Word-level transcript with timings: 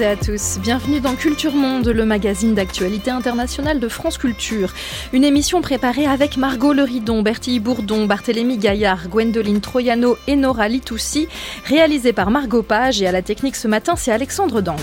À 0.00 0.14
tous. 0.14 0.58
Bienvenue 0.60 1.00
dans 1.00 1.14
Culture 1.14 1.54
Monde, 1.54 1.88
le 1.88 2.04
magazine 2.04 2.54
d'actualité 2.54 3.10
internationale 3.10 3.80
de 3.80 3.88
France 3.88 4.18
Culture. 4.18 4.74
Une 5.14 5.24
émission 5.24 5.62
préparée 5.62 6.06
avec 6.06 6.36
Margot 6.36 6.74
Leridon, 6.74 7.22
Bertille 7.22 7.60
Bourdon, 7.60 8.04
Barthélémy 8.04 8.58
Gaillard, 8.58 9.08
Gwendoline 9.08 9.62
Troyano 9.62 10.18
et 10.26 10.36
Nora 10.36 10.68
Litoussi, 10.68 11.28
réalisée 11.64 12.12
par 12.12 12.30
Margot 12.30 12.62
Page 12.62 13.00
et 13.00 13.06
à 13.06 13.12
la 13.12 13.22
technique 13.22 13.56
ce 13.56 13.68
matin, 13.68 13.96
c'est 13.96 14.12
Alexandre 14.12 14.60
Dang. 14.60 14.76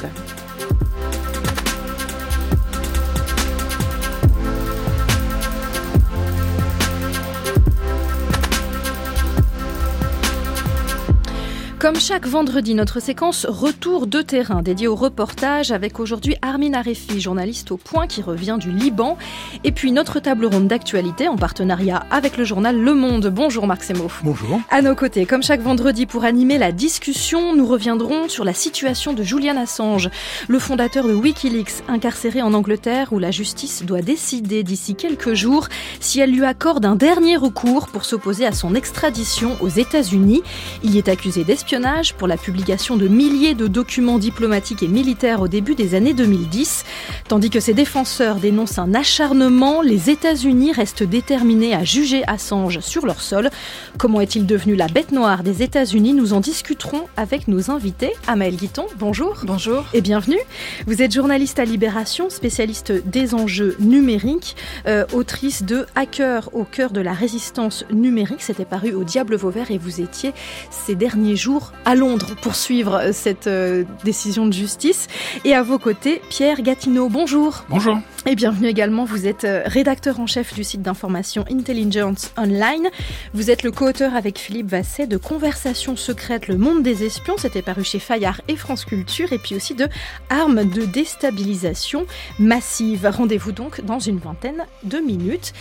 Comme 11.83 11.99
chaque 11.99 12.27
vendredi, 12.27 12.75
notre 12.75 13.01
séquence 13.01 13.45
Retour 13.45 14.07
de 14.07 14.21
terrain 14.21 14.61
dédiée 14.61 14.87
au 14.87 14.95
reportage 14.95 15.73
avec 15.73 15.99
aujourd'hui 15.99 16.37
Armin 16.41 16.75
Arefi, 16.75 17.19
journaliste 17.19 17.73
au 17.73 17.77
point 17.77 18.07
qui 18.07 18.21
revient 18.21 18.55
du 18.57 18.71
Liban. 18.71 19.17
Et 19.65 19.73
puis 19.73 19.91
notre 19.91 20.21
table 20.21 20.45
ronde 20.45 20.69
d'actualité 20.69 21.27
en 21.27 21.35
partenariat 21.35 22.05
avec 22.09 22.38
le 22.38 22.45
journal 22.45 22.79
Le 22.79 22.93
Monde. 22.93 23.27
Bonjour 23.27 23.67
Marc 23.67 23.83
Semo. 23.83 24.07
Bonjour. 24.23 24.61
À 24.71 24.81
nos 24.81 24.95
côtés, 24.95 25.25
comme 25.25 25.43
chaque 25.43 25.59
vendredi 25.59 26.05
pour 26.05 26.23
animer 26.23 26.57
la 26.57 26.71
discussion, 26.71 27.53
nous 27.53 27.67
reviendrons 27.67 28.29
sur 28.29 28.45
la 28.45 28.53
situation 28.53 29.11
de 29.11 29.21
Julian 29.21 29.57
Assange, 29.57 30.09
le 30.47 30.59
fondateur 30.59 31.05
de 31.05 31.13
Wikileaks, 31.13 31.83
incarcéré 31.89 32.41
en 32.41 32.53
Angleterre 32.53 33.11
où 33.11 33.19
la 33.19 33.31
justice 33.31 33.83
doit 33.83 34.02
décider 34.02 34.63
d'ici 34.63 34.95
quelques 34.95 35.33
jours 35.33 35.67
si 35.99 36.21
elle 36.21 36.31
lui 36.31 36.45
accorde 36.45 36.86
un 36.86 36.95
dernier 36.95 37.36
recours 37.36 37.88
pour 37.88 38.05
s'opposer 38.05 38.45
à 38.45 38.53
son 38.53 38.73
extradition 38.73 39.58
aux 39.59 39.67
États-Unis. 39.67 40.43
Il 40.86 40.95
est 40.95 41.09
accusé 41.09 41.43
d'espionnage 41.43 41.72
pour 42.17 42.27
la 42.27 42.38
publication 42.38 42.97
de 42.97 43.07
milliers 43.07 43.55
de 43.55 43.66
documents 43.66 44.19
diplomatiques 44.19 44.83
et 44.83 44.88
militaires 44.88 45.41
au 45.41 45.47
début 45.47 45.73
des 45.73 45.95
années 45.95 46.13
2010. 46.13 46.85
Tandis 47.27 47.49
que 47.49 47.59
ses 47.59 47.73
défenseurs 47.73 48.35
dénoncent 48.35 48.77
un 48.77 48.93
acharnement, 48.93 49.81
les 49.81 50.11
États-Unis 50.11 50.71
restent 50.71 51.02
déterminés 51.02 51.73
à 51.73 51.83
juger 51.83 52.23
Assange 52.27 52.80
sur 52.81 53.07
leur 53.07 53.21
sol. 53.21 53.49
Comment 53.97 54.21
est-il 54.21 54.45
devenu 54.45 54.75
la 54.75 54.88
bête 54.88 55.11
noire 55.11 55.41
des 55.41 55.63
États-Unis? 55.63 56.13
Nous 56.13 56.33
en 56.33 56.41
discuterons 56.41 57.07
avec 57.17 57.47
nos 57.47 57.71
invités. 57.71 58.13
Amaël 58.27 58.55
Guiton, 58.55 58.85
bonjour. 58.99 59.39
Bonjour. 59.43 59.83
Et 59.95 60.02
bienvenue. 60.02 60.37
Vous 60.85 61.02
êtes 61.02 61.11
journaliste 61.11 61.58
à 61.58 61.65
Libération, 61.65 62.30
spécialiste 62.30 62.91
des 63.08 63.33
enjeux 63.33 63.75
numériques, 63.80 64.55
euh, 64.85 65.05
autrice 65.11 65.63
de 65.63 65.87
Hacker 65.95 66.52
au 66.53 66.65
cœur 66.65 66.91
de 66.91 67.02
la 67.02 67.13
résistance 67.13 67.83
numérique. 67.91 68.43
C'était 68.43 68.63
paru 68.63 68.93
au 68.93 69.03
Diable 69.03 69.35
Vauvert 69.35 69.71
et 69.71 69.80
vous 69.80 70.02
étiez 70.02 70.33
ces 70.69 70.93
derniers 70.93 71.35
jours 71.35 71.62
à 71.86 71.95
Londres 71.95 72.36
pour 72.42 72.56
suivre 72.56 72.95
euh, 72.95 73.11
cette 73.14 73.47
euh, 73.47 73.83
décision 74.03 74.45
de 74.45 74.53
justice. 74.53 75.08
Et 75.45 75.53
à 75.53 75.64
vos 75.64 75.80
côtés, 75.80 76.22
Pierre 76.30 76.61
Gatineau, 76.61 77.09
bonjour. 77.09 77.64
Bonjour. 77.70 77.97
Et 78.25 78.36
bienvenue 78.36 78.67
également, 78.67 79.03
vous 79.03 79.28
êtes 79.28 79.44
euh, 79.44 79.64
rédacteur 79.66 80.20
en 80.20 80.28
chef 80.28 80.53
du 80.53 80.64
site 80.64 80.81
d'information 80.81 81.44
Intelligence 81.52 82.31
Online. 82.38 82.88
Vous 83.33 83.52
êtes 83.52 83.64
le 83.64 83.72
co-auteur 83.72 84.16
avec 84.16 84.39
Philippe 84.39 84.70
Vasset 84.70 85.08
de 85.08 85.17
Conversations 85.17 85.95
secrètes, 85.97 86.47
le 86.47 86.58
monde 86.58 86.83
des 86.83 87.03
espions, 87.03 87.36
c'était 87.38 87.61
paru 87.61 87.83
chez 87.83 88.00
Fayard 88.00 88.42
et 88.48 88.55
France 88.55 88.86
Culture, 88.86 89.33
et 89.33 89.38
puis 89.38 89.55
aussi 89.55 89.75
de 89.75 89.88
Armes 90.30 90.64
de 90.64 90.86
déstabilisation 90.86 92.05
massive. 92.39 93.09
Rendez-vous 93.11 93.52
donc 93.52 93.81
dans 93.81 94.00
une 94.00 94.20
vingtaine 94.20 94.66
de 94.83 94.99
minutes. 94.99 95.54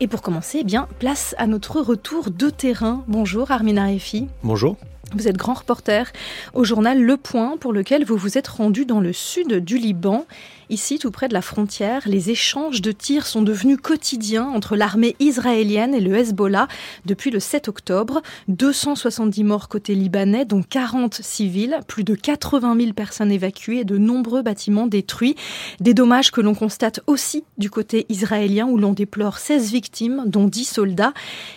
Et 0.00 0.06
pour 0.06 0.22
commencer, 0.22 0.58
eh 0.60 0.64
bien, 0.64 0.88
place 0.98 1.34
à 1.38 1.46
notre 1.46 1.80
retour 1.80 2.30
de 2.30 2.50
terrain. 2.50 3.04
Bonjour 3.08 3.50
Armin 3.50 3.76
Arefi. 3.76 4.28
Bonjour. 4.42 4.76
Vous 5.14 5.26
êtes 5.26 5.36
grand 5.36 5.54
reporter 5.54 6.12
au 6.52 6.64
journal 6.64 7.00
Le 7.00 7.16
Point 7.16 7.56
pour 7.56 7.72
lequel 7.72 8.04
vous 8.04 8.16
vous 8.16 8.36
êtes 8.36 8.48
rendu 8.48 8.84
dans 8.84 9.00
le 9.00 9.12
sud 9.12 9.64
du 9.64 9.78
Liban 9.78 10.26
Ici, 10.70 10.98
tout 10.98 11.10
près 11.10 11.28
de 11.28 11.32
la 11.32 11.40
frontière, 11.40 12.02
les 12.04 12.28
échanges 12.28 12.82
de 12.82 12.92
tirs 12.92 13.26
sont 13.26 13.40
devenus 13.40 13.78
quotidiens 13.82 14.46
entre 14.46 14.76
l'armée 14.76 15.16
israélienne 15.18 15.94
et 15.94 16.00
le 16.00 16.14
Hezbollah 16.14 16.68
depuis 17.06 17.30
le 17.30 17.40
7 17.40 17.68
octobre. 17.68 18.20
270 18.48 19.44
morts 19.44 19.68
côté 19.68 19.94
libanais, 19.94 20.44
dont 20.44 20.62
40 20.62 21.22
civils, 21.22 21.80
plus 21.88 22.04
de 22.04 22.14
80 22.14 22.76
000 22.78 22.92
personnes 22.92 23.32
évacuées 23.32 23.78
et 23.78 23.84
de 23.84 23.96
nombreux 23.96 24.42
bâtiments 24.42 24.86
détruits. 24.86 25.36
Des 25.80 25.94
dommages 25.94 26.30
que 26.30 26.42
l'on 26.42 26.54
constate 26.54 27.00
aussi 27.06 27.44
du 27.56 27.70
côté 27.70 28.04
israélien 28.10 28.66
où 28.66 28.76
l'on 28.76 28.92
déplore 28.92 29.38
16 29.38 29.72
victimes, 29.72 30.24
dont 30.26 30.44
10 30.44 30.64
soldats. 30.66 31.14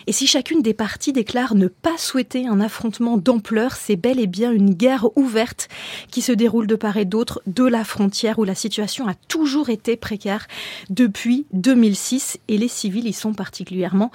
Et 0.08 0.14
si 0.14 0.26
chacune 0.26 0.62
des 0.62 0.74
parties 0.74 1.12
déclare 1.12 1.56
ne 1.56 1.68
pas 1.68 1.98
souhaiter 1.98 2.48
un 2.48 2.62
affrontement 2.62 3.18
d'ampleur, 3.18 3.74
c'est 3.74 3.98
bel 3.98 4.22
et 4.22 4.28
bien 4.28 4.54
une 4.54 4.74
guerre 4.74 5.10
ouverte 5.18 5.68
qui 6.12 6.22
se 6.22 6.32
déroule 6.32 6.68
de 6.68 6.76
part 6.78 6.96
et 6.96 7.04
d'autre 7.04 7.42
de 7.46 7.66
la 7.66 7.84
frontière 7.84 8.40
où 8.40 8.46
la 8.46 8.56
situation 8.56 9.01
a 9.08 9.14
toujours 9.14 9.70
été 9.70 9.96
précaire 9.96 10.48
depuis 10.90 11.46
2006 11.54 12.40
et 12.48 12.58
les 12.58 12.68
civils 12.68 13.08
y 13.08 13.14
sont 13.14 13.34
particulièrement 13.34 14.12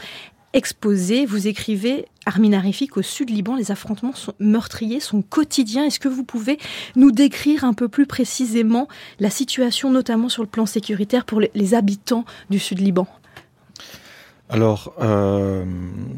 exposés. 0.52 1.26
Vous 1.26 1.48
écrivez, 1.48 2.06
Armin 2.24 2.54
Arifi, 2.54 2.86
qu'au 2.86 3.02
sud 3.02 3.30
Liban, 3.30 3.56
les 3.56 3.70
affrontements 3.70 4.14
sont 4.14 4.32
meurtriers 4.38 5.00
sont 5.00 5.22
quotidiens. 5.22 5.84
Est-ce 5.84 6.00
que 6.00 6.08
vous 6.08 6.24
pouvez 6.24 6.58
nous 6.96 7.12
décrire 7.12 7.64
un 7.64 7.74
peu 7.74 7.88
plus 7.88 8.06
précisément 8.06 8.88
la 9.20 9.30
situation, 9.30 9.90
notamment 9.90 10.28
sur 10.28 10.42
le 10.42 10.48
plan 10.48 10.66
sécuritaire, 10.66 11.24
pour 11.24 11.40
les 11.40 11.74
habitants 11.74 12.24
du 12.48 12.58
sud 12.58 12.80
Liban? 12.80 13.06
Alors, 14.48 14.94
euh, 15.00 15.64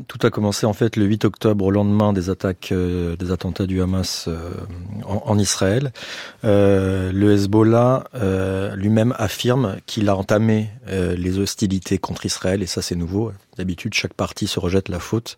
tout 0.06 0.18
a 0.26 0.30
commencé 0.30 0.66
en 0.66 0.74
fait 0.74 0.96
le 0.96 1.06
8 1.06 1.24
octobre, 1.24 1.64
au 1.64 1.70
lendemain 1.70 2.12
des 2.12 2.28
attaques, 2.28 2.72
euh, 2.72 3.16
des 3.16 3.32
attentats 3.32 3.66
du 3.66 3.80
Hamas 3.80 4.26
euh, 4.28 4.50
en, 5.06 5.38
Israël. 5.38 5.92
le 6.42 7.32
Hezbollah 7.32 8.04
lui-même 8.76 9.14
affirme 9.16 9.76
qu'il 9.86 10.08
a 10.10 10.16
entamé 10.16 10.68
les 10.86 11.38
hostilités 11.38 11.98
contre 11.98 12.26
Israël, 12.26 12.62
et 12.62 12.66
ça 12.66 12.82
c'est 12.82 12.96
nouveau. 12.96 13.32
D'habitude, 13.56 13.94
chaque 13.94 14.14
partie 14.14 14.46
se 14.46 14.60
rejette 14.60 14.88
la 14.88 15.00
faute 15.00 15.36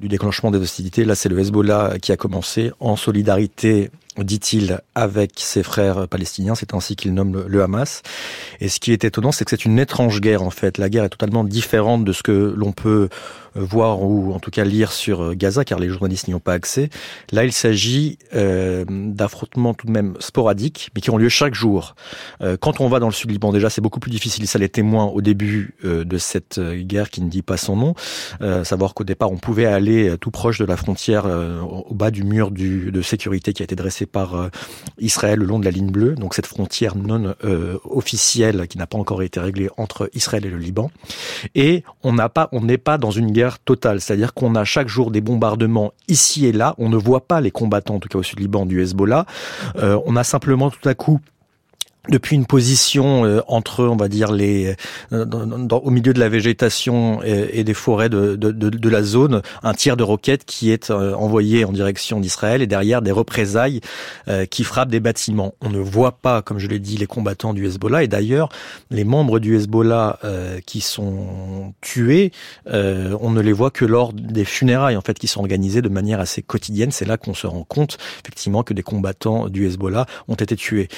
du 0.00 0.08
déclenchement 0.08 0.50
des 0.50 0.58
hostilités. 0.58 1.04
Là, 1.04 1.14
c'est 1.14 1.28
le 1.28 1.38
Hezbollah 1.38 1.98
qui 2.02 2.12
a 2.12 2.16
commencé 2.16 2.70
en 2.80 2.96
solidarité 2.96 3.90
dit-il, 4.18 4.80
avec 4.94 5.32
ses 5.36 5.62
frères 5.62 6.08
palestiniens. 6.08 6.54
C'est 6.54 6.74
ainsi 6.74 6.96
qu'il 6.96 7.14
nomme 7.14 7.44
le, 7.46 7.62
Hamas. 7.62 8.02
Et 8.60 8.68
ce 8.68 8.80
qui 8.80 8.92
est 8.92 9.04
étonnant, 9.04 9.32
c'est 9.32 9.44
que 9.44 9.50
c'est 9.50 9.64
une 9.64 9.78
étrange 9.78 10.20
guerre, 10.20 10.42
en 10.42 10.50
fait. 10.50 10.78
La 10.78 10.88
guerre 10.88 11.04
est 11.04 11.10
totalement 11.10 11.44
différente 11.44 12.04
de 12.04 12.12
ce 12.12 12.22
que 12.22 12.54
l'on 12.56 12.72
peut 12.72 13.08
euh, 13.56 13.60
voir 13.64 14.02
ou 14.02 14.32
en 14.32 14.38
tout 14.38 14.50
cas 14.50 14.64
lire 14.64 14.92
sur 14.92 15.22
euh, 15.22 15.34
Gaza, 15.34 15.64
car 15.64 15.78
les 15.78 15.88
journalistes 15.88 16.28
n'y 16.28 16.34
ont 16.34 16.40
pas 16.40 16.52
accès. 16.52 16.90
Là, 17.32 17.44
il 17.44 17.52
s'agit 17.52 18.18
euh, 18.34 18.84
d'affrontements 18.88 19.74
tout 19.74 19.86
de 19.86 19.92
même 19.92 20.14
sporadiques, 20.20 20.90
mais 20.94 21.00
qui 21.00 21.10
ont 21.10 21.16
lieu 21.16 21.28
chaque 21.28 21.54
jour. 21.54 21.94
Euh, 22.40 22.56
quand 22.56 22.80
on 22.80 22.88
va 22.88 22.98
dans 22.98 23.06
le 23.06 23.12
sud 23.12 23.30
Liban, 23.30 23.52
déjà, 23.52 23.70
c'est 23.70 23.80
beaucoup 23.80 24.00
plus 24.00 24.10
difficile. 24.10 24.46
Ça 24.46 24.58
les 24.58 24.68
témoins 24.68 25.06
au 25.06 25.20
début 25.20 25.74
de 25.82 26.18
cette 26.18 26.60
guerre 26.60 27.10
qui 27.10 27.20
ne 27.20 27.28
dit 27.28 27.42
pas 27.42 27.56
son 27.56 27.76
nom. 27.76 27.94
savoir 28.64 28.94
qu'au 28.94 29.04
départ, 29.04 29.30
on 29.30 29.36
pouvait 29.36 29.66
aller 29.66 30.16
tout 30.18 30.30
proche 30.30 30.58
de 30.58 30.64
la 30.64 30.76
frontière, 30.76 31.26
au 31.26 31.94
bas 31.94 32.10
du 32.10 32.22
mur 32.22 32.50
du, 32.50 32.90
de 32.92 33.02
sécurité 33.02 33.52
qui 33.52 33.62
a 33.62 33.64
été 33.64 33.74
dressé 33.74 34.05
par 34.06 34.50
Israël 34.98 35.38
le 35.38 35.46
long 35.46 35.58
de 35.58 35.64
la 35.64 35.70
ligne 35.70 35.90
bleue, 35.90 36.14
donc 36.14 36.34
cette 36.34 36.46
frontière 36.46 36.96
non 36.96 37.34
officielle 37.84 38.66
qui 38.68 38.78
n'a 38.78 38.86
pas 38.86 38.98
encore 38.98 39.22
été 39.22 39.40
réglée 39.40 39.68
entre 39.76 40.10
Israël 40.14 40.46
et 40.46 40.50
le 40.50 40.58
Liban. 40.58 40.90
Et 41.54 41.84
on 42.02 42.12
n'a 42.12 42.28
pas, 42.28 42.48
on 42.52 42.62
n'est 42.62 42.78
pas 42.78 42.98
dans 42.98 43.10
une 43.10 43.32
guerre 43.32 43.58
totale, 43.58 44.00
c'est-à-dire 44.00 44.34
qu'on 44.34 44.54
a 44.54 44.64
chaque 44.64 44.88
jour 44.88 45.10
des 45.10 45.20
bombardements 45.20 45.92
ici 46.08 46.46
et 46.46 46.52
là, 46.52 46.74
on 46.78 46.88
ne 46.88 46.96
voit 46.96 47.26
pas 47.26 47.40
les 47.40 47.50
combattants, 47.50 47.96
en 47.96 48.00
tout 48.00 48.08
cas 48.08 48.18
au 48.18 48.22
sud 48.22 48.40
Liban, 48.40 48.66
du 48.66 48.82
Hezbollah, 48.82 49.26
euh, 49.76 49.98
on 50.06 50.16
a 50.16 50.24
simplement 50.24 50.70
tout 50.70 50.88
à 50.88 50.94
coup 50.94 51.20
depuis 52.08 52.36
une 52.36 52.46
position 52.46 53.24
euh, 53.24 53.40
entre, 53.48 53.84
on 53.84 53.96
va 53.96 54.08
dire, 54.08 54.32
les 54.32 54.74
euh, 55.12 55.24
au 55.70 55.90
milieu 55.90 56.12
de 56.12 56.20
la 56.20 56.28
végétation 56.28 57.22
et, 57.22 57.64
des 57.64 57.74
forêts 57.74 58.08
de, 58.08 58.36
de, 58.36 58.50
de, 58.52 58.88
la 58.88 59.02
zone, 59.02 59.42
un 59.62 59.74
tir 59.74 59.96
de 59.96 60.02
roquette 60.02 60.44
qui 60.44 60.70
est 60.70 60.90
euh, 60.90 61.14
envoyé 61.14 61.64
en 61.64 61.72
direction 61.72 62.20
d'Israël 62.20 62.62
et 62.62 62.66
derrière 62.66 63.02
des 63.02 63.12
représailles 63.12 63.80
qui 64.50 64.64
frappent 64.64 64.90
des 64.90 65.00
bâtiments. 65.00 65.54
On 65.60 65.70
ne 65.70 65.78
voit 65.78 66.12
pas, 66.12 66.42
comme 66.42 66.58
je 66.58 66.68
l'ai 66.68 66.78
dit, 66.78 66.96
les 66.96 67.06
combattants 67.06 67.54
du 67.54 67.66
Hezbollah 67.66 68.02
et 68.02 68.08
d'ailleurs 68.08 68.48
les 68.90 69.04
membres 69.04 69.38
du 69.38 69.56
Hezbollah 69.56 70.18
qui 70.66 70.80
sont 70.80 71.74
tués, 71.80 72.32
on 72.66 73.30
ne 73.30 73.40
les 73.40 73.52
voit 73.52 73.70
que 73.70 73.84
lors 73.84 74.12
des 74.12 74.44
funérailles 74.44 74.96
en 74.96 75.00
fait 75.00 75.18
qui 75.18 75.26
sont 75.26 75.40
organisées 75.40 75.82
de 75.82 75.88
manière 75.88 76.20
assez 76.20 76.42
quotidienne. 76.42 76.90
C'est 76.90 77.04
là 77.04 77.16
qu'on 77.16 77.34
se 77.34 77.46
rend 77.46 77.64
compte 77.64 77.98
effectivement 78.22 78.62
que 78.62 78.74
des 78.74 78.82
combattants 78.82 79.48
du 79.48 79.66
Hezbollah 79.66 80.06
ont 80.28 80.34
été 80.34 80.56
tués. 80.56 80.88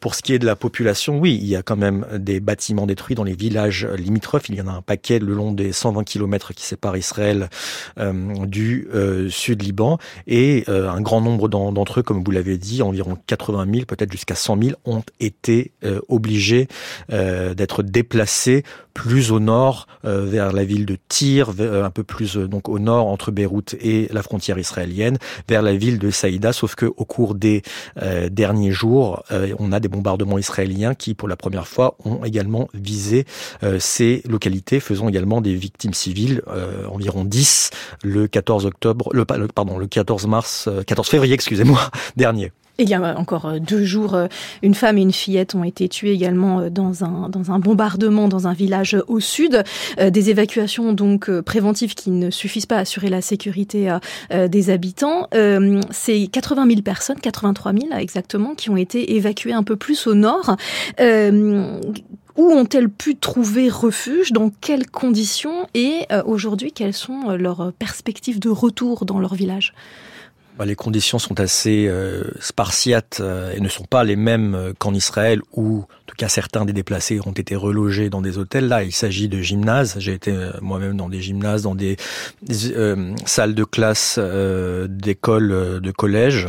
pour 0.00 0.14
ce 0.14 0.22
qui 0.22 0.34
est 0.34 0.38
de 0.38 0.46
la 0.46 0.56
population, 0.58 1.18
oui, 1.18 1.38
il 1.40 1.46
y 1.48 1.56
a 1.56 1.62
quand 1.62 1.76
même 1.76 2.06
des 2.18 2.40
bâtiments 2.40 2.86
détruits 2.86 3.16
dans 3.16 3.24
les 3.24 3.34
villages 3.34 3.86
limitrophes. 3.96 4.48
Il 4.48 4.56
y 4.56 4.60
en 4.60 4.66
a 4.66 4.72
un 4.72 4.82
paquet 4.82 5.18
le 5.18 5.32
long 5.32 5.52
des 5.52 5.72
120 5.72 6.04
kilomètres 6.04 6.52
qui 6.52 6.64
séparent 6.64 6.96
Israël 6.96 7.48
du 7.96 8.88
sud 9.30 9.62
Liban 9.62 9.98
et 10.26 10.64
un 10.68 11.00
grand 11.00 11.20
nombre 11.20 11.48
d'entre 11.48 12.00
eux, 12.00 12.02
comme 12.02 12.22
vous 12.22 12.30
l'avez 12.30 12.58
dit, 12.58 12.82
environ 12.82 13.16
80 13.26 13.66
000, 13.72 13.86
peut-être 13.86 14.12
jusqu'à 14.12 14.34
100 14.34 14.62
000, 14.62 14.76
ont 14.84 15.02
été 15.20 15.72
obligés 16.08 16.68
d'être 17.08 17.82
déplacés 17.82 18.64
plus 18.98 19.30
au 19.30 19.38
nord 19.38 19.86
vers 20.02 20.52
la 20.52 20.64
ville 20.64 20.84
de 20.84 20.96
Tyr, 21.08 21.50
un 21.60 21.90
peu 21.90 22.02
plus 22.02 22.36
donc 22.36 22.68
au 22.68 22.78
nord 22.78 23.06
entre 23.06 23.30
Beyrouth 23.30 23.74
et 23.80 24.08
la 24.12 24.22
frontière 24.22 24.58
israélienne, 24.58 25.18
vers 25.48 25.62
la 25.62 25.76
ville 25.76 25.98
de 25.98 26.10
Saïda, 26.10 26.52
sauf 26.52 26.74
que 26.74 26.86
au 26.96 27.04
cours 27.04 27.34
des 27.34 27.62
euh, 28.02 28.28
derniers 28.28 28.72
jours, 28.72 29.22
euh, 29.30 29.54
on 29.58 29.72
a 29.72 29.80
des 29.80 29.88
bombardements 29.88 30.38
israéliens 30.38 30.94
qui, 30.94 31.14
pour 31.14 31.28
la 31.28 31.36
première 31.36 31.68
fois, 31.68 31.96
ont 32.04 32.24
également 32.24 32.68
visé 32.74 33.24
euh, 33.62 33.78
ces 33.78 34.22
localités, 34.28 34.80
faisant 34.80 35.08
également 35.08 35.40
des 35.40 35.54
victimes 35.54 35.94
civiles, 35.94 36.42
environ 36.90 37.24
10 37.24 37.70
le 38.02 38.26
14 38.26 38.66
octobre, 38.66 39.10
le, 39.12 39.24
pardon, 39.24 39.78
le 39.78 39.86
14 39.86 40.26
mars, 40.26 40.68
14 40.86 41.08
février, 41.08 41.34
excusez-moi, 41.34 41.80
dernier. 42.16 42.52
Il 42.80 42.88
y 42.88 42.94
a 42.94 43.18
encore 43.18 43.46
euh, 43.46 43.58
deux 43.58 43.82
jours, 43.82 44.14
euh, 44.14 44.28
une 44.62 44.74
femme 44.74 44.98
et 44.98 45.02
une 45.02 45.12
fillette 45.12 45.56
ont 45.56 45.64
été 45.64 45.88
tuées 45.88 46.12
également 46.12 46.60
euh, 46.60 46.70
dans 46.70 47.02
un, 47.02 47.28
dans 47.28 47.50
un 47.50 47.58
bombardement 47.58 48.28
dans 48.28 48.46
un 48.46 48.52
village 48.52 48.96
au 49.08 49.18
sud. 49.18 49.64
Des 49.98 50.30
évacuations 50.30 50.92
donc 50.92 51.28
préventives 51.40 51.94
qui 51.94 52.10
ne 52.10 52.30
suffisent 52.30 52.66
pas 52.66 52.76
à 52.76 52.80
assurer 52.80 53.08
la 53.08 53.20
sécurité 53.20 53.96
des 54.30 54.70
habitants. 54.70 55.28
C'est 55.90 56.26
80 56.28 56.66
000 56.68 56.82
personnes, 56.82 57.18
83 57.20 57.72
000 57.72 57.86
exactement, 57.98 58.54
qui 58.54 58.70
ont 58.70 58.76
été 58.76 59.16
évacuées 59.16 59.52
un 59.52 59.62
peu 59.62 59.76
plus 59.76 60.06
au 60.06 60.14
nord. 60.14 60.56
Où 61.00 62.52
ont-elles 62.52 62.90
pu 62.90 63.16
trouver 63.16 63.68
refuge? 63.68 64.32
Dans 64.32 64.50
quelles 64.50 64.88
conditions? 64.88 65.66
Et 65.74 66.06
aujourd'hui, 66.26 66.72
quelles 66.72 66.94
sont 66.94 67.30
leurs 67.30 67.72
perspectives 67.78 68.38
de 68.38 68.50
retour 68.50 69.04
dans 69.04 69.18
leur 69.18 69.34
village? 69.34 69.74
Les 70.64 70.76
conditions 70.76 71.18
sont 71.18 71.40
assez 71.40 71.86
euh, 71.88 72.24
spartiates 72.40 73.18
euh, 73.20 73.52
et 73.54 73.60
ne 73.60 73.68
sont 73.68 73.84
pas 73.84 74.04
les 74.04 74.16
mêmes 74.16 74.54
euh, 74.54 74.72
qu'en 74.76 74.92
Israël 74.94 75.40
où, 75.52 75.80
en 75.80 76.06
tout 76.06 76.16
cas, 76.16 76.28
certains 76.28 76.64
des 76.64 76.72
déplacés 76.72 77.20
ont 77.24 77.32
été 77.32 77.54
relogés 77.54 78.10
dans 78.10 78.22
des 78.22 78.38
hôtels. 78.38 78.68
Là, 78.68 78.82
il 78.82 78.92
s'agit 78.92 79.28
de 79.28 79.40
gymnases. 79.40 79.96
J'ai 79.98 80.14
été 80.14 80.34
moi-même 80.60 80.96
dans 80.96 81.08
des 81.08 81.20
gymnases, 81.20 81.62
dans 81.62 81.74
des, 81.74 81.96
salles 83.26 83.54
de 83.54 83.64
classe 83.64 84.18
d'écoles, 84.88 85.80
de 85.80 85.90
collèges, 85.90 86.48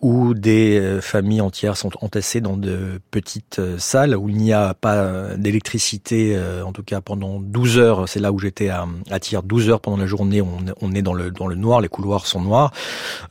où 0.00 0.34
des 0.34 0.98
familles 1.00 1.40
entières 1.40 1.76
sont 1.76 1.90
entassées 2.00 2.40
dans 2.40 2.56
de 2.56 3.00
petites 3.10 3.60
salles 3.78 4.16
où 4.16 4.28
il 4.28 4.36
n'y 4.36 4.52
a 4.52 4.74
pas 4.74 5.34
d'électricité, 5.36 6.40
en 6.64 6.72
tout 6.72 6.84
cas 6.84 7.00
pendant 7.00 7.40
12 7.40 7.78
heures. 7.78 8.08
C'est 8.08 8.20
là 8.20 8.32
où 8.32 8.38
j'étais 8.38 8.68
à, 8.68 8.86
à 9.10 9.18
12 9.42 9.70
heures 9.70 9.80
pendant 9.80 9.96
la 9.96 10.06
journée. 10.06 10.40
On, 10.40 10.58
on 10.80 10.94
est 10.94 11.02
dans 11.02 11.14
le, 11.14 11.30
dans 11.30 11.48
le 11.48 11.56
noir, 11.56 11.80
les 11.80 11.88
couloirs 11.88 12.26
sont 12.26 12.40
noirs. 12.40 12.72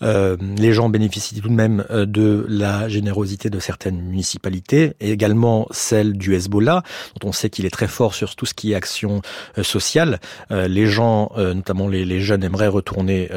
Euh, 0.04 0.38
les 0.58 0.74
gens 0.74 0.90
bénéficient 0.90 1.40
tout 1.40 1.50
de 1.50 1.54
même 1.54 1.86
euh, 1.92 2.06
de 2.06 2.46
la 2.48 2.88
générosité 2.90 3.50
de 3.50 3.60
certaines 3.60 4.02
municipalités 4.02 4.94
et 5.00 5.12
également 5.12 5.68
celle 5.72 6.14
du 6.14 6.36
Hezbollah, 6.36 6.84
dont 7.20 7.30
on 7.30 7.32
sait 7.32 7.50
qu'il 7.50 7.66
est 7.66 7.72
très 7.72 7.88
fort 7.88 8.14
sur 8.14 8.36
tout 8.36 8.46
ce 8.46 8.54
qui 8.54 8.72
est 8.72 8.76
action 8.76 9.22
euh, 9.58 9.64
sociale. 9.64 10.20
les 10.50 10.88
gens, 10.88 11.32
notamment 11.38 11.88
les, 11.88 12.06
les, 12.06 12.20
jeunes, 12.20 12.44
aimeraient 12.44 12.68
retourner 12.68 13.30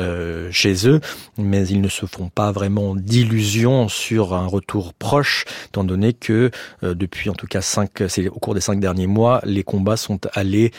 chez 0.51 0.89
eux, 0.89 1.01
mais 1.39 1.67
ils 1.69 1.81
ne 1.81 1.89
se 1.89 2.07
font 2.07 2.29
pas 2.29 2.53
vraiment 2.53 2.95
d'illusions 2.95 3.89
sur 3.89 4.35
un 4.35 4.47
retour 4.47 4.95
proche, 4.95 5.45
étant 5.69 5.85
donné 5.85 6.13
que 6.13 6.51
depuis 6.83 7.31
en 7.31 7.35
tout 7.35 7.47
cas 7.47 7.61
cinq, 7.61 8.03
c'est 8.09 8.29
au 8.29 8.39
cours 8.39 8.55
des 8.55 8.61
cinq 8.61 8.81
derniers 8.81 9.07
mois, 9.07 9.41
les 9.45 9.63
combats 9.63 9.97
sont 9.97 10.21
allés 10.33 10.73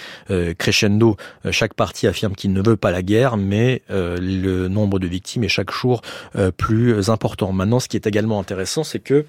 crescendo. 0.58 1.16
chaque 1.52 1.74
partie 1.74 2.08
affirme 2.08 2.36
qu'il 2.36 2.54
ne 2.54 2.62
veut 2.62 2.78
pas 2.78 2.92
la 2.92 3.02
guerre, 3.02 3.38
mais 3.38 3.82
le 3.90 4.68
nombre 4.68 5.00
de 5.00 5.08
victimes 5.08 5.45
chaque 5.48 5.72
jour 5.72 6.02
euh, 6.36 6.52
plus 6.52 7.10
important. 7.10 7.52
Maintenant, 7.52 7.80
ce 7.80 7.88
qui 7.88 7.98
est 7.98 8.08
également 8.08 8.40
intéressant, 8.40 8.84
c'est 8.84 9.00
que 9.00 9.26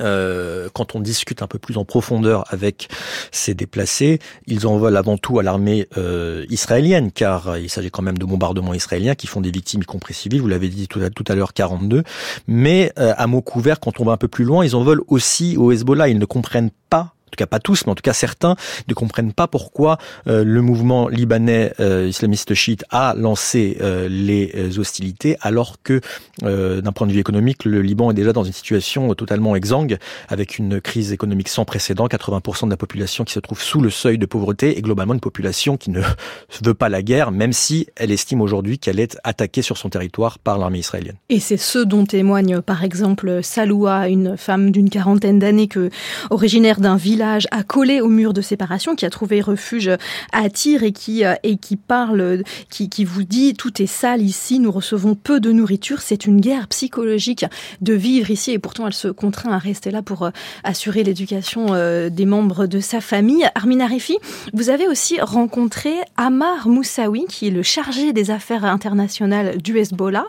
euh, 0.00 0.68
quand 0.72 0.96
on 0.96 1.00
discute 1.00 1.40
un 1.42 1.46
peu 1.46 1.60
plus 1.60 1.78
en 1.78 1.84
profondeur 1.84 2.44
avec 2.52 2.88
ces 3.30 3.54
déplacés, 3.54 4.18
ils 4.48 4.66
en 4.66 4.76
veulent 4.76 4.96
avant 4.96 5.18
tout 5.18 5.38
à 5.38 5.44
l'armée 5.44 5.86
euh, 5.96 6.44
israélienne, 6.48 7.12
car 7.12 7.56
il 7.58 7.70
s'agit 7.70 7.92
quand 7.92 8.02
même 8.02 8.18
de 8.18 8.24
bombardements 8.24 8.74
israéliens 8.74 9.14
qui 9.14 9.28
font 9.28 9.40
des 9.40 9.52
victimes, 9.52 9.82
y 9.82 9.84
compris 9.84 10.12
civiles, 10.12 10.40
vous 10.40 10.48
l'avez 10.48 10.68
dit 10.68 10.88
tout 10.88 11.00
à, 11.00 11.10
tout 11.10 11.24
à 11.28 11.36
l'heure, 11.36 11.52
42. 11.52 12.02
Mais 12.48 12.92
à 12.96 13.26
mot 13.28 13.40
couvert, 13.40 13.78
quand 13.78 14.00
on 14.00 14.04
va 14.04 14.12
un 14.12 14.16
peu 14.16 14.28
plus 14.28 14.44
loin, 14.44 14.64
ils 14.64 14.74
en 14.74 14.82
veulent 14.82 15.02
aussi 15.06 15.56
au 15.56 15.70
Hezbollah. 15.70 16.08
Ils 16.08 16.18
ne 16.18 16.24
comprennent 16.24 16.70
pas 16.90 17.13
tout 17.34 17.42
cas 17.42 17.46
pas 17.46 17.58
tous, 17.58 17.86
mais 17.86 17.92
en 17.92 17.94
tout 17.94 18.02
cas 18.02 18.12
certains, 18.12 18.56
ne 18.88 18.94
comprennent 18.94 19.32
pas 19.32 19.46
pourquoi 19.46 19.98
euh, 20.28 20.44
le 20.44 20.62
mouvement 20.62 21.08
libanais 21.08 21.72
euh, 21.80 22.06
islamiste 22.08 22.54
chiite 22.54 22.84
a 22.90 23.14
lancé 23.16 23.76
euh, 23.80 24.08
les 24.08 24.78
hostilités, 24.78 25.36
alors 25.40 25.76
que 25.82 26.00
d'un 26.42 26.92
point 26.92 27.06
de 27.06 27.12
vue 27.12 27.20
économique, 27.20 27.64
le 27.64 27.80
Liban 27.80 28.10
est 28.10 28.14
déjà 28.14 28.32
dans 28.32 28.44
une 28.44 28.52
situation 28.52 29.14
totalement 29.14 29.56
exsangue, 29.56 29.98
avec 30.28 30.58
une 30.58 30.80
crise 30.80 31.12
économique 31.12 31.48
sans 31.48 31.64
précédent, 31.64 32.06
80% 32.06 32.66
de 32.66 32.70
la 32.70 32.76
population 32.76 33.24
qui 33.24 33.32
se 33.32 33.40
trouve 33.40 33.60
sous 33.60 33.80
le 33.80 33.90
seuil 33.90 34.18
de 34.18 34.26
pauvreté, 34.26 34.78
et 34.78 34.82
globalement 34.82 35.14
une 35.14 35.20
population 35.20 35.76
qui 35.76 35.90
ne 35.90 36.00
veut 36.62 36.74
pas 36.74 36.88
la 36.88 37.02
guerre, 37.02 37.30
même 37.30 37.52
si 37.52 37.86
elle 37.96 38.10
estime 38.10 38.40
aujourd'hui 38.40 38.78
qu'elle 38.78 39.00
est 39.00 39.18
attaquée 39.24 39.62
sur 39.62 39.78
son 39.78 39.88
territoire 39.88 40.38
par 40.38 40.58
l'armée 40.58 40.78
israélienne. 40.78 41.16
Et 41.28 41.40
c'est 41.40 41.56
ce 41.56 41.78
dont 41.78 42.04
témoigne 42.04 42.60
par 42.60 42.84
exemple 42.84 43.42
Saloua, 43.42 44.08
une 44.08 44.36
femme 44.36 44.70
d'une 44.70 44.90
quarantaine 44.90 45.38
d'années, 45.38 45.68
que 45.68 45.90
originaire 46.30 46.80
d'un 46.80 46.96
village 46.96 47.23
accolé 47.50 48.00
au 48.00 48.08
mur 48.08 48.32
de 48.32 48.40
séparation, 48.40 48.94
qui 48.94 49.06
a 49.06 49.10
trouvé 49.10 49.40
refuge 49.40 49.90
à 50.32 50.48
Tyr 50.48 50.82
et 50.82 50.92
qui, 50.92 51.24
euh, 51.24 51.34
et 51.42 51.56
qui 51.56 51.76
parle, 51.76 52.42
qui, 52.70 52.88
qui 52.88 53.04
vous 53.04 53.24
dit 53.24 53.54
tout 53.54 53.82
est 53.82 53.86
sale 53.86 54.22
ici, 54.22 54.58
nous 54.58 54.70
recevons 54.70 55.14
peu 55.14 55.40
de 55.40 55.52
nourriture. 55.52 56.00
C'est 56.00 56.26
une 56.26 56.40
guerre 56.40 56.68
psychologique 56.68 57.44
de 57.80 57.94
vivre 57.94 58.30
ici 58.30 58.52
et 58.52 58.58
pourtant 58.58 58.86
elle 58.86 58.94
se 58.94 59.08
contraint 59.08 59.52
à 59.52 59.58
rester 59.58 59.90
là 59.90 60.02
pour 60.02 60.24
euh, 60.24 60.30
assurer 60.62 61.02
l'éducation 61.02 61.66
euh, 61.70 62.08
des 62.10 62.26
membres 62.26 62.66
de 62.66 62.80
sa 62.80 63.00
famille. 63.00 63.46
Armin 63.54 63.80
Arifi, 63.80 64.18
vous 64.52 64.70
avez 64.70 64.86
aussi 64.86 65.20
rencontré 65.20 65.92
Amar 66.16 66.68
Moussaoui, 66.68 67.26
qui 67.28 67.48
est 67.48 67.50
le 67.50 67.62
chargé 67.62 68.12
des 68.12 68.30
affaires 68.30 68.64
internationales 68.64 69.58
du 69.60 69.78
Hezbollah, 69.78 70.26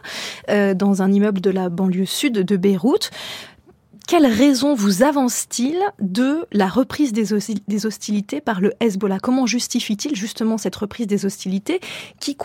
dans 0.75 1.01
un 1.01 1.11
immeuble 1.11 1.41
de 1.41 1.49
la 1.49 1.69
banlieue 1.69 2.05
sud 2.05 2.33
de 2.33 2.57
Beyrouth. 2.57 3.11
Quelle 4.07 4.27
raison 4.27 4.75
vous 4.75 5.01
avance-t-il 5.01 5.79
de 5.99 6.45
la 6.51 6.67
reprise 6.67 7.11
des, 7.11 7.33
hostilités 7.85 8.39
par 8.39 8.61
le 8.61 8.73
Hezbollah? 8.79 9.17
Comment 9.19 9.47
justifie-t-il 9.47 10.15
justement 10.15 10.59
cette 10.59 10.75
reprise 10.75 11.07
des 11.07 11.25
hostilités 11.25 11.79
qui 12.19 12.35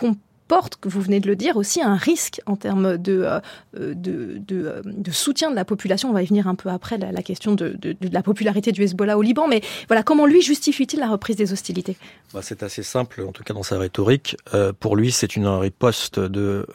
porte, 0.51 0.75
que 0.75 0.89
vous 0.89 0.99
venez 0.99 1.21
de 1.21 1.27
le 1.27 1.37
dire, 1.37 1.55
aussi 1.55 1.81
un 1.81 1.95
risque 1.95 2.41
en 2.45 2.57
termes 2.57 2.97
de, 2.97 3.23
euh, 3.23 3.39
de, 3.95 4.41
euh, 4.51 4.81
de, 4.83 5.11
soutien 5.11 5.49
de 5.49 5.55
la 5.55 5.63
population. 5.63 6.09
On 6.09 6.11
va 6.11 6.23
y 6.23 6.25
venir 6.25 6.45
un 6.45 6.55
peu 6.55 6.67
après, 6.67 6.97
la, 6.97 7.23
question 7.23 7.55
de, 7.55 7.79
la 8.01 8.21
popularité 8.21 8.73
du 8.73 8.83
Hezbollah 8.83 9.17
au 9.17 9.21
Liban. 9.21 9.47
Mais 9.47 9.61
voilà, 9.87 10.03
comment 10.03 10.25
lui 10.25 10.41
justifie-t-il 10.41 10.99
la 10.99 11.07
reprise 11.07 11.37
des 11.37 11.53
hostilités? 11.53 11.95
Bah, 12.33 12.41
C'est 12.43 12.63
assez 12.63 12.83
simple, 12.83 13.23
en 13.25 13.31
tout 13.31 13.43
cas 13.43 13.53
dans 13.53 13.63
sa 13.63 13.79
rhétorique. 13.79 14.35
Euh, 14.53 14.73
pour 14.77 14.97
lui, 14.97 15.13
c'est 15.13 15.37
une 15.37 15.47
riposte 15.47 16.19
de 16.19 16.67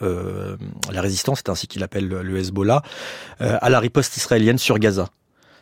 la 0.91 1.01
résistance, 1.01 1.43
c'est 1.45 1.49
ainsi 1.49 1.67
qu'il 1.67 1.83
appelle 1.83 2.07
le 2.07 2.37
Hezbollah, 2.39 2.81
à 3.39 3.69
la 3.69 3.79
riposte 3.79 4.17
israélienne 4.17 4.57
sur 4.57 4.79
Gaza. 4.79 5.09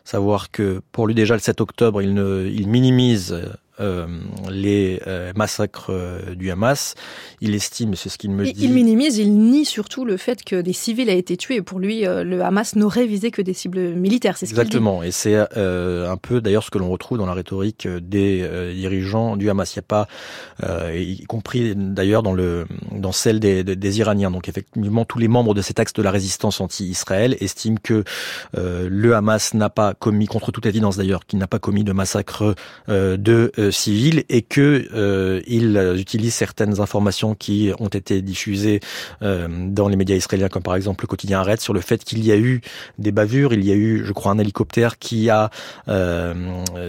Savoir 0.05 0.51
que 0.51 0.81
pour 0.93 1.05
lui 1.05 1.15
déjà 1.15 1.33
le 1.33 1.41
7 1.41 1.59
octobre, 1.59 2.01
il 2.01 2.67
minimise 2.69 3.35
euh, 3.81 4.07
les 4.49 5.01
euh, 5.05 5.33
massacres 5.35 5.91
euh, 5.91 6.33
du 6.35 6.49
Hamas. 6.49 6.95
Il 7.41 7.53
estime, 7.53 7.95
c'est 7.95 8.07
ce 8.07 8.17
qu'il 8.17 8.31
me 8.31 8.45
dit. 8.45 8.53
Il 8.57 8.71
minimise, 8.71 9.17
il 9.17 9.37
nie 9.37 9.65
surtout 9.65 10.05
le 10.05 10.15
fait 10.15 10.45
que 10.45 10.61
des 10.61 10.71
civils 10.71 11.09
aient 11.09 11.19
été 11.19 11.35
tués. 11.35 11.61
Pour 11.61 11.79
lui, 11.79 12.03
le 12.03 12.41
Hamas 12.41 12.75
n'aurait 12.75 13.05
visé 13.05 13.31
que 13.31 13.41
des 13.41 13.53
cibles 13.53 13.93
militaires. 13.93 14.37
C'est 14.37 14.45
ce 14.45 14.51
Exactement. 14.51 15.03
Et 15.03 15.11
c'est 15.11 15.35
un 15.35 16.17
peu 16.17 16.39
d'ailleurs 16.39 16.63
ce 16.63 16.71
que 16.71 16.77
l'on 16.77 16.89
retrouve 16.89 17.17
dans 17.17 17.25
la 17.25 17.33
rhétorique 17.33 17.87
des 17.87 18.47
dirigeants 18.73 19.35
du 19.35 19.49
Hamas. 19.49 19.75
Il 19.75 19.79
n'y 19.79 19.83
a 19.83 19.83
pas, 19.83 20.07
y 20.93 21.25
compris 21.25 21.75
d'ailleurs 21.75 22.23
dans 22.23 22.33
le 22.33 22.65
dans 22.91 23.11
celle 23.11 23.39
des, 23.39 23.63
des, 23.63 23.99
Iraniens. 23.99 24.31
Donc 24.31 24.47
effectivement, 24.47 25.05
tous 25.05 25.19
les 25.19 25.27
membres 25.27 25.53
de 25.53 25.61
cet 25.61 25.79
axe 25.79 25.93
de 25.93 26.01
la 26.01 26.11
résistance 26.11 26.61
anti-Israël 26.61 27.35
estiment 27.41 27.77
que 27.81 28.03
le 28.53 29.15
Hamas 29.15 29.53
n'a 29.53 29.69
pas 29.69 29.93
commis, 29.93 30.27
contre 30.27 30.51
toute 30.51 30.65
évidence 30.65 30.97
d'ailleurs, 30.97 31.25
qu'il 31.25 31.39
n'a 31.39 31.47
pas 31.47 31.59
commis 31.59 31.83
de 31.83 31.91
massacre 31.91 32.55
de 32.87 33.51
civils 33.71 34.23
et 34.29 34.41
que 34.41 35.41
ils 35.47 35.95
utilisent 35.99 36.35
certaines 36.35 36.79
informations 36.79 37.35
qui 37.35 37.71
ont 37.79 37.87
été 37.87 38.21
diffusées 38.21 38.79
dans 39.21 39.87
les 39.87 39.95
médias 39.95 40.15
israéliens, 40.15 40.49
comme 40.49 40.63
par 40.63 40.75
exemple 40.75 41.03
le 41.03 41.07
quotidien 41.07 41.41
Red, 41.41 41.59
sur 41.59 41.73
le 41.73 41.81
fait 41.81 42.03
qu'il 42.03 42.23
y 42.25 42.31
a 42.31 42.37
eu 42.37 42.61
des 42.97 43.11
bavures, 43.11 43.53
il 43.53 43.63
y 43.63 43.71
a 43.71 43.75
eu, 43.75 44.03
je 44.05 44.11
crois, 44.13 44.31
un 44.31 44.39
hélicoptère 44.39 44.97
qui 44.97 45.29
a 45.29 45.49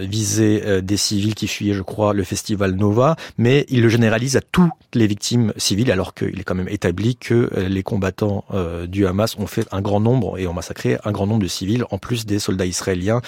visé 0.01 0.81
des 0.81 0.97
civils 0.97 1.35
qui 1.35 1.47
fuyaient, 1.47 1.73
je 1.73 1.83
crois, 1.83 2.13
le 2.13 2.23
festival 2.23 2.73
Nova, 2.75 3.15
mais 3.37 3.65
il 3.69 3.81
le 3.81 3.89
généralise 3.89 4.35
à 4.35 4.41
toutes 4.41 4.71
les 4.93 5.07
victimes 5.07 5.53
civiles, 5.57 5.91
alors 5.91 6.13
qu'il 6.13 6.39
est 6.39 6.43
quand 6.43 6.55
même 6.55 6.69
établi 6.69 7.15
que 7.15 7.49
les 7.55 7.83
combattants 7.83 8.45
du 8.87 9.05
Hamas 9.05 9.37
ont 9.37 9.47
fait 9.47 9.67
un 9.71 9.81
grand 9.81 9.99
nombre 9.99 10.37
et 10.37 10.47
ont 10.47 10.53
massacré 10.53 10.97
un 11.03 11.11
grand 11.11 11.27
nombre 11.27 11.43
de 11.43 11.47
civils, 11.47 11.85
en 11.91 11.97
plus 11.97 12.25
des 12.25 12.39
soldats 12.39 12.65
israéliens 12.65 13.21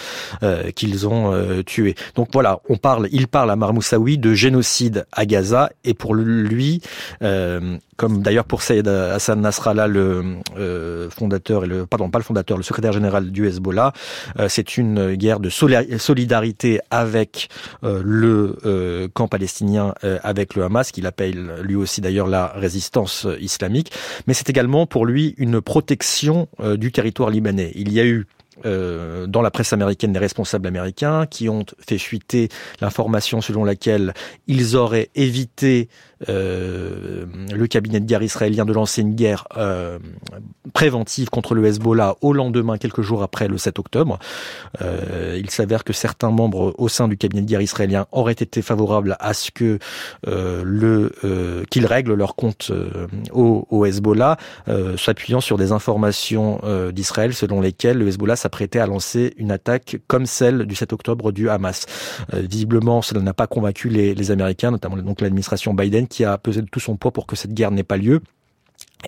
euh, 0.43 0.71
qu'ils 0.71 1.07
ont 1.07 1.33
euh, 1.33 1.63
tués. 1.63 1.95
Donc 2.15 2.29
voilà, 2.33 2.59
on 2.69 2.77
parle, 2.77 3.07
il 3.11 3.27
parle 3.27 3.38
à 3.47 3.55
Marmoussaoui 3.55 4.17
de 4.17 4.33
génocide 4.33 5.05
à 5.11 5.25
Gaza, 5.25 5.69
et 5.83 5.93
pour 5.93 6.15
lui, 6.15 6.81
euh, 7.21 7.77
comme 7.97 8.21
d'ailleurs 8.21 8.45
pour 8.45 8.61
Saïd 8.61 8.87
Hassan 8.87 9.39
Nasrallah, 9.41 9.87
le 9.87 10.39
fondateur 11.11 11.65
et 11.65 11.67
le 11.67 11.85
pardon 11.85 12.09
pas 12.09 12.17
le 12.17 12.23
fondateur, 12.23 12.57
le 12.57 12.63
secrétaire 12.63 12.93
général 12.93 13.31
du 13.31 13.47
Hezbollah, 13.47 13.93
c'est 14.47 14.77
une 14.77 15.15
guerre 15.15 15.39
de 15.39 15.49
solidarité 15.49 16.79
avec 16.89 17.49
le 17.83 19.09
camp 19.13 19.27
palestinien, 19.27 19.93
avec 20.23 20.55
le 20.55 20.63
Hamas, 20.63 20.91
qu'il 20.91 21.05
appelle 21.05 21.61
lui 21.61 21.75
aussi 21.75 22.01
d'ailleurs 22.01 22.27
la 22.27 22.47
résistance 22.47 23.27
islamique, 23.39 23.91
mais 24.27 24.33
c'est 24.33 24.49
également 24.49 24.85
pour 24.85 25.05
lui 25.05 25.35
une 25.37 25.61
protection 25.61 26.47
du 26.77 26.91
territoire 26.91 27.29
libanais. 27.29 27.71
Il 27.75 27.91
y 27.91 27.99
a 27.99 28.05
eu 28.05 28.25
euh, 28.65 29.27
dans 29.27 29.41
la 29.41 29.51
presse 29.51 29.73
américaine 29.73 30.13
des 30.13 30.19
responsables 30.19 30.67
américains 30.67 31.25
qui 31.25 31.49
ont 31.49 31.65
fait 31.79 31.97
fuiter 31.97 32.49
l'information 32.81 33.41
selon 33.41 33.63
laquelle 33.63 34.13
ils 34.47 34.75
auraient 34.75 35.09
évité 35.15 35.89
euh, 36.27 37.25
le 37.53 37.67
cabinet 37.67 37.99
de 37.99 38.05
guerre 38.05 38.23
israélien 38.23 38.65
de 38.65 38.73
lancer 38.73 39.01
une 39.01 39.15
guerre 39.15 39.47
euh, 39.57 39.99
préventive 40.73 41.29
contre 41.29 41.55
le 41.55 41.65
Hezbollah 41.65 42.15
au 42.21 42.33
lendemain, 42.33 42.77
quelques 42.77 43.01
jours 43.01 43.23
après 43.23 43.47
le 43.47 43.57
7 43.57 43.79
octobre. 43.79 44.19
Euh, 44.81 45.37
il 45.39 45.49
s'avère 45.49 45.83
que 45.83 45.93
certains 45.93 46.31
membres 46.31 46.73
au 46.77 46.89
sein 46.89 47.07
du 47.07 47.17
cabinet 47.17 47.41
de 47.41 47.47
guerre 47.47 47.61
israélien 47.61 48.07
auraient 48.11 48.33
été 48.33 48.61
favorables 48.61 49.15
à 49.19 49.33
ce 49.33 49.51
que 49.51 49.79
euh, 50.27 50.61
le 50.65 51.11
euh, 51.23 51.63
qu'ils 51.69 51.85
règlent 51.85 52.13
leur 52.13 52.35
compte 52.35 52.71
au, 53.31 53.67
au, 53.69 53.85
Hezbollah, 53.85 54.37
s'appuyant 54.97 55.41
sur 55.41 55.57
des 55.57 55.71
informations 55.71 56.61
d'Israël 56.91 57.33
selon 57.33 57.61
lesquelles 57.61 57.97
le 57.97 58.07
Hezbollah 58.07 58.35
s'apprêtait 58.35 58.79
à 58.79 58.85
lancer 58.85 59.33
une 59.37 59.51
attaque 59.51 59.97
comme 60.07 60.25
celle 60.25 60.65
du 60.65 60.75
7 60.75 60.93
octobre 60.93 61.31
du 61.31 61.49
Hamas. 61.49 61.85
visiblement, 62.33 63.01
cela 63.01 63.21
n'a 63.21 63.33
pas 63.33 63.47
convaincu 63.47 63.89
les, 63.89 64.13
les 64.13 64.31
Américains, 64.31 64.71
notamment 64.71 64.97
donc 64.97 65.21
l'administration 65.21 65.73
Biden, 65.73 66.07
qui 66.09 66.25
a 66.25 66.37
pesé 66.37 66.61
de 66.61 66.67
tout 66.67 66.79
son 66.79 66.97
poids 66.97 67.11
pour 67.11 67.27
que 67.27 67.35
cette 67.35 67.53
guerre 67.53 67.71
n'ait 67.71 67.83
pas 67.83 67.97
lieu. 67.97 68.21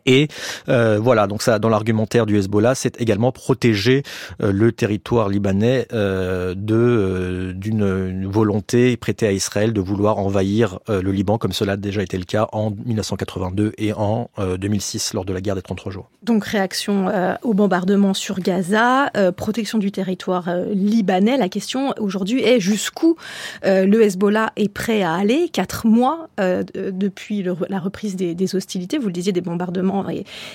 Et 0.06 0.28
euh, 0.70 1.00
voilà, 1.02 1.28
donc 1.28 1.42
ça, 1.42 1.60
dans 1.60 1.70
l'argumentaire 1.70 2.26
du 2.26 2.38
Hezbollah, 2.38 2.76
c'est 2.76 3.00
également 3.02 3.32
protéger 3.32 4.04
euh, 4.42 4.52
le 4.52 4.72
territoire 4.72 5.28
libanais 5.30 5.88
euh, 5.94 6.56
de 6.56 7.52
d'une 7.56 8.28
volonté 8.28 8.96
prêtée 8.98 9.28
à 9.28 9.32
Israël 9.32 9.74
de 9.74 9.82
vouloir 9.82 10.18
envahir 10.18 10.80
le 10.88 11.12
Liban, 11.12 11.38
comme 11.38 11.52
cela 11.52 11.74
a 11.74 11.78
déjà 11.78 12.02
été 12.02 12.18
le 12.18 12.24
cas 12.24 12.48
en 12.52 12.72
1982 12.72 13.74
et 13.78 13.94
en 13.94 14.30
2006 14.60 15.14
lors 15.14 15.26
de 15.26 15.34
la 15.34 15.42
guerre 15.42 15.56
des 15.56 15.62
33 15.62 15.92
jours. 15.92 16.10
Donc 16.24 16.46
réaction 16.46 17.08
au 17.44 17.54
bombardement 17.54 18.14
sur 18.14 18.40
Gaza, 18.40 19.12
protection 19.36 19.78
du 19.78 19.92
territoire 19.92 20.50
libanais. 20.72 21.38
La 21.38 21.50
question 21.50 21.94
aujourd'hui 22.00 22.44
est 22.44 22.60
jusqu'où 22.60 23.16
le 23.64 24.02
Hezbollah 24.02 24.52
est 24.56 24.70
prêt 24.70 25.02
à 25.04 25.14
aller? 25.14 25.50
Quatre 25.50 25.88
mois 25.88 26.30
depuis 26.38 27.44
la 27.70 27.80
reprise 27.80 28.16
des, 28.16 28.34
des 28.36 28.56
hostilités, 28.56 28.98
vous 28.98 29.08
le 29.08 29.14
disiez, 29.14 29.32
des 29.32 29.42
bombardements 29.42 29.81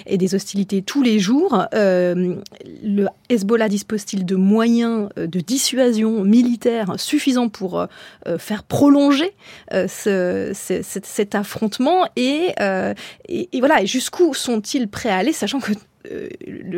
et, 0.07 0.19
des 0.19 0.35
hostilités 0.35 0.83
tous 0.83 1.03
les 1.03 1.19
jours. 1.19 1.67
Euh, 1.75 2.37
le 2.83 3.07
Hezbollah 3.29 3.69
dispose-t-il 3.69 4.25
de 4.25 4.37
moyens 4.37 5.09
euh, 5.19 5.27
de 5.27 5.41
dissuasion 5.41 6.23
militaire 6.25 6.95
suffisants 6.99 7.49
pour 7.49 7.81
euh, 7.81 8.39
faire 8.39 8.63
prolonger 8.63 9.33
cet 9.87 11.35
affrontement 11.35 12.07
et, 12.17 12.55
et, 13.29 13.59
voilà, 13.59 13.85
jusqu'où 13.85 14.35
sont-ils 14.35 14.89
prêts 14.89 15.11
à 15.11 15.17
aller, 15.17 15.33
sachant 15.33 15.61
que 15.61 15.73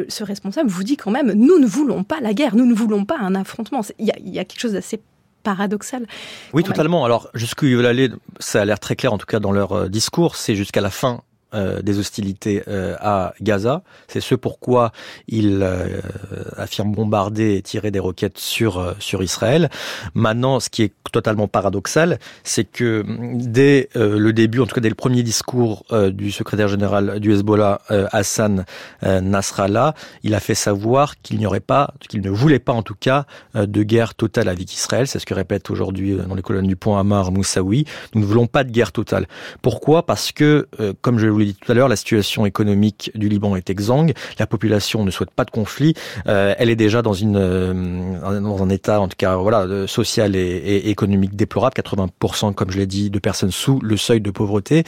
ce 0.09 0.25
responsable 0.25 0.71
vous 0.71 0.85
dit 0.85 0.97
quand 0.97 1.11
même, 1.11 1.33
nous 1.33 1.59
ne 1.59 1.67
voulons 1.67 2.03
pas 2.03 2.21
la 2.21 2.33
guerre, 2.33 2.57
nous 2.57 2.67
ne 2.67 2.75
voulons 2.75 3.05
pas 3.05 3.19
un 3.19 3.35
affrontement. 3.35 3.83
Il 3.99 4.07
y 4.07 4.39
a, 4.39 4.45
quelque 4.45 4.61
chose 4.61 4.73
d'assez 4.73 5.01
paradoxal. 5.43 6.07
Oui, 6.53 6.63
totalement. 6.63 7.05
Alors, 7.05 7.29
jusqu'où 7.35 7.67
ils 7.67 7.77
veulent 7.77 7.87
aller, 7.87 8.11
ça 8.39 8.63
a 8.63 8.65
l'air 8.65 8.81
très 8.81 8.97
clair, 8.97 9.13
en 9.13 9.19
tout 9.19 9.27
cas 9.27 9.41
dans 9.41 9.53
leur 9.53 9.89
discours, 9.91 10.37
c'est 10.37 10.55
jusqu'à 10.55 10.81
la 10.81 10.91
fin 10.91 11.23
euh, 11.55 11.81
des 11.81 11.99
hostilités 11.99 12.63
euh, 12.69 12.95
à 13.01 13.33
Gaza. 13.41 13.83
C'est 14.07 14.21
ce 14.21 14.35
pourquoi 14.35 14.93
il 15.29 15.61
euh, 15.63 16.03
affirme 16.59 16.93
bombarder 16.93 17.55
et 17.55 17.63
tirer 17.63 17.91
des 17.91 18.01
roquettes 18.01 18.37
sur 18.37 18.95
sur 18.99 19.23
Israël. 19.23 19.71
Maintenant, 20.13 20.61
ce 20.61 20.69
qui 20.69 20.83
est 20.83 20.93
totalement 21.11 21.49
paradoxal, 21.49 22.19
c'est 22.45 22.65
que 22.65 23.03
dès 23.33 23.89
le 23.95 24.31
début, 24.33 24.61
en 24.61 24.67
tout 24.67 24.75
cas 24.75 24.83
dès 24.83 24.91
le 24.91 24.95
premier 24.95 25.23
discours 25.23 25.87
du 26.11 26.31
secrétaire 26.31 26.69
général 26.69 27.19
du 27.19 27.33
Hezbollah, 27.33 27.81
Hassan 28.13 28.67
Nasrallah, 29.03 29.95
il 30.23 30.35
a 30.35 30.41
fait 30.41 30.55
savoir 30.55 31.19
qu'il 31.23 31.39
n'y 31.39 31.47
aurait 31.47 31.61
pas, 31.61 31.95
qu'il 32.11 32.21
ne 32.21 32.29
voulait 32.29 32.59
pas 32.59 32.75
en 32.75 32.83
tout 32.83 32.95
cas 32.95 33.25
de 33.55 33.83
guerre 33.83 34.15
totale 34.15 34.49
avec 34.49 34.71
Israël. 34.75 35.07
C'est 35.07 35.19
ce 35.19 35.25
que 35.25 35.33
répète 35.33 35.71
aujourd'hui 35.71 36.15
dans 36.15 36.35
les 36.35 36.43
colonnes 36.43 36.67
du 36.67 36.77
Point 36.77 37.01
Amar 37.01 37.33
Moussaoui. 37.33 37.87
Nous 38.15 38.21
ne 38.21 38.27
voulons 38.27 38.47
pas 38.47 38.65
de 38.65 38.71
guerre 38.71 38.93
totale. 38.93 39.27
Pourquoi? 39.63 40.05
Parce 40.05 40.31
que, 40.31 40.69
comme 41.01 41.19
je 41.19 41.38
vous 41.39 41.47
l'ai 41.47 41.53
dit 41.53 41.55
tout 41.55 41.71
à 41.71 41.75
l'heure, 41.75 41.89
la 41.89 41.97
situation 41.97 42.47
économique 42.47 43.11
du 43.15 43.29
Liban 43.29 43.55
est 43.57 43.71
exsangue. 43.71 44.13
La 44.39 44.47
population 44.47 45.05
ne 45.05 45.11
souhaite 45.11 45.31
pas 45.31 45.45
de 45.45 45.51
conflit. 45.51 45.95
Euh, 46.27 46.55
elle 46.59 46.71
est 46.71 46.77
déjà 46.77 47.03
dans 47.03 47.13
une 47.13 47.37
euh, 47.37 48.41
dans 48.41 48.63
un 48.63 48.69
état, 48.69 49.01
en 49.01 49.09
tout 49.09 49.17
cas, 49.17 49.37
voilà, 49.37 49.87
social 49.87 50.35
et, 50.37 50.91
économique 50.91 51.37
déplorable. 51.37 51.75
80%, 51.77 52.55
comme 52.55 52.71
je 52.71 52.79
l'ai 52.79 52.87
dit, 52.87 53.11
de 53.11 53.19
personnes 53.19 53.51
sous 53.51 53.79
le 53.81 53.97
seuil 53.97 54.21
de 54.21 54.31
pauvreté. 54.31 54.85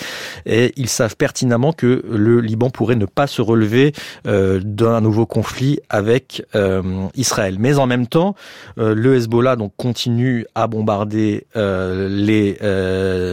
Et 0.47 0.73
ils 0.77 0.89
savent 0.89 1.17
pertinemment 1.17 1.73
que 1.73 2.05
le 2.11 2.41
Liban 2.41 2.71
pourrait 2.71 2.97
ne 2.97 3.07
pas 3.07 3.27
se 3.27 3.43
relever 3.43 3.93
euh, 4.27 4.61
d'un 4.63 5.01
nouveau 5.01 5.27
conflit 5.27 5.81
avec 5.89 6.45
euh, 6.55 6.83
Israël. 7.15 7.57
Mais 7.59 7.79
en 7.79 7.87
même 7.87 8.07
temps, 8.07 8.35
euh, 8.79 8.95
le 8.95 9.17
Hezbollah 9.17 9.57
donc 9.57 9.73
continue 9.77 10.47
à 10.55 10.67
bombarder 10.67 11.47
les 11.55 12.57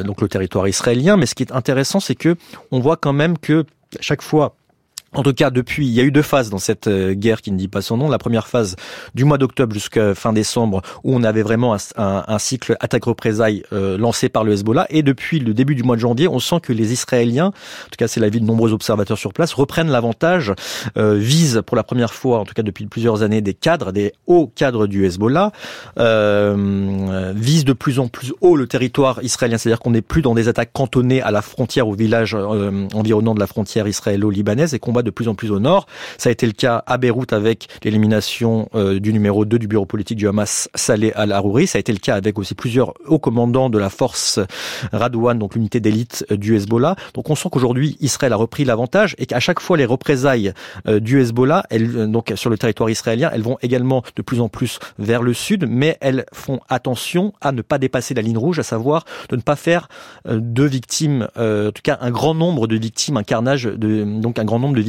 donc 0.06 0.22
le 0.22 0.28
territoire 0.28 0.68
israélien. 0.68 1.18
Mais 1.18 1.26
ce 1.26 1.36
qui 1.36 1.44
est 1.44 1.52
intéressant, 1.52 2.00
c'est 2.00 2.16
que 2.16 2.36
on 2.72 2.80
voit 2.80 2.98
même 3.14 3.38
que 3.38 3.66
chaque 4.00 4.22
fois 4.22 4.56
en 5.14 5.24
tout 5.24 5.34
cas, 5.34 5.50
depuis, 5.50 5.88
il 5.88 5.94
y 5.94 6.02
a 6.02 6.04
eu 6.04 6.12
deux 6.12 6.22
phases 6.22 6.50
dans 6.50 6.58
cette 6.58 6.88
euh, 6.88 7.14
guerre 7.14 7.42
qui 7.42 7.52
ne 7.52 7.58
dit 7.58 7.70
pas 7.70 7.82
son 7.82 7.96
nom. 7.96 8.10
La 8.10 8.18
première 8.18 8.48
phase 8.48 8.76
du 9.16 9.24
mois 9.24 9.38
d'octobre 9.38 9.74
jusqu'à 9.74 10.14
fin 10.14 10.34
décembre, 10.34 10.82
où 11.04 11.16
on 11.16 11.24
avait 11.24 11.44
vraiment 11.44 11.76
un, 11.96 12.40
cycle 12.40 12.76
attaque-représailles 12.82 13.64
euh, 13.72 13.98
lancé 13.98 14.28
par 14.28 14.44
le 14.44 14.52
Hezbollah. 14.52 14.86
Et 14.90 15.04
depuis 15.04 15.40
le 15.40 15.54
début 15.54 15.76
du 15.76 15.84
mois 15.84 15.96
de 15.96 16.02
janvier, 16.02 16.28
on 16.28 16.40
sent 16.40 16.60
que 16.62 16.74
les 16.74 16.92
Israéliens, 16.92 17.48
en 17.48 17.90
tout 17.90 17.98
cas 17.98 18.08
c'est 18.08 18.20
l'avis 18.20 18.42
de 18.42 18.46
nombreux 18.46 18.74
observateurs 18.74 19.18
sur 19.18 19.34
place, 19.34 19.54
reprennent 19.54 19.90
l'avantage, 19.90 20.54
euh, 20.98 21.16
visent 21.16 21.62
pour 21.66 21.78
la 21.78 21.84
première 21.84 22.14
fois, 22.14 22.40
en 22.40 22.46
tout 22.46 22.54
cas 22.54 22.64
depuis 22.64 22.86
plusieurs 22.86 23.24
années, 23.24 23.42
des 23.42 23.54
cadres, 23.54 23.92
des 23.92 24.14
hauts 24.28 24.52
cadres 24.54 24.88
du 24.88 25.06
Hezbollah, 25.06 25.52
visent 25.98 27.66
de 27.66 27.74
plus 27.74 28.00
en 28.00 28.08
plus 28.08 28.34
haut 28.42 28.56
le 28.56 28.68
territoire 28.68 29.24
israélien. 29.24 29.58
C'est-à-dire 29.58 29.80
qu'on 29.80 29.92
n'est 29.92 30.02
plus 30.02 30.22
dans 30.22 30.36
des 30.36 30.48
attaques 30.48 30.74
cantonnées 30.74 31.22
à 31.22 31.32
la 31.32 31.42
frontière, 31.42 31.88
au 31.88 31.94
village 31.94 32.36
environnant 32.36 33.34
de 33.34 33.40
la 33.40 33.48
frontière 33.48 33.88
israélo-libanaise 33.88 34.74
et 34.74 34.80
qu'on 34.80 34.97
de 35.04 35.10
plus 35.10 35.28
en 35.28 35.36
plus 35.36 35.52
au 35.52 35.60
nord. 35.60 35.88
Ça 36.18 36.30
a 36.30 36.32
été 36.32 36.46
le 36.46 36.52
cas 36.54 36.84
à 36.86 36.98
Beyrouth 36.98 37.34
avec 37.34 37.68
l'élimination 37.84 38.70
euh, 38.76 39.00
du 39.00 39.14
numéro 39.14 39.46
2 39.46 39.60
du 39.60 39.68
bureau 39.68 39.86
politique 39.86 40.18
du 40.18 40.28
Hamas, 40.28 40.70
Saleh 40.76 41.12
al-Harouri. 41.16 41.68
Ça 41.68 41.78
a 41.78 41.80
été 41.80 41.92
le 41.92 42.00
cas 42.00 42.16
avec 42.16 42.38
aussi 42.40 42.56
plusieurs 42.56 42.94
hauts 43.06 43.20
commandants 43.20 43.70
de 43.70 43.78
la 43.78 43.90
force 43.90 44.40
Radouane, 44.92 45.40
donc 45.40 45.56
l'unité 45.56 45.80
d'élite 45.80 46.26
euh, 46.32 46.38
du 46.38 46.56
Hezbollah. 46.56 46.96
Donc 47.14 47.30
on 47.30 47.36
sent 47.36 47.50
qu'aujourd'hui 47.52 47.98
Israël 48.00 48.34
a 48.34 48.36
repris 48.36 48.66
l'avantage 48.66 49.16
et 49.18 49.26
qu'à 49.26 49.40
chaque 49.40 49.60
fois 49.60 49.78
les 49.78 49.86
représailles 49.86 50.54
euh, 50.88 51.00
du 51.00 51.22
Hezbollah, 51.22 51.64
donc 52.08 52.34
sur 52.36 52.50
le 52.50 52.58
territoire 52.58 52.90
israélien, 52.90 53.30
elles 53.34 53.42
vont 53.42 53.58
également 53.62 54.04
de 54.16 54.22
plus 54.22 54.42
en 54.42 54.50
plus 54.50 54.80
vers 55.00 55.22
le 55.22 55.34
sud, 55.34 55.66
mais 55.70 55.98
elles 56.02 56.26
font 56.34 56.60
attention 56.70 57.34
à 57.42 57.52
ne 57.52 57.62
pas 57.62 57.78
dépasser 57.78 58.14
la 58.14 58.22
ligne 58.22 58.38
rouge, 58.38 58.60
à 58.60 58.64
savoir 58.64 59.06
de 59.30 59.36
ne 59.36 59.42
pas 59.42 59.56
faire 59.56 59.90
de 60.26 60.64
victimes, 60.64 61.28
en 61.38 61.72
tout 61.72 61.82
cas 61.84 61.98
un 62.02 62.12
grand 62.12 62.34
nombre 62.34 62.68
de 62.68 62.76
victimes, 62.76 63.18
un 63.18 63.24
carnage, 63.24 63.64
de, 63.66 64.04
donc 64.04 64.40
un 64.40 64.46
grand 64.46 64.60
nombre 64.60 64.76
de 64.76 64.82
victimes 64.82 64.87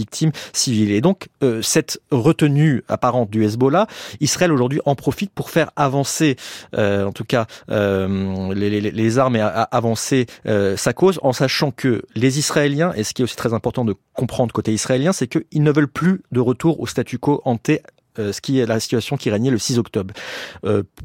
civiles. 0.52 0.93
Et 0.93 1.00
donc, 1.00 1.28
euh, 1.43 1.62
cette 1.62 2.00
retenue 2.11 2.83
apparente 2.88 3.31
du 3.31 3.45
Hezbollah, 3.45 3.87
Israël 4.21 4.52
aujourd'hui 4.52 4.81
en 4.85 4.95
profite 4.95 5.31
pour 5.33 5.50
faire 5.50 5.71
avancer, 5.76 6.37
euh, 6.76 7.05
en 7.05 7.12
tout 7.12 7.25
cas, 7.25 7.47
euh, 7.71 8.55
les, 8.55 9.19
armes 9.19 9.37
et 9.37 9.40
avancer 9.40 10.26
sa 10.45 10.93
cause, 10.93 11.19
en 11.23 11.33
sachant 11.33 11.71
que 11.71 12.02
les 12.14 12.38
Israéliens, 12.38 12.93
et 12.95 13.05
ce 13.05 13.14
qui 13.14 13.23
est 13.23 13.25
aussi 13.25 13.37
très 13.37 13.55
important 13.55 13.85
de 13.85 13.95
comprendre 14.14 14.52
côté 14.52 14.73
israélien, 14.73 15.12
c'est 15.12 15.26
qu'ils 15.26 15.62
ne 15.62 15.71
veulent 15.71 15.88
plus 15.88 16.23
de 16.33 16.40
retour 16.40 16.81
au 16.81 16.87
statu 16.87 17.19
quo 17.19 17.40
ante 17.45 17.71
ce 18.18 18.40
qui 18.40 18.58
est 18.58 18.66
la 18.66 18.80
situation 18.80 19.16
qui 19.16 19.30
régnait 19.30 19.50
le 19.50 19.58
6 19.58 19.78
octobre. 19.78 20.14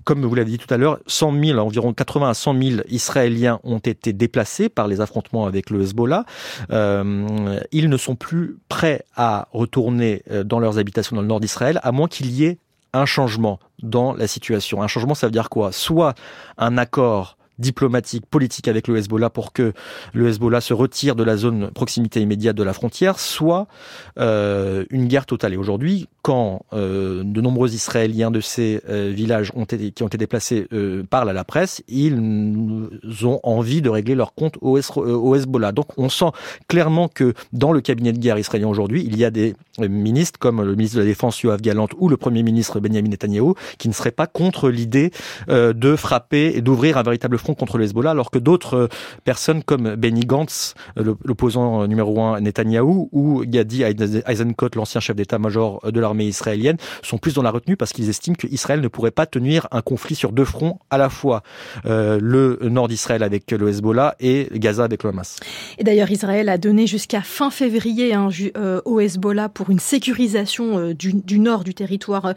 comme 0.04 0.26
vous 0.26 0.36
l'avez 0.36 0.52
dit 0.52 0.58
tout 0.58 0.72
à 0.74 0.78
l'heure, 0.78 1.00
100 1.08 1.34
000, 1.44 1.60
environ 1.60 1.94
80 1.94 2.30
à 2.30 2.34
100 2.34 2.62
000 2.62 2.82
Israéliens 2.90 3.60
ont 3.64 3.80
été 3.80 4.14
déplacés 4.14 4.70
par 4.70 4.88
les 4.88 5.02
affrontements 5.02 5.46
avec 5.46 5.70
le 5.70 5.82
Hezbollah. 5.82 6.26
ils 6.70 7.90
ne 7.90 7.98
sont 7.98 8.16
plus 8.16 8.58
prêts 8.70 9.04
à 9.16 9.48
retourner 9.52 10.24
dans 10.46 10.60
leurs 10.60 10.78
habitations 10.78 11.16
dans 11.16 11.22
le 11.22 11.28
nord 11.28 11.40
d'Israël, 11.40 11.80
à 11.84 11.92
moins 11.92 12.08
qu'il 12.08 12.32
y 12.32 12.46
ait 12.46 12.58
un 12.94 13.06
changement 13.06 13.60
dans 13.82 14.14
la 14.14 14.28
situation. 14.28 14.82
Un 14.82 14.88
changement, 14.88 15.16
ça 15.16 15.28
veut 15.28 15.32
dire 15.32 15.50
quoi? 15.50 15.72
Soit 15.72 16.14
un 16.58 16.78
accord 16.78 17.38
diplomatique, 17.60 18.26
politique 18.26 18.68
avec 18.68 18.88
le 18.88 18.98
Hezbollah 18.98 19.30
pour 19.30 19.54
que 19.54 19.74
le 20.14 20.28
Hezbollah 20.28 20.62
se 20.62 20.74
retire 20.74 21.16
de 21.16 21.24
la 21.24 21.38
zone 21.38 21.72
proximité 21.72 22.20
immédiate 22.20 22.56
de 22.56 22.64
la 22.64 22.74
frontière, 22.74 23.20
soit 23.20 23.68
euh, 24.20 24.86
une 24.90 25.08
guerre 25.08 25.26
totale. 25.26 25.54
Et 25.54 25.58
aujourd'hui, 25.58 26.08
quand 26.22 26.66
euh, 26.74 27.24
de 27.24 27.42
nombreux 27.42 27.74
Israéliens 27.74 28.32
de 28.32 28.42
ces 28.42 28.82
euh, 28.90 29.12
villages 29.14 29.52
ont 29.56 29.66
été, 29.66 29.92
qui 29.92 30.04
ont 30.04 30.08
été 30.08 30.18
déplacés 30.18 30.68
parlent 31.10 31.30
à 31.30 31.34
la 31.34 31.44
presse, 31.44 31.84
ils 31.88 32.16
ont 33.24 33.40
envie 33.44 33.82
de 33.82 33.90
régler 33.90 34.16
leur 34.16 34.34
compte 34.34 34.58
au, 34.62 34.80
au 34.98 35.36
Hezbollah. 35.36 35.72
Donc 35.72 35.88
on 35.98 36.10
sent 36.10 36.32
clairement 36.68 37.08
que 37.08 37.34
dans 37.52 37.72
le 37.72 37.82
cabinet 37.82 38.14
de 38.14 38.20
guerre 38.20 38.38
israélien 38.38 38.68
aujourd'hui, 38.68 39.04
il 39.06 39.18
y 39.18 39.26
a 39.26 39.32
des 39.32 39.56
ministres 39.80 40.40
comme 40.40 40.62
le 40.62 40.76
ministre 40.76 40.98
de 40.98 41.02
la 41.02 41.08
Défense 41.08 41.42
Yoav 41.42 41.62
Galant 41.62 41.88
ou 41.98 42.10
le 42.10 42.18
Premier 42.18 42.44
ministre 42.44 42.80
Benjamin 42.80 43.10
Netanyahu 43.10 43.54
qui 43.78 43.88
ne 43.88 43.94
seraient 43.94 44.12
pas 44.12 44.28
contre 44.28 44.70
l'idée 44.70 45.12
de 45.48 45.96
frapper 45.96 46.54
et 46.56 46.62
d'ouvrir 46.62 46.98
un 46.98 47.04
véritable 47.04 47.38
contre 47.52 47.78
le 47.78 47.84
Hezbollah, 47.84 48.12
alors 48.12 48.32
que 48.32 48.40
d'autres 48.40 48.76
euh, 48.76 48.88
personnes 49.26 49.64
comme 49.64 49.96
Benny 49.96 50.22
Gantz, 50.22 50.76
euh, 50.98 51.16
l'opposant 51.26 51.84
euh, 51.84 51.88
numéro 51.88 52.22
un 52.22 52.40
Netanyahou, 52.40 53.10
ou 53.12 53.44
Gadi 53.46 53.84
Eisenkot, 53.84 54.70
l'ancien 54.76 55.02
chef 55.02 55.16
d'état-major 55.16 55.92
de 55.92 56.00
l'armée 56.00 56.26
israélienne, 56.26 56.78
sont 57.02 57.18
plus 57.18 57.34
dans 57.34 57.42
la 57.42 57.52
retenue 57.52 57.76
parce 57.76 57.92
qu'ils 57.92 58.10
estiment 58.10 58.36
qu'Israël 58.36 58.80
ne 58.80 58.88
pourrait 58.88 59.12
pas 59.12 59.26
tenir 59.26 59.68
un 59.72 59.82
conflit 59.82 60.16
sur 60.16 60.32
deux 60.32 60.46
fronts, 60.46 60.80
à 60.90 60.98
la 60.98 61.10
fois 61.10 61.44
le 61.84 62.60
nord 62.62 62.88
d'Israël 62.88 63.24
avec 63.24 63.52
le 63.52 63.68
Hezbollah 63.68 64.16
et 64.20 64.48
Gaza 64.54 64.84
avec 64.84 65.04
le 65.04 65.10
Hamas. 65.10 65.40
Et 65.78 65.84
d'ailleurs, 65.84 66.12
Israël 66.12 66.50
a 66.50 66.58
donné 66.58 66.88
jusqu'à 66.88 67.22
fin 67.22 67.50
février 67.50 68.14
hein, 68.14 68.30
au 68.86 69.00
Hezbollah 69.00 69.50
pour 69.50 69.70
une 69.70 69.80
sécurisation 69.80 70.92
du, 70.94 71.40
nord 71.40 71.64
du 71.64 71.74
territoire 71.74 72.34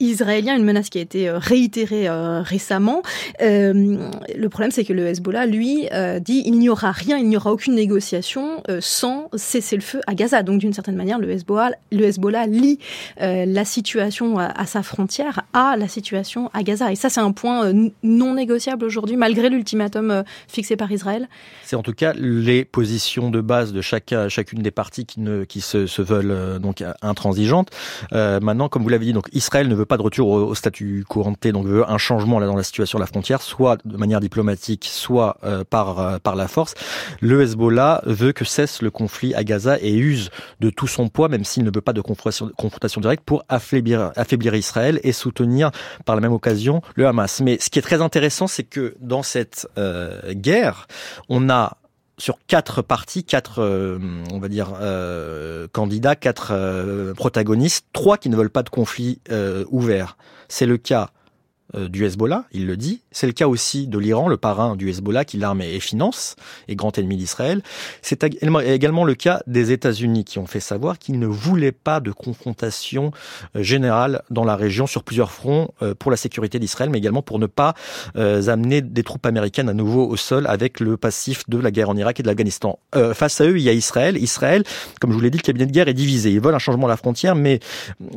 israélien, 0.00 0.56
une 0.56 0.64
menace 0.64 0.90
qui 0.90 0.98
a 0.98 1.02
été 1.02 1.30
réitérée 1.30 2.08
récemment 2.42 3.02
le 4.36 4.48
problème, 4.48 4.70
c'est 4.70 4.84
que 4.84 4.92
le 4.92 5.06
Hezbollah, 5.06 5.46
lui, 5.46 5.88
euh, 5.92 6.18
dit 6.18 6.42
il 6.44 6.58
n'y 6.58 6.68
aura 6.68 6.92
rien, 6.92 7.18
il 7.18 7.28
n'y 7.28 7.36
aura 7.36 7.52
aucune 7.52 7.74
négociation 7.74 8.62
euh, 8.68 8.78
sans 8.80 9.28
cesser 9.34 9.76
le 9.76 9.82
feu 9.82 10.00
à 10.06 10.14
Gaza. 10.14 10.42
Donc, 10.42 10.60
d'une 10.60 10.72
certaine 10.72 10.96
manière, 10.96 11.18
le 11.18 11.30
Hezbollah, 11.30 11.72
le 11.92 12.04
Hezbollah 12.04 12.46
lie 12.46 12.78
euh, 13.20 13.44
la 13.46 13.64
situation 13.64 14.38
à, 14.38 14.66
sa 14.66 14.82
frontière 14.82 15.42
à 15.52 15.76
la 15.76 15.88
situation 15.88 16.50
à 16.52 16.62
Gaza. 16.62 16.92
Et 16.92 16.96
ça, 16.96 17.10
c'est 17.10 17.20
un 17.20 17.32
point 17.32 17.72
non 18.02 18.34
négociable 18.34 18.84
aujourd'hui, 18.84 19.16
malgré 19.16 19.48
l'ultimatum 19.48 20.24
fixé 20.48 20.76
par 20.76 20.90
Israël. 20.90 21.28
C'est 21.64 21.76
en 21.76 21.82
tout 21.82 21.92
cas 21.92 22.12
les 22.14 22.64
positions 22.64 23.30
de 23.30 23.40
base 23.40 23.72
de 23.72 23.80
chacun, 23.80 24.28
chacune 24.28 24.62
des 24.62 24.70
parties 24.70 25.06
qui, 25.06 25.60
se, 25.60 26.02
veulent 26.02 26.60
donc 26.60 26.82
intransigeantes. 27.02 27.70
maintenant, 28.12 28.68
comme 28.68 28.82
vous 28.82 28.88
l'avez 28.88 29.06
dit, 29.06 29.12
donc 29.12 29.28
Israël 29.32 29.68
ne 29.68 29.74
veut 29.74 29.86
pas 29.86 29.96
de 29.96 30.02
retour 30.02 30.28
au, 30.28 30.54
statut 30.54 31.04
couranté, 31.08 31.52
donc 31.52 31.66
veut 31.66 31.88
un 31.88 31.98
changement 31.98 32.38
là 32.38 32.46
dans 32.46 32.56
la 32.56 32.62
situation 32.62 32.98
à 32.98 33.00
la 33.00 33.06
frontière, 33.06 33.42
soit 33.42 33.78
de 33.84 33.96
manière 33.96 34.20
diplomatique, 34.24 34.88
soit 34.90 35.36
euh, 35.44 35.64
par, 35.68 35.98
euh, 35.98 36.18
par 36.18 36.34
la 36.34 36.48
force, 36.48 36.74
le 37.20 37.42
Hezbollah 37.42 38.00
veut 38.06 38.32
que 38.32 38.44
cesse 38.44 38.80
le 38.80 38.90
conflit 38.90 39.34
à 39.34 39.44
Gaza 39.44 39.78
et 39.80 39.94
use 39.94 40.30
de 40.60 40.70
tout 40.70 40.86
son 40.86 41.08
poids, 41.08 41.28
même 41.28 41.44
s'il 41.44 41.62
ne 41.62 41.70
veut 41.70 41.82
pas 41.82 41.92
de 41.92 42.00
confrontation, 42.00 43.00
directe, 43.00 43.22
pour 43.24 43.44
affaiblir, 43.48 44.12
affaiblir 44.16 44.54
Israël 44.54 44.98
et 45.02 45.12
soutenir 45.12 45.70
par 46.06 46.14
la 46.14 46.22
même 46.22 46.32
occasion 46.32 46.80
le 46.94 47.06
Hamas. 47.06 47.42
Mais 47.42 47.58
ce 47.60 47.68
qui 47.68 47.78
est 47.78 47.82
très 47.82 48.00
intéressant, 48.00 48.46
c'est 48.46 48.64
que 48.64 48.94
dans 49.00 49.22
cette 49.22 49.68
euh, 49.76 50.32
guerre, 50.32 50.86
on 51.28 51.50
a 51.50 51.76
sur 52.16 52.38
quatre 52.46 52.80
parties, 52.80 53.24
quatre, 53.24 53.60
on 54.32 54.38
va 54.38 54.48
dire, 54.48 54.68
candidats, 55.72 56.14
quatre 56.14 56.54
protagonistes, 57.14 57.86
trois 57.92 58.18
qui 58.18 58.28
ne 58.28 58.36
veulent 58.36 58.50
pas 58.50 58.62
de 58.62 58.70
conflit 58.70 59.18
ouvert. 59.68 60.16
C'est 60.48 60.66
le 60.66 60.76
cas 60.76 61.10
du 61.74 62.04
Hezbollah, 62.04 62.44
il 62.52 62.66
le 62.66 62.76
dit. 62.76 63.02
C'est 63.10 63.26
le 63.26 63.32
cas 63.32 63.46
aussi 63.46 63.86
de 63.86 63.98
l'Iran, 63.98 64.28
le 64.28 64.36
parrain 64.36 64.76
du 64.76 64.88
Hezbollah 64.88 65.24
qui 65.24 65.36
l'arme 65.36 65.60
et 65.60 65.80
finance, 65.80 66.36
et 66.68 66.76
grand 66.76 66.96
ennemi 66.98 67.16
d'Israël. 67.16 67.62
C'est 68.02 68.24
également 68.24 69.04
le 69.04 69.14
cas 69.14 69.42
des 69.46 69.72
États-Unis 69.72 70.24
qui 70.24 70.38
ont 70.38 70.46
fait 70.46 70.60
savoir 70.60 70.98
qu'ils 70.98 71.18
ne 71.18 71.26
voulaient 71.26 71.72
pas 71.72 72.00
de 72.00 72.12
confrontation 72.12 73.12
euh, 73.56 73.62
générale 73.62 74.22
dans 74.30 74.44
la 74.44 74.56
région 74.56 74.86
sur 74.86 75.02
plusieurs 75.02 75.30
fronts 75.30 75.68
euh, 75.82 75.94
pour 75.94 76.10
la 76.10 76.16
sécurité 76.16 76.58
d'Israël, 76.58 76.90
mais 76.90 76.98
également 76.98 77.22
pour 77.22 77.38
ne 77.38 77.46
pas 77.46 77.74
amener 78.14 78.80
des 78.80 79.02
troupes 79.02 79.26
américaines 79.26 79.68
à 79.68 79.74
nouveau 79.74 80.06
au 80.06 80.16
sol 80.16 80.46
avec 80.46 80.80
le 80.80 80.96
passif 80.96 81.48
de 81.48 81.58
la 81.58 81.70
guerre 81.70 81.90
en 81.90 81.96
Irak 81.96 82.20
et 82.20 82.22
de 82.22 82.28
l'Afghanistan. 82.28 82.78
face 83.14 83.40
à 83.40 83.46
eux, 83.46 83.56
il 83.56 83.62
y 83.62 83.68
a 83.68 83.72
Israël. 83.72 84.16
Israël, 84.16 84.64
comme 85.00 85.10
je 85.10 85.16
vous 85.16 85.22
l'ai 85.22 85.30
dit, 85.30 85.38
le 85.38 85.42
cabinet 85.42 85.66
de 85.66 85.72
guerre 85.72 85.88
est 85.88 85.94
divisé. 85.94 86.30
Ils 86.30 86.40
veulent 86.40 86.54
un 86.54 86.58
changement 86.58 86.86
à 86.86 86.90
la 86.90 86.96
frontière, 86.96 87.34
mais 87.34 87.60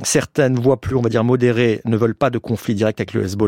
certaines 0.03 0.59
voix 0.59 0.79
plus, 0.79 0.95
on 0.95 1.01
va 1.01 1.09
dire, 1.09 1.23
modérées 1.23 1.81
ne 1.85 1.97
veulent 1.97 2.15
pas 2.15 2.29
de 2.29 2.37
conflit 2.37 2.75
direct 2.75 2.99
avec 2.99 3.13
le 3.13 3.23
Hezbollah 3.23 3.46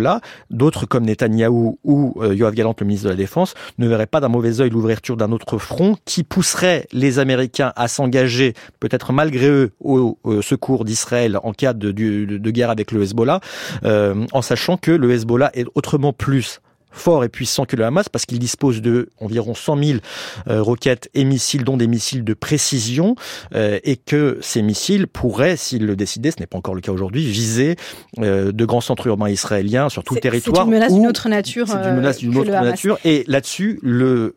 D'autres, 0.49 0.85
comme 0.85 1.05
Netanyahou 1.05 1.79
ou 1.83 2.13
euh, 2.21 2.35
Yoav 2.35 2.53
Galant, 2.53 2.75
le 2.79 2.85
ministre 2.85 3.05
de 3.05 3.11
la 3.11 3.15
Défense, 3.15 3.53
ne 3.77 3.87
verraient 3.87 4.07
pas 4.07 4.19
d'un 4.19 4.29
mauvais 4.29 4.61
œil 4.61 4.69
l'ouverture 4.69 5.17
d'un 5.17 5.31
autre 5.31 5.57
front 5.57 5.95
qui 6.05 6.23
pousserait 6.23 6.87
les 6.91 7.19
Américains 7.19 7.73
à 7.75 7.87
s'engager, 7.87 8.53
peut-être 8.79 9.13
malgré 9.13 9.47
eux, 9.47 9.71
au, 9.79 10.17
secours 10.41 10.85
d'Israël 10.85 11.37
en 11.43 11.53
cas 11.53 11.73
de, 11.73 11.91
guerre 11.91 12.69
avec 12.69 12.91
le 12.91 13.03
Hezbollah, 13.03 13.39
euh, 13.83 14.25
en 14.31 14.41
sachant 14.41 14.77
que 14.77 14.91
le 14.91 15.11
Hezbollah 15.11 15.51
est 15.53 15.65
autrement 15.75 16.13
plus 16.13 16.61
fort 16.91 17.23
et 17.23 17.29
puissant 17.29 17.65
que 17.65 17.75
le 17.75 17.85
Hamas 17.85 18.09
parce 18.09 18.25
qu'il 18.25 18.39
dispose 18.39 18.81
de 18.81 19.09
environ 19.19 19.53
100 19.53 19.83
000 19.83 19.99
euh, 20.47 20.61
roquettes 20.61 21.09
et 21.13 21.23
missiles, 21.23 21.63
dont 21.63 21.77
des 21.77 21.87
missiles 21.87 22.23
de 22.23 22.33
précision, 22.33 23.15
euh, 23.55 23.79
et 23.83 23.95
que 23.97 24.37
ces 24.41 24.61
missiles 24.61 25.07
pourraient, 25.07 25.57
s'ils 25.57 25.85
le 25.85 25.95
décidaient, 25.95 26.31
ce 26.31 26.39
n'est 26.39 26.47
pas 26.47 26.57
encore 26.57 26.75
le 26.75 26.81
cas 26.81 26.91
aujourd'hui, 26.91 27.25
viser 27.25 27.75
euh, 28.19 28.51
de 28.51 28.65
grands 28.65 28.81
centres 28.81 29.07
urbains 29.07 29.29
israéliens 29.29 29.89
sur 29.89 30.03
tout 30.03 30.15
le 30.15 30.21
territoire. 30.21 30.57
C'est 30.57 30.63
une 30.63 30.71
menace 30.71 30.93
d'une 30.93 31.07
autre 31.07 31.29
nature. 31.29 31.67
C'est 31.67 31.75
une 31.75 31.95
menace 31.95 32.17
d'une 32.17 32.37
autre 32.37 32.51
nature. 32.51 32.97
Et 33.05 33.23
là-dessus, 33.27 33.79
le 33.81 34.35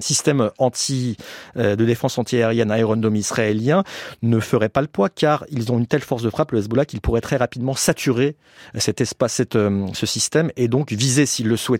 système 0.00 0.50
anti 0.58 1.16
de 1.56 1.74
défense 1.74 2.18
antiaérienne 2.18 2.72
Iron 2.76 2.96
Dome 2.96 3.16
israélien 3.16 3.84
ne 4.22 4.40
ferait 4.40 4.68
pas 4.68 4.80
le 4.80 4.86
poids 4.86 5.08
car 5.08 5.44
ils 5.50 5.72
ont 5.72 5.78
une 5.78 5.86
telle 5.86 6.00
force 6.00 6.22
de 6.22 6.30
frappe, 6.30 6.52
le 6.52 6.58
Hezbollah, 6.58 6.84
qu'ils 6.84 7.00
pourraient 7.00 7.20
très 7.20 7.36
rapidement 7.36 7.74
saturer 7.74 8.36
cet 8.76 9.00
espace, 9.00 9.34
cette, 9.34 9.54
ce 9.54 10.06
système 10.06 10.50
et 10.56 10.68
donc 10.68 10.92
viser, 10.92 11.26
s'ils 11.26 11.48
le 11.48 11.56
souhaitent, 11.56 11.79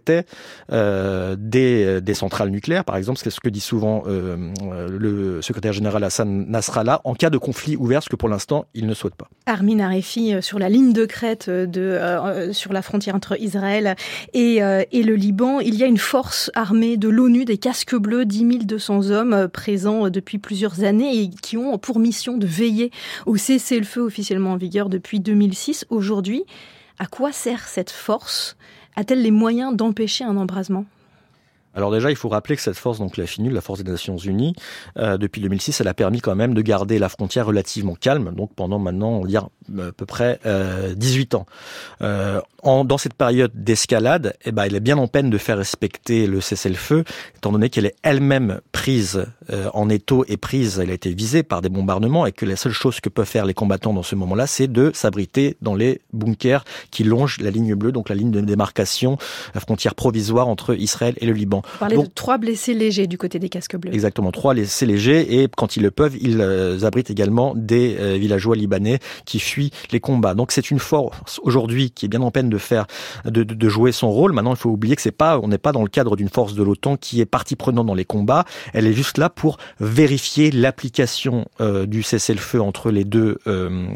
euh, 0.73 1.37
des, 1.39 2.01
des, 2.01 2.15
centrales 2.15 2.51
nucléaires, 2.51 2.85
par 2.85 2.97
exemple, 2.97 3.19
c'est 3.23 3.31
ce 3.31 3.41
que 3.41 3.49
dit 3.49 3.61
souvent 3.61 4.05
euh, 4.07 4.51
le 4.89 5.43
secrétaire 5.43 5.73
général 5.73 6.05
Hassan 6.05 6.47
Nasrallah, 6.49 7.01
en 7.05 7.15
cas 7.15 7.31
de 7.31 7.39
conflit 7.39 7.77
ouvert, 7.77 8.03
ce 8.03 8.09
que 8.09 8.17
pour 8.17 8.29
l'instant, 8.29 8.67
il 8.75 8.87
ne 8.87 8.95
souhaite 8.95 9.15
pas. 9.15 9.29
Armin 9.47 9.81
Arefi, 9.81 10.35
euh, 10.35 10.41
sur 10.41 10.59
la 10.59 10.69
ligne 10.69 10.93
de 10.93 11.05
crête 11.05 11.49
de, 11.49 12.51
sur 12.53 12.73
la 12.73 12.83
frontière 12.83 13.15
entre 13.15 13.41
Israël 13.41 13.95
et, 14.35 14.57
et 14.57 15.03
le 15.03 15.15
Liban, 15.15 15.61
il 15.61 15.75
y 15.75 15.83
a 15.83 15.87
une 15.87 15.99
force 15.99 16.51
armée 16.55 16.97
de 16.97 17.09
l'ONU, 17.09 17.45
des 17.45 17.59
casques 17.59 17.97
bleus, 17.97 18.25
10 18.25 18.67
200 18.67 19.11
hommes 19.11 19.49
présents 19.49 20.11
depuis 20.11 20.39
plusieurs 20.39 20.83
années 20.83 21.23
et 21.23 21.31
qui 21.31 21.57
ont 21.57 21.79
pour 21.79 21.99
mission 21.99 22.37
de 22.37 22.47
veiller 22.47 22.91
au 23.27 23.37
cessez-le-feu 23.37 24.01
officiellement 24.01 24.53
en 24.53 24.57
vigueur 24.57 24.89
depuis 24.89 25.21
2006. 25.21 25.87
Aujourd'hui, 25.91 26.45
à 27.01 27.07
quoi 27.07 27.33
sert 27.33 27.67
cette 27.67 27.91
force? 27.91 28.57
A-t-elle 28.95 29.23
les 29.23 29.31
moyens 29.31 29.75
d'empêcher 29.75 30.23
un 30.23 30.37
embrasement? 30.37 30.85
Alors 31.75 31.91
déjà, 31.93 32.11
il 32.11 32.17
faut 32.17 32.29
rappeler 32.29 32.57
que 32.57 32.63
cette 32.63 32.77
force, 32.77 32.99
donc 32.99 33.17
la 33.17 33.27
FINUL, 33.27 33.53
la 33.53 33.61
Force 33.61 33.83
des 33.83 33.91
Nations 33.91 34.17
Unies, 34.17 34.55
euh, 34.99 35.17
depuis 35.19 35.41
2006, 35.41 35.81
elle 35.81 35.89
a 35.89 35.95
permis 35.95 36.21
quand 36.21 36.35
même 36.35 36.55
de 36.55 36.63
garder 36.63 36.99
la 36.99 37.09
frontière 37.09 37.47
relativement 37.47 37.95
calme, 37.95 38.33
donc 38.35 38.53
pendant 38.55 38.79
maintenant, 38.79 39.11
on 39.11 39.23
va 39.23 39.29
dire, 39.29 39.49
à 39.79 39.93
peu 39.93 40.07
près 40.07 40.41
euh, 40.47 40.95
18 40.95 41.35
ans. 41.35 41.47
Euh, 42.03 42.41
dans 42.63 42.99
cette 42.99 43.15
période 43.15 43.53
d'escalade, 43.55 44.35
eh 44.45 44.53
ben, 44.53 44.65
elle 44.65 44.75
est 44.75 44.81
bien 44.81 44.99
en 44.99 45.07
peine 45.07 45.31
de 45.31 45.39
faire 45.39 45.57
respecter 45.57 46.27
le 46.27 46.41
cessez-le-feu, 46.41 47.05
étant 47.37 47.53
donné 47.53 47.71
qu'elle 47.71 47.87
est 47.87 47.97
elle-même 48.03 48.61
prise 48.73 49.27
euh, 49.51 49.71
en 49.73 49.89
étau 49.89 50.25
et 50.29 50.37
prise, 50.37 50.79
elle 50.79 50.91
a 50.91 50.95
été 50.95 51.15
visée 51.15 51.43
par 51.43 51.63
des 51.63 51.69
bombardements, 51.69 52.27
et 52.27 52.33
que 52.33 52.45
la 52.45 52.57
seule 52.57 52.73
chose 52.73 53.01
que 53.01 53.09
peuvent 53.09 53.27
faire 53.27 53.47
les 53.47 53.55
combattants 53.55 53.95
dans 53.95 54.03
ce 54.03 54.15
moment-là, 54.17 54.47
c'est 54.47 54.69
de 54.69 54.91
s'abriter 54.95 55.57
dans 55.63 55.75
les 55.75 56.01
bunkers 56.13 56.65
qui 56.91 57.05
longent 57.05 57.39
la 57.41 57.51
ligne 57.51 57.75
bleue, 57.75 57.93
donc 57.93 58.09
la 58.09 58.15
ligne 58.15 58.31
de 58.31 58.41
démarcation, 58.41 59.17
la 59.55 59.61
frontière 59.61 59.95
provisoire 59.95 60.49
entre 60.49 60.75
Israël 60.75 61.15
et 61.19 61.27
le 61.27 61.33
Liban. 61.33 61.60
On 61.77 61.79
parlait 61.79 61.97
de 61.97 62.07
trois 62.15 62.39
blessés 62.39 62.75
légers 62.75 63.07
du 63.07 63.19
côté 63.19 63.39
des 63.39 63.49
casques 63.49 63.77
bleus. 63.77 63.93
Exactement, 63.93 64.33
trois 64.33 64.55
blessés 64.55 64.87
légers 64.87 65.43
et 65.43 65.49
quand 65.57 65.77
ils 65.77 65.83
le 65.83 65.91
peuvent, 65.91 66.17
ils 66.21 66.41
euh, 66.41 66.85
abritent 66.85 67.11
également 67.11 67.55
des 67.57 67.97
euh, 67.99 68.17
villageois 68.17 68.57
libanais 68.57 68.99
qui 69.25 69.39
fuient 69.39 69.71
les 69.91 70.01
combats. 70.01 70.35
Donc 70.35 70.53
c'est 70.53 70.71
une 70.71 70.79
force 70.79 71.41
aujourd'hui 71.43 71.91
qui 71.91 72.07
est 72.07 72.09
bien 72.09 72.23
en 72.23 72.31
peine 72.31 72.49
de 72.49 72.59
faire, 72.59 72.87
de, 73.25 73.43
de, 73.43 73.69
jouer 73.69 73.93
son 73.93 74.11
rôle. 74.11 74.33
Maintenant, 74.33 74.53
il 74.53 74.59
faut 74.59 74.71
oublier 74.71 74.97
que 74.97 75.03
c'est 75.03 75.11
pas, 75.11 75.39
on 75.39 75.49
n'est 75.49 75.59
pas 75.59 75.73
dans 75.73 75.83
le 75.83 75.89
cadre 75.89 76.17
d'une 76.17 76.29
force 76.29 76.55
de 76.55 76.63
l'OTAN 76.63 76.97
qui 76.97 77.21
est 77.21 77.27
partie 77.27 77.57
prenante 77.57 77.87
dans 77.87 77.95
les 77.95 78.05
combats. 78.05 78.45
Elle 78.73 78.87
est 78.87 78.93
juste 78.93 79.19
là 79.19 79.31
pour 79.31 79.59
vérifier 79.79 80.51
l'application 80.51 81.47
euh, 81.61 81.87
du 81.87 82.03
cessez-le-feu 82.03 82.61
entre 82.61 82.91
les 82.91 83.05
deux 83.05 83.39
euh, 83.47 83.87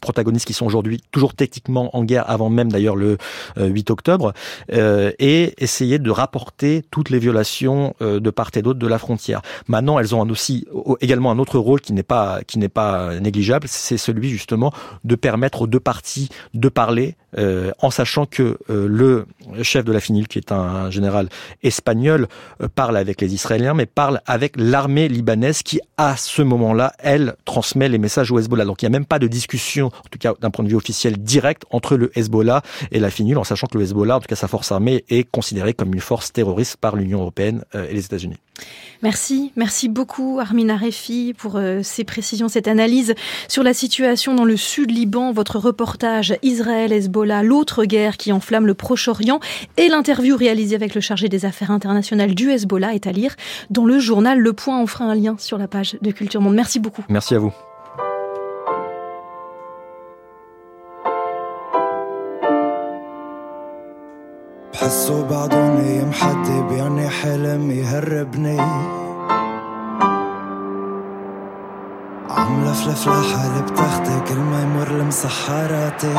protagonistes 0.00 0.46
qui 0.46 0.52
sont 0.52 0.66
aujourd'hui 0.66 1.00
toujours 1.10 1.34
techniquement 1.34 1.94
en 1.96 2.04
guerre 2.04 2.28
avant 2.28 2.50
même 2.50 2.70
d'ailleurs 2.70 2.96
le 2.96 3.18
8 3.56 3.90
octobre 3.90 4.32
et 4.70 5.54
essayer 5.58 5.98
de 5.98 6.10
rapporter 6.10 6.82
toutes 6.90 7.09
les 7.10 7.18
violations 7.18 7.94
de 8.00 8.30
part 8.30 8.50
et 8.54 8.62
d'autre 8.62 8.78
de 8.78 8.86
la 8.86 8.98
frontière. 8.98 9.42
Maintenant, 9.68 9.98
elles 9.98 10.14
ont 10.14 10.28
aussi 10.28 10.66
également 11.00 11.30
un 11.30 11.38
autre 11.38 11.58
rôle 11.58 11.80
qui 11.80 11.92
n'est 11.92 12.02
pas 12.02 12.40
qui 12.46 12.58
n'est 12.58 12.68
pas 12.68 13.18
négligeable, 13.20 13.66
c'est 13.68 13.96
celui 13.96 14.30
justement 14.30 14.72
de 15.04 15.14
permettre 15.14 15.62
aux 15.62 15.66
deux 15.66 15.80
parties 15.80 16.28
de 16.54 16.68
parler, 16.68 17.16
euh, 17.38 17.70
en 17.78 17.90
sachant 17.90 18.26
que 18.26 18.58
euh, 18.70 18.88
le 18.88 19.26
chef 19.62 19.84
de 19.84 19.92
la 19.92 20.00
FINIL, 20.00 20.28
qui 20.28 20.38
est 20.38 20.52
un, 20.52 20.90
général 20.90 21.28
espagnol, 21.62 22.26
euh, 22.60 22.68
parle 22.74 22.96
avec 22.96 23.20
les 23.20 23.34
Israéliens, 23.34 23.74
mais 23.74 23.86
parle 23.86 24.20
avec 24.26 24.54
l'armée 24.56 25.08
libanaise 25.08 25.62
qui, 25.62 25.80
à 25.96 26.16
ce 26.16 26.42
moment-là, 26.42 26.92
elle 26.98 27.34
transmet 27.44 27.88
les 27.88 27.98
messages 27.98 28.30
au 28.32 28.38
Hezbollah. 28.38 28.64
Donc 28.64 28.82
il 28.82 28.86
n'y 28.86 28.94
a 28.94 28.98
même 28.98 29.06
pas 29.06 29.18
de 29.18 29.26
discussion, 29.26 29.86
en 29.86 30.08
tout 30.10 30.18
cas 30.18 30.34
d'un 30.40 30.50
point 30.50 30.64
de 30.64 30.70
vue 30.70 30.76
officiel, 30.76 31.18
direct 31.18 31.64
entre 31.70 31.96
le 31.96 32.10
Hezbollah 32.18 32.62
et 32.90 32.98
la 32.98 33.10
FINIL, 33.10 33.38
en 33.38 33.44
sachant 33.44 33.66
que 33.66 33.78
le 33.78 33.84
Hezbollah, 33.84 34.16
en 34.16 34.20
tout 34.20 34.28
cas 34.28 34.36
sa 34.36 34.48
force 34.48 34.72
armée, 34.72 35.04
est 35.08 35.28
considérée 35.30 35.74
comme 35.74 35.94
une 35.94 36.00
force 36.00 36.32
terroriste 36.32 36.76
par 36.78 36.96
l'Union 37.00 37.20
européenne 37.20 37.64
et 37.74 37.92
les 37.92 38.04
États-Unis. 38.04 38.36
Merci, 39.02 39.50
merci 39.56 39.88
beaucoup 39.88 40.40
Armina 40.40 40.76
Refi 40.76 41.34
pour 41.36 41.56
euh, 41.56 41.80
ces 41.82 42.04
précisions, 42.04 42.48
cette 42.48 42.68
analyse 42.68 43.14
sur 43.48 43.62
la 43.62 43.72
situation 43.72 44.34
dans 44.34 44.44
le 44.44 44.58
sud 44.58 44.90
Liban, 44.90 45.32
votre 45.32 45.58
reportage 45.58 46.36
Israël-Hezbollah, 46.42 47.42
l'autre 47.42 47.86
guerre 47.86 48.18
qui 48.18 48.30
enflamme 48.30 48.66
le 48.66 48.74
Proche-Orient 48.74 49.40
et 49.78 49.88
l'interview 49.88 50.36
réalisée 50.36 50.76
avec 50.76 50.94
le 50.94 51.00
chargé 51.00 51.30
des 51.30 51.46
affaires 51.46 51.70
internationales 51.70 52.34
du 52.34 52.50
Hezbollah 52.50 52.94
est 52.94 53.06
à 53.06 53.12
lire 53.12 53.36
dans 53.70 53.86
le 53.86 53.98
journal 53.98 54.38
Le 54.38 54.52
Point. 54.52 54.78
On 54.78 54.86
fera 54.86 55.06
un 55.06 55.14
lien 55.14 55.36
sur 55.38 55.56
la 55.56 55.66
page 55.66 55.96
de 56.02 56.10
Culture 56.10 56.42
Monde. 56.42 56.54
Merci 56.54 56.78
beaucoup. 56.78 57.04
Merci 57.08 57.34
à 57.34 57.38
vous. 57.38 57.52
حاسه 64.90 65.46
نايم 65.48 66.08
محدب 66.08 66.68
بيعني 66.68 67.08
حلم 67.08 67.70
يهربني. 67.70 68.60
عم 72.30 72.64
لفلف 72.64 73.08
لحالي 73.08 73.62
بتاخدي 73.62 74.20
كل 74.28 74.38
ما 74.38 74.62
يمر 74.62 74.92
لمسحاراتي 74.92 76.14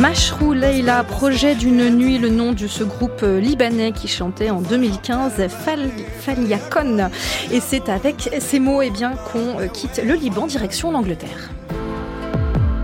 Mashrou 0.00 0.52
Leila, 0.52 1.04
projet 1.04 1.54
d'une 1.54 1.88
nuit, 1.90 2.18
le 2.18 2.28
nom 2.28 2.52
de 2.52 2.66
ce 2.66 2.84
groupe 2.84 3.22
libanais 3.22 3.92
qui 3.92 4.08
chantait 4.08 4.50
en 4.50 4.60
2015 4.60 5.48
Fal 5.48 5.90
Faliakon. 6.20 7.10
Et 7.52 7.60
c'est 7.60 7.88
avec 7.88 8.30
ces 8.38 8.60
mots 8.60 8.82
eh 8.82 8.90
bien, 8.90 9.12
qu'on 9.32 9.66
quitte 9.68 10.02
le 10.04 10.14
Liban 10.14 10.46
direction 10.46 10.90
l'Angleterre. 10.90 11.50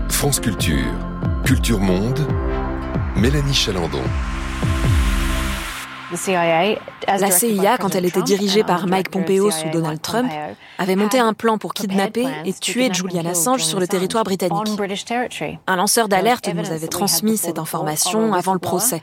France 0.09 0.39
Culture, 0.39 0.85
Culture 1.43 1.79
Monde, 1.79 2.19
Mélanie 3.15 3.53
Chalandon. 3.53 4.03
La 7.07 7.31
CIA, 7.31 7.77
quand 7.77 7.95
elle 7.95 8.05
était 8.05 8.21
dirigée 8.21 8.63
par 8.63 8.87
Mike 8.87 9.09
Pompeo 9.09 9.51
sous 9.51 9.69
Donald 9.69 10.01
Trump, 10.01 10.31
avait 10.77 10.95
monté 10.95 11.19
un 11.19 11.33
plan 11.33 11.57
pour 11.57 11.73
kidnapper 11.73 12.27
et 12.45 12.53
tuer 12.53 12.93
Julian 12.93 13.25
Assange 13.25 13.63
sur 13.63 13.79
le 13.79 13.87
territoire 13.87 14.23
britannique. 14.23 14.67
Un 15.67 15.75
lanceur 15.75 16.07
d'alerte 16.07 16.49
nous 16.53 16.71
avait 16.71 16.87
transmis 16.87 17.37
cette 17.37 17.59
information 17.59 18.33
avant 18.33 18.53
le 18.53 18.59
procès. 18.59 19.01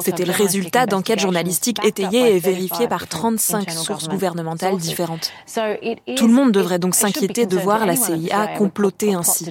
C'était 0.00 0.24
le 0.24 0.32
résultat 0.32 0.86
d'enquêtes 0.86 1.20
journalistiques 1.20 1.84
étayées 1.84 2.36
et 2.36 2.38
vérifiées 2.38 2.88
par 2.88 3.06
35 3.06 3.70
sources 3.70 4.08
gouvernementales 4.08 4.76
différentes. 4.76 5.32
Tout 6.16 6.26
le 6.26 6.32
monde 6.32 6.52
devrait 6.52 6.78
donc 6.78 6.94
s'inquiéter 6.94 7.46
de 7.46 7.56
voir 7.56 7.86
la 7.86 7.96
CIA 7.96 8.48
comploter 8.56 9.14
ainsi. 9.14 9.50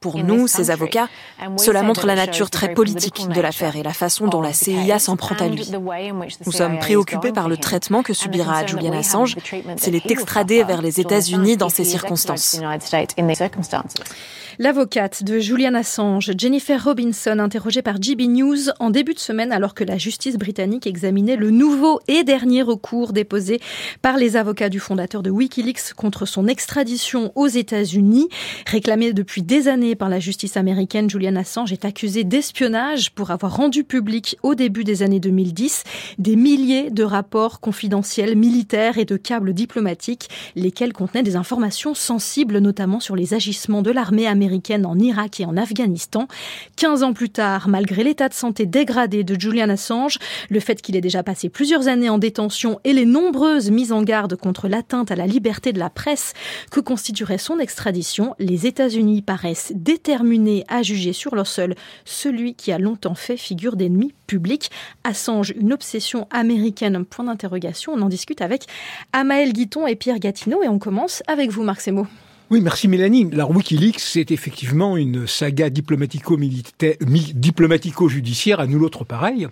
Pour 0.00 0.18
nous, 0.18 0.46
ces 0.46 0.70
avocats, 0.70 1.08
cela 1.56 1.82
montre 1.82 2.06
la 2.06 2.14
nature 2.14 2.50
très 2.50 2.74
politique 2.74 3.28
de 3.28 3.40
l'affaire 3.40 3.76
et 3.76 3.82
la 3.82 3.92
façon 3.92 4.26
dont 4.28 4.40
la 4.40 4.52
CIA 4.52 4.98
s'en 4.98 5.16
prend 5.16 5.34
à 5.36 5.48
lui. 5.48 5.68
Nous 6.46 6.52
sommes 6.52 6.67
préoccupés 6.76 7.32
par 7.32 7.48
le 7.48 7.56
traitement 7.56 8.02
que 8.02 8.12
subira 8.12 8.66
Julian 8.66 8.92
Assange 8.92 9.36
s'il 9.76 9.94
est 9.94 10.10
extradé 10.10 10.64
vers 10.64 10.82
les 10.82 11.00
États-Unis 11.00 11.56
dans 11.56 11.68
ces 11.68 11.84
circonstances. 11.84 12.60
L'avocate 14.60 15.22
de 15.22 15.38
Julian 15.38 15.74
Assange, 15.74 16.32
Jennifer 16.36 16.82
Robinson, 16.82 17.38
interrogée 17.38 17.80
par 17.80 18.02
GB 18.02 18.26
News 18.26 18.70
en 18.80 18.90
début 18.90 19.14
de 19.14 19.20
semaine 19.20 19.52
alors 19.52 19.72
que 19.72 19.84
la 19.84 19.98
justice 19.98 20.36
britannique 20.36 20.88
examinait 20.88 21.36
le 21.36 21.50
nouveau 21.50 22.00
et 22.08 22.24
dernier 22.24 22.62
recours 22.62 23.12
déposé 23.12 23.60
par 24.02 24.16
les 24.16 24.34
avocats 24.34 24.68
du 24.68 24.80
fondateur 24.80 25.22
de 25.22 25.30
Wikileaks 25.30 25.94
contre 25.94 26.26
son 26.26 26.48
extradition 26.48 27.30
aux 27.36 27.46
États-Unis. 27.46 28.28
Réclamé 28.66 29.12
depuis 29.12 29.42
des 29.42 29.68
années 29.68 29.94
par 29.94 30.08
la 30.08 30.18
justice 30.18 30.56
américaine, 30.56 31.08
Julian 31.08 31.36
Assange 31.36 31.72
est 31.72 31.84
accusé 31.84 32.24
d'espionnage 32.24 33.12
pour 33.12 33.30
avoir 33.30 33.54
rendu 33.54 33.84
public 33.84 34.38
au 34.42 34.56
début 34.56 34.82
des 34.82 35.04
années 35.04 35.20
2010 35.20 35.84
des 36.18 36.34
milliers 36.34 36.57
de 36.58 37.04
rapports 37.04 37.60
confidentiels 37.60 38.36
militaires 38.36 38.98
et 38.98 39.04
de 39.04 39.16
câbles 39.16 39.52
diplomatiques, 39.52 40.28
lesquels 40.56 40.92
contenaient 40.92 41.22
des 41.22 41.36
informations 41.36 41.94
sensibles 41.94 42.58
notamment 42.58 42.98
sur 42.98 43.14
les 43.14 43.32
agissements 43.32 43.80
de 43.80 43.92
l'armée 43.92 44.26
américaine 44.26 44.84
en 44.84 44.98
Irak 44.98 45.38
et 45.38 45.44
en 45.44 45.56
Afghanistan. 45.56 46.26
15 46.74 47.04
ans 47.04 47.12
plus 47.12 47.30
tard, 47.30 47.68
malgré 47.68 48.02
l'état 48.02 48.28
de 48.28 48.34
santé 48.34 48.66
dégradé 48.66 49.22
de 49.22 49.40
Julian 49.40 49.68
Assange, 49.68 50.18
le 50.50 50.58
fait 50.58 50.82
qu'il 50.82 50.96
ait 50.96 51.00
déjà 51.00 51.22
passé 51.22 51.48
plusieurs 51.48 51.86
années 51.86 52.10
en 52.10 52.18
détention 52.18 52.80
et 52.82 52.92
les 52.92 53.06
nombreuses 53.06 53.70
mises 53.70 53.92
en 53.92 54.02
garde 54.02 54.34
contre 54.34 54.66
l'atteinte 54.66 55.12
à 55.12 55.16
la 55.16 55.28
liberté 55.28 55.72
de 55.72 55.78
la 55.78 55.90
presse 55.90 56.32
que 56.72 56.80
constituerait 56.80 57.38
son 57.38 57.60
extradition, 57.60 58.34
les 58.40 58.66
États-Unis 58.66 59.22
paraissent 59.22 59.72
déterminés 59.76 60.64
à 60.66 60.82
juger 60.82 61.12
sur 61.12 61.36
leur 61.36 61.46
sol 61.46 61.76
celui 62.04 62.54
qui 62.54 62.72
a 62.72 62.78
longtemps 62.78 63.14
fait 63.14 63.36
figure 63.36 63.76
d'ennemi 63.76 64.12
public. 64.26 64.70
Assange, 65.04 65.54
une 65.56 65.72
obsession 65.72 66.26
américaine, 66.30 66.47
point 67.04 67.24
d'interrogation. 67.24 67.92
On 67.92 68.02
en 68.02 68.08
discute 68.08 68.42
avec 68.42 68.66
Amael 69.12 69.52
Guiton 69.52 69.86
et 69.86 69.96
Pierre 69.96 70.18
Gatineau 70.18 70.62
et 70.62 70.68
on 70.68 70.78
commence 70.78 71.22
avec 71.26 71.50
vous, 71.50 71.62
Marc 71.62 71.80
Semo. 71.80 72.06
Oui, 72.50 72.62
merci 72.62 72.88
Mélanie. 72.88 73.28
La 73.30 73.46
Wikileaks, 73.46 74.00
c'est 74.00 74.30
effectivement 74.30 74.96
une 74.96 75.26
saga 75.26 75.68
diplomatico-judiciaire 75.68 78.58
à 78.58 78.66
nul 78.66 78.84
autre 78.84 79.04
pareil. 79.04 79.48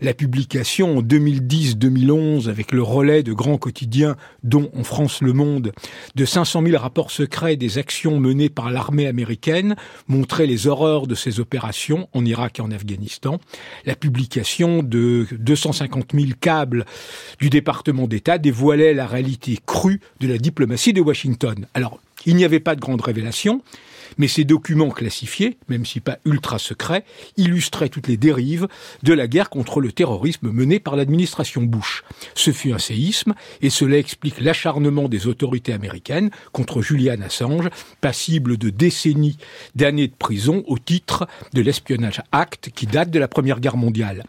La 0.00 0.14
publication 0.14 0.96
en 0.96 1.02
2010-2011 1.02 2.48
avec 2.48 2.72
le 2.72 2.82
relais 2.82 3.22
de 3.22 3.34
grands 3.34 3.58
quotidiens, 3.58 4.16
dont 4.44 4.70
en 4.74 4.82
France 4.82 5.20
Le 5.20 5.34
Monde, 5.34 5.72
de 6.14 6.24
500 6.24 6.62
000 6.64 6.80
rapports 6.80 7.10
secrets 7.10 7.56
des 7.56 7.76
actions 7.76 8.18
menées 8.18 8.48
par 8.48 8.70
l'armée 8.70 9.06
américaine 9.06 9.76
montrait 10.06 10.46
les 10.46 10.66
horreurs 10.66 11.06
de 11.06 11.14
ces 11.14 11.40
opérations 11.40 12.08
en 12.14 12.24
Irak 12.24 12.60
et 12.60 12.62
en 12.62 12.70
Afghanistan. 12.70 13.40
La 13.84 13.94
publication 13.94 14.82
de 14.82 15.26
250 15.32 16.12
000 16.14 16.28
câbles 16.40 16.86
du 17.40 17.50
département 17.50 18.06
d'État 18.06 18.38
dévoilait 18.38 18.94
la 18.94 19.06
réalité 19.06 19.58
crue 19.66 20.00
de 20.20 20.28
la 20.28 20.38
diplomatie 20.38 20.94
de 20.94 21.02
Washington. 21.02 21.66
Alors, 21.74 22.00
il 22.26 22.36
n'y 22.36 22.44
avait 22.44 22.60
pas 22.60 22.74
de 22.74 22.80
grande 22.80 23.00
révélation, 23.00 23.62
mais 24.16 24.28
ces 24.28 24.44
documents 24.44 24.90
classifiés, 24.90 25.58
même 25.68 25.84
si 25.84 26.00
pas 26.00 26.18
ultra 26.24 26.58
secrets, 26.58 27.04
illustraient 27.36 27.88
toutes 27.88 28.08
les 28.08 28.16
dérives 28.16 28.68
de 29.02 29.12
la 29.12 29.26
guerre 29.26 29.50
contre 29.50 29.80
le 29.80 29.92
terrorisme 29.92 30.50
menée 30.50 30.80
par 30.80 30.96
l'administration 30.96 31.62
Bush. 31.62 32.04
Ce 32.34 32.50
fut 32.50 32.72
un 32.72 32.78
séisme, 32.78 33.34
et 33.60 33.70
cela 33.70 33.98
explique 33.98 34.40
l'acharnement 34.40 35.08
des 35.08 35.26
autorités 35.26 35.72
américaines 35.72 36.30
contre 36.52 36.82
Julian 36.82 37.20
Assange, 37.22 37.68
passible 38.00 38.56
de 38.56 38.70
décennies 38.70 39.38
d'années 39.74 40.08
de 40.08 40.14
prison 40.18 40.62
au 40.66 40.78
titre 40.78 41.26
de 41.52 41.60
l'espionnage 41.60 42.22
Act 42.32 42.70
qui 42.74 42.86
date 42.86 43.10
de 43.10 43.18
la 43.18 43.28
Première 43.28 43.60
Guerre 43.60 43.76
mondiale. 43.76 44.24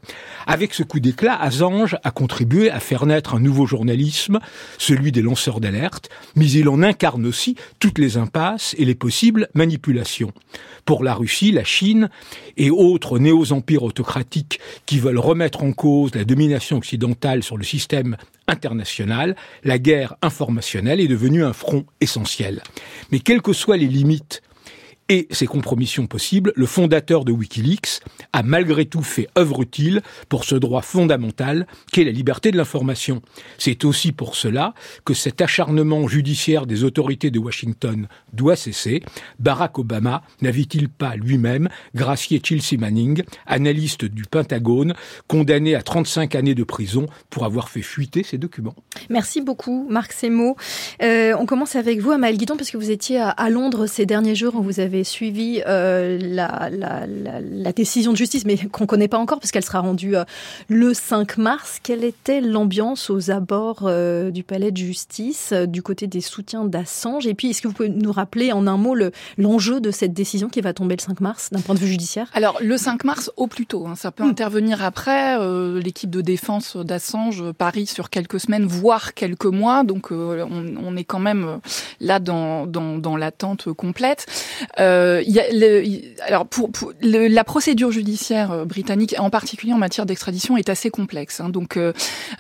Avec 0.47 0.73
ce 0.73 0.83
coup 0.83 0.99
d'éclat, 0.99 1.35
Assange 1.35 1.97
a 2.03 2.11
contribué 2.11 2.69
à 2.69 2.79
faire 2.79 3.05
naître 3.05 3.35
un 3.35 3.39
nouveau 3.39 3.65
journalisme, 3.65 4.39
celui 4.77 5.11
des 5.11 5.21
lanceurs 5.21 5.59
d'alerte, 5.59 6.09
mais 6.35 6.49
il 6.49 6.69
en 6.69 6.81
incarne 6.81 7.25
aussi 7.25 7.55
toutes 7.79 7.97
les 7.97 8.17
impasses 8.17 8.75
et 8.77 8.85
les 8.85 8.95
possibles 8.95 9.47
manipulation. 9.69 10.31
Pour 10.83 11.03
la 11.03 11.13
Russie, 11.13 11.51
la 11.51 11.63
Chine 11.63 12.09
et 12.57 12.71
autres 12.71 13.19
néo-empires 13.19 13.83
autocratiques 13.83 14.59
qui 14.87 14.97
veulent 14.97 15.19
remettre 15.19 15.61
en 15.61 15.73
cause 15.73 16.15
la 16.15 16.25
domination 16.25 16.77
occidentale 16.77 17.43
sur 17.43 17.55
le 17.55 17.63
système 17.63 18.17
international, 18.47 19.35
la 19.63 19.77
guerre 19.77 20.15
informationnelle 20.23 20.99
est 20.99 21.07
devenue 21.07 21.43
un 21.43 21.53
front 21.53 21.85
essentiel. 22.01 22.63
Mais 23.11 23.19
quelles 23.19 23.43
que 23.43 23.53
soient 23.53 23.77
les 23.77 23.85
limites 23.85 24.41
et 25.09 25.27
ses 25.31 25.47
compromissions 25.47 26.07
possibles, 26.07 26.53
le 26.55 26.65
fondateur 26.65 27.25
de 27.25 27.31
Wikileaks 27.31 28.01
a 28.31 28.43
malgré 28.43 28.85
tout 28.85 29.01
fait 29.01 29.27
œuvre 29.37 29.63
utile 29.63 30.01
pour 30.29 30.43
ce 30.43 30.55
droit 30.55 30.81
fondamental 30.81 31.67
qu'est 31.91 32.03
la 32.03 32.11
liberté 32.11 32.51
de 32.51 32.57
l'information. 32.57 33.21
C'est 33.57 33.85
aussi 33.85 34.11
pour 34.11 34.35
cela 34.35 34.73
que 35.05 35.13
cet 35.13 35.41
acharnement 35.41 36.07
judiciaire 36.07 36.65
des 36.65 36.83
autorités 36.83 37.31
de 37.31 37.39
Washington 37.39 38.07
doit 38.33 38.55
cesser. 38.55 39.01
Barack 39.39 39.79
Obama 39.79 40.21
n'avait-il 40.41 40.89
pas 40.89 41.15
lui-même 41.15 41.69
gracié 41.95 42.41
Chelsea 42.43 42.79
Manning, 42.79 43.23
analyste 43.47 44.05
du 44.05 44.23
Pentagone, 44.23 44.93
condamné 45.27 45.75
à 45.75 45.81
35 45.81 46.35
années 46.35 46.55
de 46.55 46.63
prison 46.63 47.07
pour 47.29 47.45
avoir 47.45 47.69
fait 47.69 47.81
fuiter 47.81 48.23
ses 48.23 48.37
documents? 48.37 48.75
Merci 49.09 49.41
beaucoup, 49.41 49.87
Marc 49.89 50.13
Semo. 50.13 50.55
Euh, 51.01 51.33
on 51.39 51.45
commence 51.45 51.75
avec 51.75 51.99
vous, 51.99 52.11
Amael 52.11 52.37
Guidon, 52.37 52.57
parce 52.57 52.69
que 52.69 52.77
vous 52.77 52.91
étiez 52.91 53.19
à, 53.19 53.49
Londres 53.49 53.87
ces 53.87 54.05
derniers 54.05 54.35
jours, 54.35 54.61
vous 54.61 54.79
avez 54.79 54.98
suivi 55.03 55.61
euh, 55.67 56.17
la, 56.21 56.69
la, 56.71 57.05
la, 57.07 57.39
la, 57.41 57.71
décision 57.73 58.11
de 58.11 58.17
justice, 58.17 58.45
mais 58.45 58.57
qu'on 58.57 58.83
ne 58.83 58.87
connaît 58.87 59.07
pas 59.07 59.17
encore, 59.17 59.39
puisqu'elle 59.39 59.63
sera 59.63 59.79
rendue 59.79 60.15
euh, 60.15 60.23
le 60.67 60.93
5 60.93 61.37
mars. 61.37 61.79
Quelle 61.81 62.03
était 62.03 62.41
l'ambiance 62.41 63.09
aux 63.09 63.31
abords 63.31 63.83
euh, 63.83 64.31
du 64.31 64.43
palais 64.43 64.71
de 64.71 64.77
justice, 64.77 65.53
du 65.53 65.81
côté 65.81 66.07
des 66.07 66.21
soutiens 66.21 66.65
d'Assange? 66.65 67.27
Et 67.27 67.33
puis, 67.33 67.49
est-ce 67.49 67.61
que 67.61 67.67
vous 67.67 67.73
pouvez 67.73 67.89
nous 67.89 68.11
rappeler 68.11 68.51
en 68.51 68.67
un 68.67 68.77
mot 68.77 68.95
l'enjeu 69.37 69.79
de 69.79 69.91
cette 69.91 70.13
décision 70.13 70.49
qui 70.49 70.61
va 70.61 70.73
tomber 70.73 70.95
le 70.95 71.01
5 71.01 71.21
mars, 71.21 71.49
d'un 71.51 71.61
point 71.61 71.75
de 71.75 71.79
vue 71.79 71.87
judiciaire? 71.87 72.29
Alors, 72.33 72.57
le 72.61 72.77
5 72.77 73.03
mars, 73.03 73.31
au 73.37 73.47
plus 73.47 73.65
tôt. 73.65 73.87
Hein, 73.87 73.95
ça 73.95 74.11
peut 74.11 74.23
mmh. 74.23 74.29
intervenir 74.29 74.83
après. 74.83 75.37
L'équipe 75.79 76.09
de 76.09 76.21
défense 76.21 76.77
d'Assange 76.77 77.51
parie 77.53 77.85
sur 77.85 78.09
quelques 78.09 78.39
semaines, 78.39 78.65
voire 78.65 79.13
quelques 79.13 79.45
mois. 79.45 79.83
Donc, 79.83 80.11
on, 80.11 80.75
on, 80.83 80.95
est 80.95 81.03
quand 81.03 81.19
même 81.19 81.59
là 81.99 82.19
dans, 82.19 82.65
dans, 82.65 82.97
dans 82.97 83.17
l'attente 83.17 83.71
complète. 83.73 84.25
Euh, 84.79 84.88
y 85.25 85.39
a 85.39 85.51
le, 85.51 85.85
y, 85.85 86.13
alors 86.25 86.45
pour, 86.45 86.71
pour 86.71 86.93
le, 87.01 87.27
la 87.27 87.43
procédure 87.43 87.91
judiciaire 87.91 88.51
euh, 88.51 88.65
britannique, 88.65 89.15
en 89.17 89.29
particulier 89.29 89.73
en 89.73 89.77
matière 89.77 90.05
d'extradition, 90.05 90.57
est 90.57 90.69
assez 90.69 90.89
complexe. 90.89 91.39
Hein. 91.39 91.49
Donc, 91.49 91.77
euh, 91.77 91.93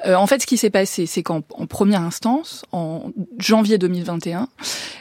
euh, 0.05 0.15
en 0.15 0.27
fait, 0.27 0.41
ce 0.41 0.47
qui 0.47 0.57
s'est 0.57 0.69
passé, 0.69 1.05
c'est 1.05 1.23
qu'en 1.23 1.41
première 1.41 2.01
instance, 2.01 2.63
en 2.71 3.11
janvier 3.37 3.77
2021, 3.77 4.47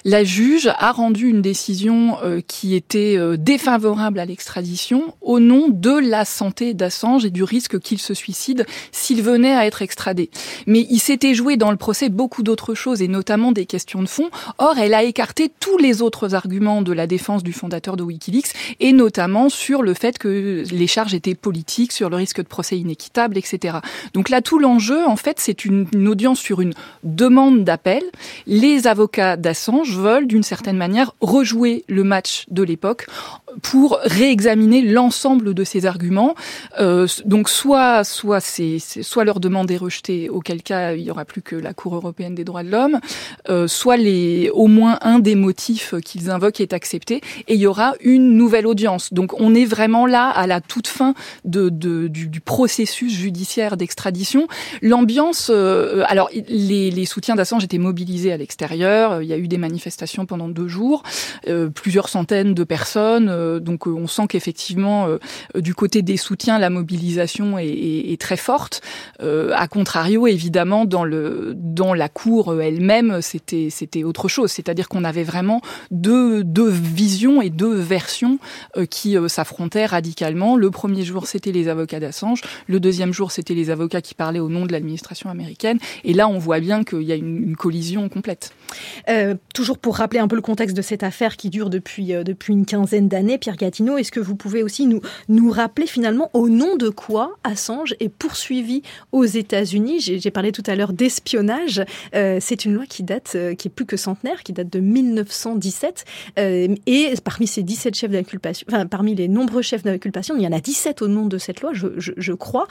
la 0.04 0.24
juge 0.24 0.70
a 0.78 0.92
rendu 0.92 1.28
une 1.28 1.42
décision 1.42 2.16
euh, 2.22 2.40
qui 2.46 2.74
était 2.74 3.16
euh, 3.18 3.36
défavorable 3.36 4.18
à 4.18 4.24
l'extradition 4.24 5.14
au 5.20 5.40
nom 5.40 5.68
de 5.68 5.90
la 5.90 6.24
santé 6.24 6.74
d'Assange 6.74 7.24
et 7.24 7.30
du 7.30 7.42
risque 7.42 7.78
qu'il 7.78 7.98
se 7.98 8.14
suicide 8.14 8.64
s'il 8.92 9.22
venait 9.22 9.54
à 9.54 9.66
être 9.66 9.82
extradé. 9.82 10.30
Mais 10.66 10.86
il 10.88 11.00
s'était 11.00 11.34
joué 11.34 11.56
dans 11.56 11.70
le 11.70 11.76
procès 11.76 12.08
beaucoup 12.08 12.42
d'autres 12.42 12.74
choses 12.74 13.02
et 13.02 13.08
notamment 13.08 13.52
des 13.52 13.66
questions 13.66 14.02
de 14.02 14.08
fond. 14.08 14.30
Or, 14.58 14.78
elle 14.78 14.94
a 14.94 15.02
écarté 15.02 15.50
tous 15.60 15.78
les 15.78 16.00
autres 16.02 16.34
arguments 16.34 16.82
de 16.82 16.92
la 16.92 17.06
défense 17.06 17.37
du 17.42 17.52
fondateur 17.52 17.96
de 17.96 18.02
Wikileaks 18.02 18.52
et 18.80 18.92
notamment 18.92 19.48
sur 19.48 19.82
le 19.82 19.94
fait 19.94 20.18
que 20.18 20.64
les 20.70 20.86
charges 20.86 21.14
étaient 21.14 21.34
politiques, 21.34 21.92
sur 21.92 22.10
le 22.10 22.16
risque 22.16 22.38
de 22.38 22.48
procès 22.48 22.78
inéquitable, 22.78 23.38
etc. 23.38 23.78
Donc 24.14 24.28
là, 24.28 24.42
tout 24.42 24.58
l'enjeu, 24.58 25.06
en 25.06 25.16
fait, 25.16 25.40
c'est 25.40 25.64
une, 25.64 25.86
une 25.92 26.08
audience 26.08 26.38
sur 26.38 26.60
une 26.60 26.74
demande 27.04 27.64
d'appel. 27.64 28.02
Les 28.46 28.86
avocats 28.86 29.36
d'Assange 29.36 29.96
veulent, 29.96 30.26
d'une 30.26 30.42
certaine 30.42 30.76
manière, 30.76 31.12
rejouer 31.20 31.84
le 31.88 32.04
match 32.04 32.46
de 32.50 32.62
l'époque 32.62 33.06
pour 33.62 33.98
réexaminer 34.02 34.82
l'ensemble 34.82 35.54
de 35.54 35.64
ces 35.64 35.86
arguments. 35.86 36.34
Euh, 36.80 37.06
donc 37.24 37.48
soit 37.48 38.04
soit 38.04 38.40
c'est 38.40 38.78
soit 38.78 39.24
leur 39.24 39.40
demande 39.40 39.70
est 39.70 39.76
rejetée, 39.76 40.28
auquel 40.28 40.62
cas 40.62 40.92
il 40.94 41.02
y 41.02 41.10
aura 41.10 41.24
plus 41.24 41.42
que 41.42 41.56
la 41.56 41.74
Cour 41.74 41.94
européenne 41.94 42.34
des 42.34 42.44
droits 42.44 42.62
de 42.62 42.70
l'homme, 42.70 43.00
euh, 43.48 43.66
soit 43.66 43.96
les 43.96 44.50
au 44.52 44.66
moins 44.66 44.98
un 45.02 45.18
des 45.18 45.34
motifs 45.34 45.94
qu'ils 46.04 46.30
invoquent 46.30 46.60
est 46.60 46.72
accepté 46.72 47.20
et 47.46 47.54
il 47.54 47.60
y 47.60 47.66
aura 47.66 47.94
une 48.00 48.36
nouvelle 48.36 48.66
audience. 48.66 49.12
Donc 49.12 49.40
on 49.40 49.54
est 49.54 49.64
vraiment 49.64 50.06
là 50.06 50.28
à 50.28 50.46
la 50.46 50.60
toute 50.60 50.86
fin 50.86 51.14
de, 51.44 51.68
de 51.68 52.08
du, 52.08 52.28
du, 52.28 52.40
processus 52.40 53.12
judiciaire 53.12 53.76
d'extradition. 53.76 54.46
L'ambiance, 54.82 55.50
euh, 55.52 56.04
alors 56.06 56.30
les, 56.48 56.90
les 56.90 57.04
soutiens 57.04 57.34
d'Assange 57.34 57.64
étaient 57.64 57.78
mobilisés 57.78 58.32
à 58.32 58.36
l'extérieur. 58.36 59.22
Il 59.22 59.28
y 59.28 59.32
a 59.32 59.38
eu 59.38 59.48
des 59.48 59.58
manifestations 59.58 60.26
pendant 60.26 60.48
deux 60.48 60.68
jours, 60.68 61.02
euh, 61.48 61.68
plusieurs 61.68 62.08
centaines 62.08 62.54
de 62.54 62.64
personnes 62.64 63.28
euh, 63.38 63.60
donc 63.60 63.86
euh, 63.86 63.90
on 63.90 64.06
sent 64.06 64.26
qu'effectivement 64.28 65.06
euh, 65.06 65.18
du 65.60 65.74
côté 65.74 66.02
des 66.02 66.16
soutiens 66.16 66.58
la 66.58 66.70
mobilisation 66.70 67.58
est, 67.58 68.20
très 68.20 68.36
forte. 68.36 68.82
a 69.20 69.68
contrario 69.68 70.26
évidemment 70.26 70.84
dans 70.84 71.04
le 71.04 71.52
dans 71.54 71.94
la 71.94 72.08
cour 72.08 72.60
elle-même 72.60 73.20
c'était 73.22 74.02
autre 74.02 74.28
chose, 74.28 74.50
c'est-à-dire 74.50 74.88
qu'on 74.88 75.04
avait 75.04 75.22
vraiment 75.22 75.60
deux 75.90 76.42
deux 76.42 76.68
visions 76.68 77.40
et 77.40 77.50
deux 77.50 77.74
versions 77.74 78.38
qui 78.90 79.16
s'affrontaient 79.28 79.86
radicalement. 79.86 80.56
Le 80.56 80.70
premier 80.70 81.04
jour 81.04 81.26
c'était 81.26 81.52
les 81.52 81.68
avocats 81.68 82.00
d'Assange, 82.00 82.42
le 82.66 82.80
deuxième 82.80 83.12
jour 83.12 83.30
c'était 83.30 83.54
les 83.54 83.70
avocats 83.70 84.00
qui 84.00 84.14
parlaient 84.14 84.40
au 84.40 84.48
nom 84.48 84.66
de 84.66 84.72
l'administration 84.72 85.30
américaine 85.30 85.78
et 86.04 86.14
là 86.14 86.28
on 86.28 86.38
voit 86.38 86.60
bien 86.60 86.82
qu'il 86.82 87.02
y 87.02 87.12
a 87.12 87.16
une, 87.16 87.56
collision 87.56 88.08
complète. 88.08 88.52
Toujours 89.54 89.78
pour 89.78 89.96
rappeler 89.96 90.20
un 90.20 90.28
peu 90.28 90.36
le 90.36 90.42
contexte 90.42 90.76
de 90.76 90.82
cette 90.82 91.02
affaire 91.02 91.36
qui 91.36 91.50
dure 91.50 91.70
depuis, 91.70 92.08
depuis 92.24 92.52
une 92.52 92.66
quinzaine 92.66 93.08
d'années, 93.08 93.27
Pierre 93.36 93.56
Gatineau, 93.56 93.98
est-ce 93.98 94.12
que 94.12 94.20
vous 94.20 94.36
pouvez 94.36 94.62
aussi 94.62 94.86
nous, 94.86 95.50
rappeler 95.50 95.86
finalement 95.86 96.30
au 96.32 96.48
nom 96.48 96.76
de 96.76 96.88
quoi 96.88 97.36
Assange 97.44 97.94
est 98.00 98.08
poursuivi 98.08 98.82
aux 99.12 99.24
États-Unis? 99.24 100.00
J'ai 100.00 100.30
parlé 100.30 100.52
tout 100.52 100.62
à 100.66 100.76
l'heure 100.76 100.92
d'espionnage. 100.92 101.82
Euh, 102.14 102.38
c'est 102.40 102.64
une 102.64 102.74
loi 102.74 102.86
qui 102.86 103.02
date, 103.02 103.32
euh, 103.34 103.54
qui 103.54 103.68
est 103.68 103.70
plus 103.70 103.86
que 103.86 103.96
centenaire, 103.96 104.42
qui 104.42 104.52
date 104.52 104.70
de 104.70 104.80
1917. 104.80 106.04
Euh, 106.38 106.74
et 106.86 107.12
parmi 107.24 107.46
ces 107.46 107.62
17 107.62 107.94
chefs 107.94 108.10
d'inculpation, 108.10 108.66
parmi 108.88 109.14
les 109.14 109.28
nombreux 109.28 109.62
chefs 109.62 109.82
d'inculpation, 109.82 110.36
il 110.36 110.42
y 110.42 110.46
en 110.46 110.52
a 110.52 110.60
17 110.60 111.02
au 111.02 111.08
nom 111.08 111.26
de 111.26 111.38
cette 111.38 111.60
loi, 111.60 111.72
je, 111.74 112.32
crois. 112.32 112.68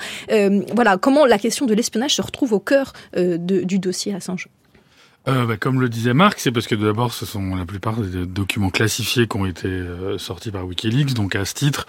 Voilà, 0.73 0.97
comment 0.97 1.25
la 1.25 1.37
question 1.37 1.65
de 1.65 1.73
l'espionnage 1.73 2.15
se 2.15 2.21
retrouve 2.21 2.53
au 2.53 2.59
cœur 2.59 2.93
du 3.15 3.79
dossier 3.79 4.13
Assange? 4.13 4.47
Euh, 5.27 5.45
bah, 5.45 5.57
comme 5.57 5.81
le 5.81 5.89
disait 5.89 6.13
Marc, 6.13 6.39
c'est 6.39 6.51
parce 6.51 6.67
que 6.67 6.75
d'abord, 6.75 7.13
ce 7.13 7.25
sont 7.25 7.55
la 7.55 7.65
plupart 7.65 7.99
des 7.99 8.25
documents 8.25 8.69
classifiés 8.69 9.27
qui 9.27 9.37
ont 9.37 9.45
été 9.45 9.67
euh, 9.67 10.17
sortis 10.17 10.51
par 10.51 10.65
Wikileaks. 10.65 11.13
Donc, 11.13 11.35
à 11.35 11.45
ce 11.45 11.53
titre, 11.53 11.85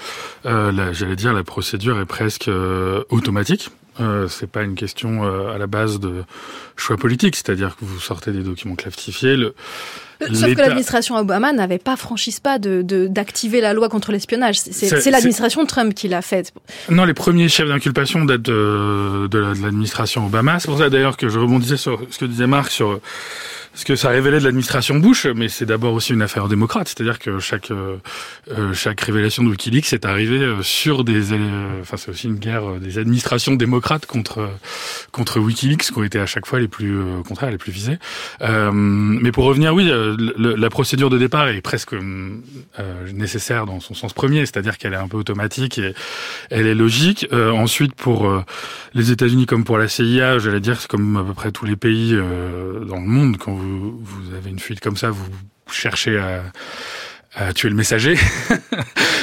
euh, 0.47 0.93
j'allais 0.93 1.17
dire, 1.17 1.33
la 1.33 1.45
procédure 1.45 2.01
est 2.01 2.07
presque 2.07 2.49
euh, 2.49 3.05
automatique. 3.11 3.71
Euh, 4.01 4.29
c'est 4.29 4.47
pas 4.47 4.63
une 4.63 4.77
question 4.77 5.25
à 5.25 5.59
la 5.59 5.67
base 5.67 5.99
de 5.99 6.23
choix 6.77 6.97
politique, 6.97 7.35
c'est-à-dire 7.35 7.77
que 7.77 7.85
vous 7.85 7.99
sortez 7.99 8.31
des 8.31 8.43
documents 8.43 8.77
classifiés. 8.77 9.37
Sauf 10.21 10.55
que 10.55 10.61
l'administration 10.61 11.17
Obama 11.17 11.53
n'avait 11.53 11.79
pas 11.79 11.97
franchi 11.97 12.33
ce 12.33 12.41
pas 12.41 12.59
de 12.59 12.83
d'activer 13.09 13.61
la 13.61 13.73
loi 13.73 13.89
contre 13.89 14.13
l'espionnage. 14.13 14.59
C'est 14.59 15.11
l'administration 15.11 15.65
Trump 15.67 15.95
qui 15.95 16.09
l'a 16.09 16.23
fait. 16.23 16.53
Non, 16.89 17.05
les 17.05 17.15
premiers 17.15 17.49
chefs 17.49 17.69
d'inculpation 17.69 18.25
datent 18.25 18.43
de, 18.43 19.27
de 19.29 19.39
l'administration 19.39 20.27
Obama. 20.27 20.59
C'est 20.59 20.69
pour 20.69 20.79
ça 20.79 20.91
d'ailleurs 20.91 21.17
que 21.17 21.29
je 21.29 21.39
rebondissais 21.39 21.77
sur 21.77 22.01
ce 22.11 22.19
que 22.19 22.25
disait 22.25 22.47
Marc 22.47 22.71
sur 22.71 23.01
ce 23.79 23.85
que 23.85 23.95
ça 23.95 24.09
révélait 24.09 24.41
de 24.41 24.45
l'administration 24.45 24.99
Bush, 24.99 25.27
mais 25.27 25.49
c'est 25.49 25.65
d'abord 25.65 25.95
aussi 25.95 26.13
une 26.13 26.23
affaire 26.23 26.49
démocrate, 26.49 26.89
c'est-à-dire 26.89 27.21
que 27.21 27.39
chaque 27.39 27.71
euh, 27.71 27.97
euh, 28.51 28.75
chaque 28.75 29.01
révélation 29.01 29.45
de 29.45 29.51
WikiLeaks 29.51 29.93
est 29.93 30.05
arrivée 30.05 30.41
euh, 30.41 30.63
sur 30.63 31.05
des, 31.05 31.33
enfin 31.81 31.97
c'est 31.97 32.11
aussi 32.11 32.27
une 32.27 32.41
guerre 32.41 32.81
des 32.81 32.99
administrations 32.99 33.55
démocrates 33.55 34.05
contre 34.07 34.51
contre 35.13 35.39
WikiLeaks 35.39 35.93
qui 35.93 35.99
ont 35.99 36.03
été 36.03 36.19
à 36.19 36.27
chaque 36.27 36.47
fois 36.47 36.59
les 36.59 36.67
plus 36.67 36.99
contraires, 37.27 37.53
les 37.53 37.59
plus 37.59 37.71
visées. 37.71 37.99
mais 38.41 39.31
pour 39.31 39.45
revenir, 39.45 39.75
oui, 39.75 39.93
la 40.39 40.71
procédure 40.71 41.11
de 41.11 41.19
départ 41.19 41.49
est 41.49 41.61
presque 41.61 41.95
nécessaire 43.13 43.67
dans 43.67 43.81
son 43.81 43.95
sens 43.95 44.13
premier, 44.13 44.41
c'est-à-dire 44.41 44.79
qu'elle 44.79 44.95
est 44.95 44.97
un 44.97 45.09
peu 45.09 45.17
automatique 45.17 45.79
et 45.79 45.95
elle 46.51 46.67
est 46.67 46.75
logique. 46.75 47.27
ensuite, 47.33 47.95
pour 47.95 48.45
les 48.95 49.11
États-Unis 49.11 49.47
comme 49.47 49.65
pour 49.65 49.79
la 49.79 49.89
CIA, 49.89 50.39
j'allais 50.39 50.61
dire, 50.61 50.81
c'est 50.81 50.89
comme 50.89 51.17
à 51.17 51.25
peu 51.25 51.35
près 51.35 51.53
tous 51.53 51.65
les 51.65 51.77
pays 51.77 52.13
dans 52.13 53.01
le 53.01 53.07
monde 53.07 53.37
quand 53.39 53.53
vous, 53.53 54.01
avez 54.37 54.51
une 54.51 54.59
fuite 54.59 54.81
comme 54.81 54.97
ça, 54.97 55.11
vous 55.11 55.29
cherchez 55.71 56.19
à, 56.19 57.53
tuer 57.53 57.69
le 57.69 57.77
messager. 57.77 58.17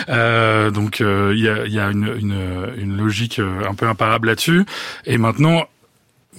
Euh, 0.07 0.69
donc 0.69 1.01
euh, 1.01 1.33
il 1.35 1.43
y, 1.43 1.79
a, 1.79 1.89
une, 1.89 2.95
logique 2.95 3.39
euh, 3.39 3.67
un 3.67 3.73
peu 3.73 3.87
imparable 3.87 4.27
là-dessus. 4.27 4.63
Et 5.05 5.17
maintenant, 5.17 5.65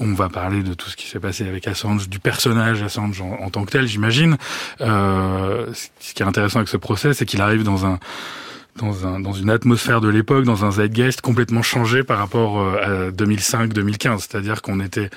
on 0.00 0.12
va 0.14 0.28
parler 0.28 0.62
de 0.62 0.74
tout 0.74 0.88
ce 0.88 0.96
qui 0.96 1.06
s'est 1.06 1.20
passé 1.20 1.46
avec 1.46 1.66
Assange, 1.68 2.08
du 2.08 2.18
personnage 2.18 2.82
Assange 2.82 3.20
en, 3.20 3.50
tant 3.50 3.64
que 3.64 3.70
tel, 3.70 3.86
j'imagine. 3.86 4.36
ce 4.78 6.12
qui 6.14 6.22
est 6.22 6.26
intéressant 6.26 6.58
avec 6.58 6.68
ce 6.68 6.76
procès, 6.76 7.14
c'est 7.14 7.26
qu'il 7.26 7.40
arrive 7.40 7.62
dans 7.62 7.86
un 7.86 7.98
dans, 8.76 9.06
un, 9.06 9.20
dans 9.20 9.32
une 9.32 9.48
atmosphère 9.48 10.02
de 10.02 10.08
l'époque, 10.08 10.44
dans 10.44 10.66
un 10.66 10.70
zeitgeist 10.70 11.22
complètement 11.22 11.62
changé 11.62 12.02
par 12.02 12.18
rapport 12.18 12.60
à 12.76 13.10
2005-2015. 13.10 14.18
C'est-à-dire 14.18 14.60
qu'on 14.60 14.80
était 14.80 15.08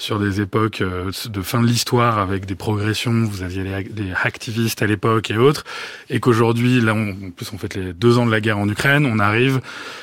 sur 0.00 0.18
des 0.18 0.40
époques 0.40 0.80
euh, 0.80 1.10
de 1.26 1.42
fin 1.42 1.60
de 1.60 1.66
l'histoire 1.66 2.18
avec 2.18 2.46
des 2.46 2.54
progressions. 2.54 3.12
Vous 3.24 3.42
aviez 3.42 3.62
les 3.62 4.12
activistes 4.24 4.80
à 4.80 4.86
l'époque 4.86 5.30
et 5.30 5.36
autres, 5.36 5.64
et 6.08 6.20
qu'aujourd'hui, 6.20 6.80
là, 6.80 6.94
on, 6.94 7.10
en 7.10 7.30
plus, 7.30 7.52
on 7.52 7.58
fait 7.58 7.74
les 7.76 7.92
deux 7.92 8.16
ans 8.16 8.24
de 8.24 8.30
la 8.30 8.40
guerre 8.40 8.58
en 8.58 8.66
Ukraine, 8.66 9.04
on 9.04 9.18
arrive 9.18 9.60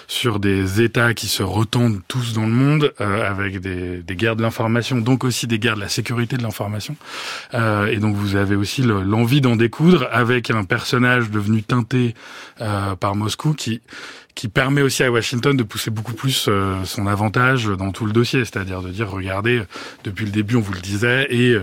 sur 0.08 0.40
des 0.40 0.82
États 0.84 1.16
qui 1.16 1.28
se 1.28 1.42
retendent 1.42 2.00
tous 2.08 2.34
dans 2.34 2.46
le 2.46 2.52
monde 2.52 2.94
euh, 3.02 3.28
avec 3.28 3.60
des, 3.60 4.04
des, 4.04 4.16
guerres 4.16 4.36
de 4.36 4.44
l'information, 4.44 5.00
donc 5.00 5.24
aussi 5.24 5.48
des 5.48 5.58
guerres 5.58 5.76
de 5.76 5.82
la 5.82 5.90
sécurité 5.90 6.38
de 6.38 6.44
l'information. 6.44 6.96
Euh, 7.56 7.88
et 7.88 7.98
donc, 7.98 8.16
vous 8.16 8.36
avez 8.36 8.56
aussi 8.56 8.84
l'envie 8.84 9.42
d'en 9.42 9.56
découdre 9.56 10.08
avec 10.12 10.52
un 10.52 10.64
personnage 10.64 11.32
devenu 11.32 11.64
teinté 11.64 12.14
euh, 12.62 12.96
par 12.96 13.16
Moscou 13.16 13.54
qui 13.54 13.82
qui 14.38 14.50
permet 14.50 14.84
aussi 14.84 15.02
à 15.02 15.12
Washington 15.12 15.58
de 15.58 15.64
pousser 15.64 15.90
beaucoup 15.90 16.14
plus 16.14 16.46
euh, 16.48 16.86
son 16.86 17.08
avantage 17.08 17.66
dans 17.66 17.92
tout 17.92 18.06
le 18.06 18.14
dossier, 18.14 18.46
c'est-à-dire 18.46 18.84
de 18.84 18.90
dire 18.90 19.10
regardez 19.10 19.64
depuis 20.04 20.26
le 20.26 20.32
début 20.32 20.56
on 20.56 20.62
vous 20.62 20.74
le 20.74 20.80
disait 20.80 21.26
et 21.32 21.58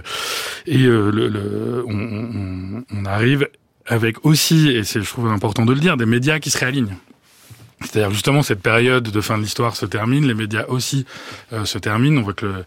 et 0.67 0.85
euh, 0.85 1.85
on, 1.87 2.83
on 2.93 3.05
arrive 3.05 3.49
avec 3.87 4.27
aussi 4.27 4.71
et 4.71 4.83
c'est 4.83 5.01
je 5.03 5.09
trouve 5.09 5.29
important 5.29 5.65
de 5.65 5.73
le 5.73 5.79
dire 5.79 5.97
des 5.97 6.05
médias 6.05 6.41
qui 6.41 6.51
se 6.51 6.59
réalignent. 6.59 6.97
C'est-à-dire 7.81 8.11
justement 8.11 8.43
cette 8.43 8.63
période 8.63 9.05
de 9.05 9.21
fin 9.21 9.37
de 9.37 9.43
l'histoire 9.43 9.77
se 9.77 9.87
termine, 9.87 10.27
les 10.27 10.35
médias 10.35 10.65
aussi 10.69 11.05
euh, 11.53 11.65
se 11.65 11.79
terminent. 11.79 12.21
On 12.21 12.25
voit 12.25 12.33
que 12.33 12.47
le 12.47 12.65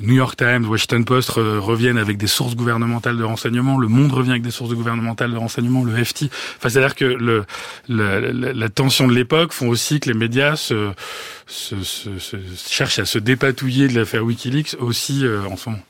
New 0.00 0.14
York 0.14 0.36
Times, 0.36 0.64
Washington 0.66 1.04
Post 1.04 1.30
reviennent 1.30 1.98
avec 1.98 2.18
des 2.18 2.26
sources 2.26 2.54
gouvernementales 2.54 3.16
de 3.16 3.24
renseignement, 3.24 3.78
le 3.78 3.88
Monde 3.88 4.12
revient 4.12 4.30
avec 4.30 4.42
des 4.42 4.50
sources 4.50 4.72
gouvernementales 4.72 5.32
de 5.32 5.36
renseignement, 5.36 5.84
le 5.84 5.92
FT. 6.04 6.24
Enfin, 6.58 6.68
c'est-à-dire 6.68 6.94
que 6.94 7.04
le, 7.04 7.44
la, 7.88 8.20
la, 8.20 8.68
tension 8.68 9.08
de 9.08 9.14
l'époque 9.14 9.52
font 9.52 9.68
aussi 9.68 9.98
que 10.00 10.08
les 10.08 10.14
médias 10.14 10.56
se, 10.56 10.92
se, 11.46 11.82
se, 11.82 12.18
se, 12.18 12.36
cherchent 12.68 13.00
à 13.00 13.04
se 13.04 13.18
dépatouiller 13.18 13.88
de 13.88 13.98
l'affaire 13.98 14.24
WikiLeaks 14.24 14.76
aussi 14.78 15.24
euh, 15.24 15.42
en 15.44 15.56
ce 15.56 15.70
moment. 15.70 15.82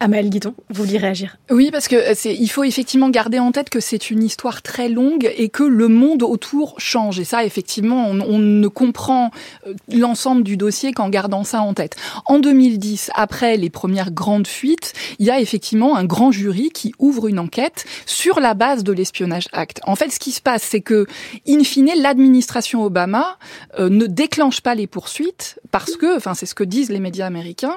Amel 0.00 0.30
Guidon, 0.30 0.54
vous 0.70 0.84
vouliez 0.84 0.98
réagir 0.98 1.38
Oui, 1.50 1.70
parce 1.72 1.88
que 1.88 1.96
euh, 1.96 2.12
c'est, 2.14 2.34
il 2.34 2.48
faut 2.48 2.62
effectivement 2.62 3.10
garder 3.10 3.38
en 3.38 3.50
tête 3.50 3.68
que 3.68 3.80
c'est 3.80 4.10
une 4.10 4.22
histoire 4.22 4.62
très 4.62 4.88
longue 4.88 5.30
et 5.36 5.48
que 5.48 5.64
le 5.64 5.88
monde 5.88 6.22
autour 6.22 6.74
change. 6.78 7.18
Et 7.18 7.24
ça, 7.24 7.44
effectivement, 7.44 8.06
on, 8.08 8.38
ne 8.38 8.68
comprend 8.68 9.30
euh, 9.66 9.74
l'ensemble 9.92 10.44
du 10.44 10.56
dossier 10.56 10.92
qu'en 10.92 11.08
gardant 11.08 11.42
ça 11.42 11.62
en 11.62 11.74
tête. 11.74 11.96
En 12.26 12.38
2010, 12.38 13.10
après 13.14 13.56
les 13.56 13.70
premières 13.70 14.12
grandes 14.12 14.46
fuites, 14.46 14.92
il 15.18 15.26
y 15.26 15.30
a 15.30 15.40
effectivement 15.40 15.96
un 15.96 16.04
grand 16.04 16.30
jury 16.30 16.70
qui 16.70 16.94
ouvre 16.98 17.26
une 17.26 17.40
enquête 17.40 17.84
sur 18.06 18.38
la 18.38 18.54
base 18.54 18.84
de 18.84 18.92
l'espionnage 18.92 19.48
Act. 19.52 19.80
En 19.84 19.96
fait, 19.96 20.10
ce 20.10 20.20
qui 20.20 20.30
se 20.30 20.40
passe, 20.40 20.62
c'est 20.62 20.80
que, 20.80 21.06
in 21.48 21.64
fine, 21.64 21.90
l'administration 21.96 22.84
Obama 22.84 23.36
euh, 23.78 23.88
ne 23.88 24.06
déclenche 24.06 24.60
pas 24.60 24.74
les 24.74 24.86
poursuites 24.86 25.58
parce 25.70 25.96
que, 25.96 26.16
enfin, 26.16 26.34
c'est 26.34 26.46
ce 26.46 26.54
que 26.54 26.64
disent 26.64 26.90
les 26.90 27.00
médias 27.00 27.26
américains. 27.26 27.76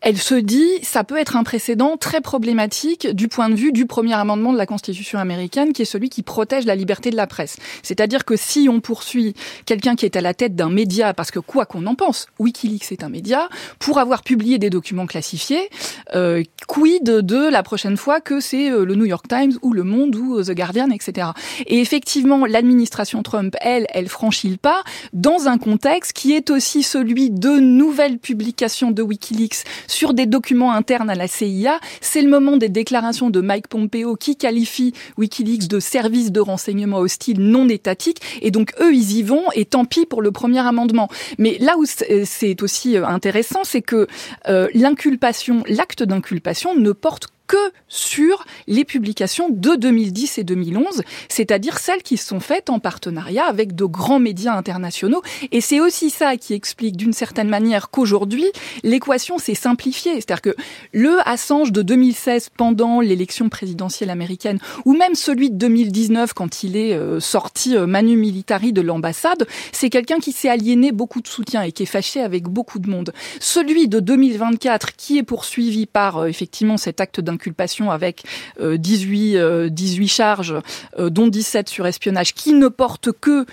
Elle 0.00 0.18
se 0.18 0.34
dit, 0.34 0.68
ça 0.82 1.04
peut 1.04 1.16
être 1.16 1.36
un 1.36 1.44
précédent 1.44 1.96
très 1.96 2.20
problématique 2.20 3.08
du 3.08 3.28
point 3.28 3.48
de 3.48 3.54
vue 3.54 3.72
du 3.72 3.86
premier 3.86 4.14
amendement 4.14 4.52
de 4.52 4.58
la 4.58 4.66
Constitution 4.66 5.18
américaine, 5.18 5.72
qui 5.72 5.82
est 5.82 5.86
celui 5.86 6.08
qui 6.08 6.22
protège 6.22 6.64
la 6.64 6.74
liberté 6.74 7.10
de 7.10 7.16
la 7.16 7.26
presse. 7.26 7.56
C'est-à-dire 7.82 8.24
que 8.24 8.36
si 8.36 8.68
on 8.70 8.80
poursuit 8.80 9.34
quelqu'un 9.66 9.96
qui 9.96 10.04
est 10.04 10.16
à 10.16 10.20
la 10.20 10.34
tête 10.34 10.54
d'un 10.54 10.70
média, 10.70 11.14
parce 11.14 11.30
que 11.30 11.38
quoi 11.38 11.66
qu'on 11.66 11.86
en 11.86 11.94
pense, 11.94 12.26
Wikileaks 12.38 12.92
est 12.92 13.02
un 13.04 13.08
média, 13.08 13.48
pour 13.78 13.98
avoir 13.98 14.22
publié 14.22 14.58
des 14.58 14.70
documents 14.70 15.06
classifiés, 15.06 15.70
euh, 16.14 16.42
quid 16.66 17.04
de 17.04 17.48
la 17.48 17.62
prochaine 17.62 17.96
fois 17.96 18.20
que 18.20 18.40
c'est 18.40 18.70
euh, 18.70 18.84
le 18.84 18.94
New 18.94 19.06
York 19.06 19.26
Times 19.28 19.52
ou 19.62 19.72
Le 19.72 19.84
Monde 19.84 20.16
ou 20.16 20.42
The 20.42 20.52
Guardian, 20.52 20.90
etc. 20.90 21.28
Et 21.66 21.80
effectivement, 21.80 22.46
l'administration 22.46 23.22
Trump, 23.22 23.56
elle, 23.60 23.86
elle 23.90 24.08
franchit 24.08 24.48
le 24.48 24.56
pas 24.56 24.82
dans 25.12 25.48
un 25.48 25.58
contexte 25.58 26.12
qui 26.12 26.32
est 26.32 26.50
aussi 26.50 26.82
celui 26.82 27.23
de 27.30 27.58
nouvelles 27.60 28.18
publications 28.18 28.90
de 28.90 29.02
Wikileaks 29.02 29.64
sur 29.86 30.14
des 30.14 30.26
documents 30.26 30.72
internes 30.72 31.10
à 31.10 31.14
la 31.14 31.28
CIA 31.28 31.80
c'est 32.00 32.22
le 32.22 32.28
moment 32.28 32.56
des 32.56 32.68
déclarations 32.68 33.30
de 33.30 33.40
Mike 33.40 33.68
Pompeo 33.68 34.16
qui 34.16 34.36
qualifie 34.36 34.92
Wikileaks 35.16 35.68
de 35.68 35.80
service 35.80 36.32
de 36.32 36.40
renseignement 36.40 36.98
hostile 36.98 37.40
non 37.40 37.68
étatique. 37.68 38.20
Et 38.42 38.50
donc, 38.50 38.72
eux, 38.80 38.94
ils 38.94 39.18
y 39.18 39.22
vont 39.22 39.44
et 39.54 39.64
tant 39.64 39.84
pis 39.84 40.06
pour 40.06 40.22
le 40.22 40.32
premier 40.32 40.60
amendement. 40.60 41.08
Mais 41.38 41.56
là 41.60 41.76
où 41.78 41.84
c'est 41.86 42.62
aussi 42.62 42.96
euh, 42.96 43.06
intéressant, 43.06 43.64
c'est 43.64 43.82
que 43.82 44.06
euh, 44.48 44.68
l'inculpation, 44.74 45.62
l'acte 45.66 46.02
d'inculpation 46.02 46.74
ne 46.74 46.92
porte 46.92 47.28
que 47.46 47.56
sur 47.88 48.44
les 48.66 48.84
publications 48.84 49.48
de 49.50 49.76
2010 49.76 50.38
et 50.38 50.44
2011, 50.44 51.02
c'est-à-dire 51.28 51.78
celles 51.78 52.02
qui 52.02 52.16
sont 52.16 52.40
faites 52.40 52.70
en 52.70 52.78
partenariat 52.78 53.44
avec 53.44 53.74
de 53.74 53.84
grands 53.84 54.18
médias 54.18 54.56
internationaux. 54.56 55.22
Et 55.52 55.60
c'est 55.60 55.80
aussi 55.80 56.10
ça 56.10 56.36
qui 56.36 56.54
explique 56.54 56.96
d'une 56.96 57.12
certaine 57.12 57.48
manière 57.48 57.90
qu'aujourd'hui, 57.90 58.46
l'équation 58.82 59.38
s'est 59.38 59.54
simplifiée. 59.54 60.14
C'est-à-dire 60.14 60.42
que 60.42 60.56
le 60.92 61.18
Assange 61.28 61.72
de 61.72 61.82
2016 61.82 62.50
pendant 62.56 63.00
l'élection 63.00 63.48
présidentielle 63.48 64.10
américaine, 64.10 64.58
ou 64.84 64.94
même 64.94 65.14
celui 65.14 65.50
de 65.50 65.56
2019 65.56 66.32
quand 66.32 66.62
il 66.62 66.76
est 66.76 66.94
euh, 66.94 67.20
sorti 67.20 67.76
euh, 67.76 67.86
manu 67.86 68.16
militari 68.16 68.72
de 68.72 68.80
l'ambassade, 68.80 69.46
c'est 69.72 69.90
quelqu'un 69.90 70.18
qui 70.18 70.32
s'est 70.32 70.48
aliéné 70.48 70.92
beaucoup 70.92 71.20
de 71.20 71.28
soutien 71.28 71.62
et 71.62 71.72
qui 71.72 71.82
est 71.82 71.86
fâché 71.86 72.20
avec 72.20 72.44
beaucoup 72.44 72.78
de 72.78 72.88
monde. 72.88 73.12
Celui 73.40 73.88
de 73.88 74.00
2024 74.00 74.96
qui 74.96 75.18
est 75.18 75.22
poursuivi 75.22 75.86
par 75.86 76.18
euh, 76.18 76.26
effectivement 76.26 76.76
cet 76.76 77.00
acte 77.00 77.20
d'un 77.20 77.33
inculpation 77.34 77.90
avec 77.90 78.24
18, 78.60 79.36
euh, 79.36 79.68
18 79.68 80.04
euh, 80.04 80.08
charges, 80.08 80.54
euh, 80.98 81.10
dont 81.10 81.26
17 81.26 81.68
sur 81.68 81.86
espionnage, 81.86 82.34
qui 82.34 82.52
ne 82.52 82.68
portent 82.68 83.12
que 83.12 83.46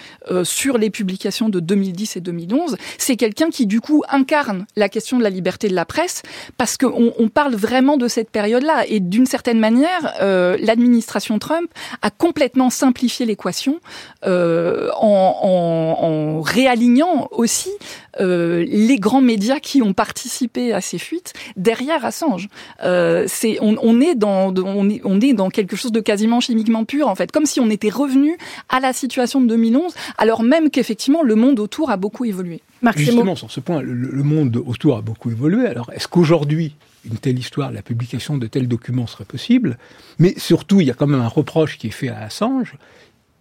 sur 0.44 0.78
les 0.78 0.90
publications 0.90 1.50
de 1.50 1.60
2010 1.60 2.18
et 2.18 2.22
2011, 2.22 2.78
c'est 2.98 3.16
quelqu'un 3.16 3.50
qui 3.50 3.66
du 3.66 3.82
coup 3.82 4.04
incarne 4.10 4.66
la 4.76 4.90
question 4.90 5.18
de 5.18 5.24
la 5.24 5.30
liberté 5.30 5.68
de 5.68 5.76
la 5.76 5.86
presse, 5.86 6.22
parce 6.58 6.78
qu'on 6.78 7.14
on 7.18 7.30
parle 7.30 7.56
vraiment 7.56 7.98
de 7.98 8.08
cette 8.08 8.30
période-là. 8.30 8.86
Et 8.88 9.00
d'une 9.00 9.26
certaine 9.26 9.60
manière, 9.60 10.16
l'administration 10.22 11.40
Trump 11.40 11.70
a 12.02 12.10
complètement 12.10 12.70
simplifié 12.70 13.26
l'équation 13.26 13.80
en 14.24 16.42
réalignant 16.42 17.28
aussi 17.32 17.72
euh, 18.20 18.66
les 18.68 18.98
grands 18.98 19.22
médias 19.22 19.60
qui 19.60 19.82
ont 19.82 19.94
participé 19.94 20.74
à 20.74 20.82
ces 20.82 20.98
fuites 20.98 21.34
derrière 21.56 22.04
Assange. 22.04 22.50
Euh, 22.84 23.26
c'est 23.28 23.58
on, 23.62 23.78
on, 23.82 24.02
est 24.02 24.16
dans 24.16 24.54
on 24.56 24.90
est, 24.90 25.02
on 25.04 25.22
est 25.22 25.34
dans 25.34 25.50
quelque 25.50 25.76
chose 25.76 25.92
de 25.92 26.00
quasiment 26.00 26.40
chimiquement 26.40 26.84
pur 26.84 27.08
en 27.08 27.16
fait, 27.16 27.32
comme 27.32 27.46
si 27.46 27.60
on 27.60 27.70
était 27.70 27.90
revenu 27.90 28.38
à 28.70 28.80
la 28.80 28.94
situation 28.94 29.42
de 29.42 29.48
2011, 29.48 29.94
alors 30.18 30.44
même 30.44 30.70
qu'effectivement 30.70 31.24
le 31.24 31.36
monde 31.36 31.60
autour 31.60 31.90
a 31.92 31.98
beaucoup 31.98 32.26
évolué. 32.26 32.62
Justement 32.96 33.36
sur 33.36 33.52
ce 33.52 33.60
point, 33.60 33.82
le, 33.82 34.24
monde 34.24 34.58
autour 34.66 34.98
a 34.98 35.02
beaucoup 35.02 35.30
évolué. 35.30 35.68
Alors 35.68 35.92
est-ce 35.94 36.08
qu'aujourd'hui 36.08 36.76
une 37.10 37.18
telle 37.18 37.40
histoire, 37.40 37.72
la 37.72 37.82
publication 37.82 38.38
de 38.38 38.46
tels 38.48 38.68
documents 38.68 39.08
serait 39.08 39.26
possible? 39.26 39.78
Mais 40.20 40.34
surtout, 40.38 40.82
il 40.82 40.88
y 40.88 40.92
a 40.92 40.94
quand 40.94 41.08
même 41.08 41.22
un 41.22 41.28
reproche 41.28 41.78
qui 41.78 41.88
est 41.88 41.92
fait 41.92 42.10
à 42.10 42.20
Assange 42.20 42.76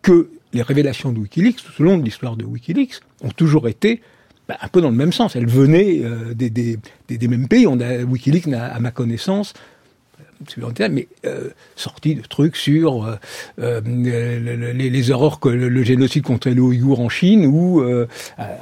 que 0.03 0.31
les 0.53 0.63
révélations 0.63 1.13
de 1.13 1.19
Wikileaks, 1.19 1.57
tout 1.57 1.83
au 1.83 1.85
long 1.85 1.99
de 1.99 2.05
l'histoire 2.05 2.37
de 2.37 2.45
Wikileaks, 2.45 3.01
ont 3.23 3.31
toujours 3.31 3.69
été 3.69 4.01
bah, 4.51 4.57
un 4.63 4.67
peu 4.67 4.81
dans 4.81 4.91
le 4.91 4.97
même 4.97 5.13
sens. 5.13 5.37
Elle 5.37 5.47
venait 5.47 6.01
euh, 6.03 6.35
des, 6.35 6.51
des, 6.51 6.77
des, 7.09 7.29
mêmes 7.29 7.47
pays. 7.47 7.69
On 7.69 7.79
a, 7.79 8.03
Wikileaks, 8.03 8.49
à 8.53 8.81
ma 8.81 8.91
connaissance, 8.91 9.55
mais 10.91 11.09
euh, 11.27 11.51
sorti 11.77 12.15
de 12.15 12.23
trucs 12.23 12.57
sur 12.57 13.05
euh, 13.05 13.17
euh 13.59 13.81
les, 13.85 14.91
les, 14.91 15.11
horreurs 15.11 15.41
que 15.41 15.49
le, 15.49 15.83
génocide 15.83 16.23
contre 16.23 16.49
les 16.49 16.59
Ouïghours 16.59 17.01
en 17.01 17.09
Chine 17.09 17.47
ou 17.47 17.81
euh, 17.81 18.07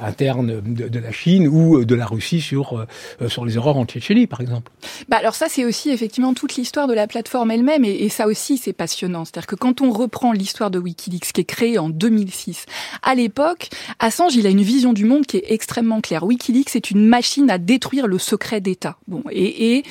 interne 0.01 0.61
de, 0.61 0.99
la 0.99 1.11
Chine 1.11 1.47
ou 1.47 1.85
de 1.85 1.95
la 1.95 2.05
Russie 2.05 2.41
sur 2.41 2.85
sur 3.27 3.45
les 3.45 3.57
horreurs 3.57 3.77
en 3.77 3.85
Tchétchénie, 3.85 4.27
par 4.27 4.41
exemple. 4.41 4.71
Bah 5.07 5.17
alors 5.17 5.35
ça, 5.35 5.47
c'est 5.49 5.65
aussi 5.65 5.89
effectivement 5.89 6.33
toute 6.33 6.55
l'histoire 6.55 6.87
de 6.87 6.93
la 6.93 7.07
plateforme 7.07 7.51
elle-même, 7.51 7.85
et, 7.85 8.03
et, 8.03 8.09
ça 8.09 8.27
aussi, 8.27 8.57
c'est 8.57 8.73
passionnant. 8.73 9.25
C'est-à-dire 9.25 9.47
que 9.47 9.55
quand 9.55 9.81
on 9.81 9.91
reprend 9.91 10.31
l'histoire 10.31 10.71
de 10.71 10.79
WikiLeaks, 10.79 11.31
qui 11.33 11.41
est 11.41 11.45
créée 11.45 11.77
en 11.77 11.89
2006, 11.89 12.65
à 13.03 13.15
l'époque, 13.15 13.69
Assange, 13.99 14.35
il 14.35 14.47
a 14.47 14.49
une 14.49 14.61
vision 14.61 14.93
du 14.93 15.05
monde 15.05 15.25
qui 15.25 15.37
est 15.37 15.45
extrêmement 15.51 16.01
claire. 16.01 16.23
WikiLeaks 16.23 16.75
est 16.75 16.91
une 16.91 17.05
machine 17.05 17.49
à 17.49 17.57
détruire 17.57 18.07
le 18.07 18.17
secret 18.17 18.61
d'État. 18.61 18.97
Bon, 19.07 19.23
et, 19.31 19.77
et 19.77 19.83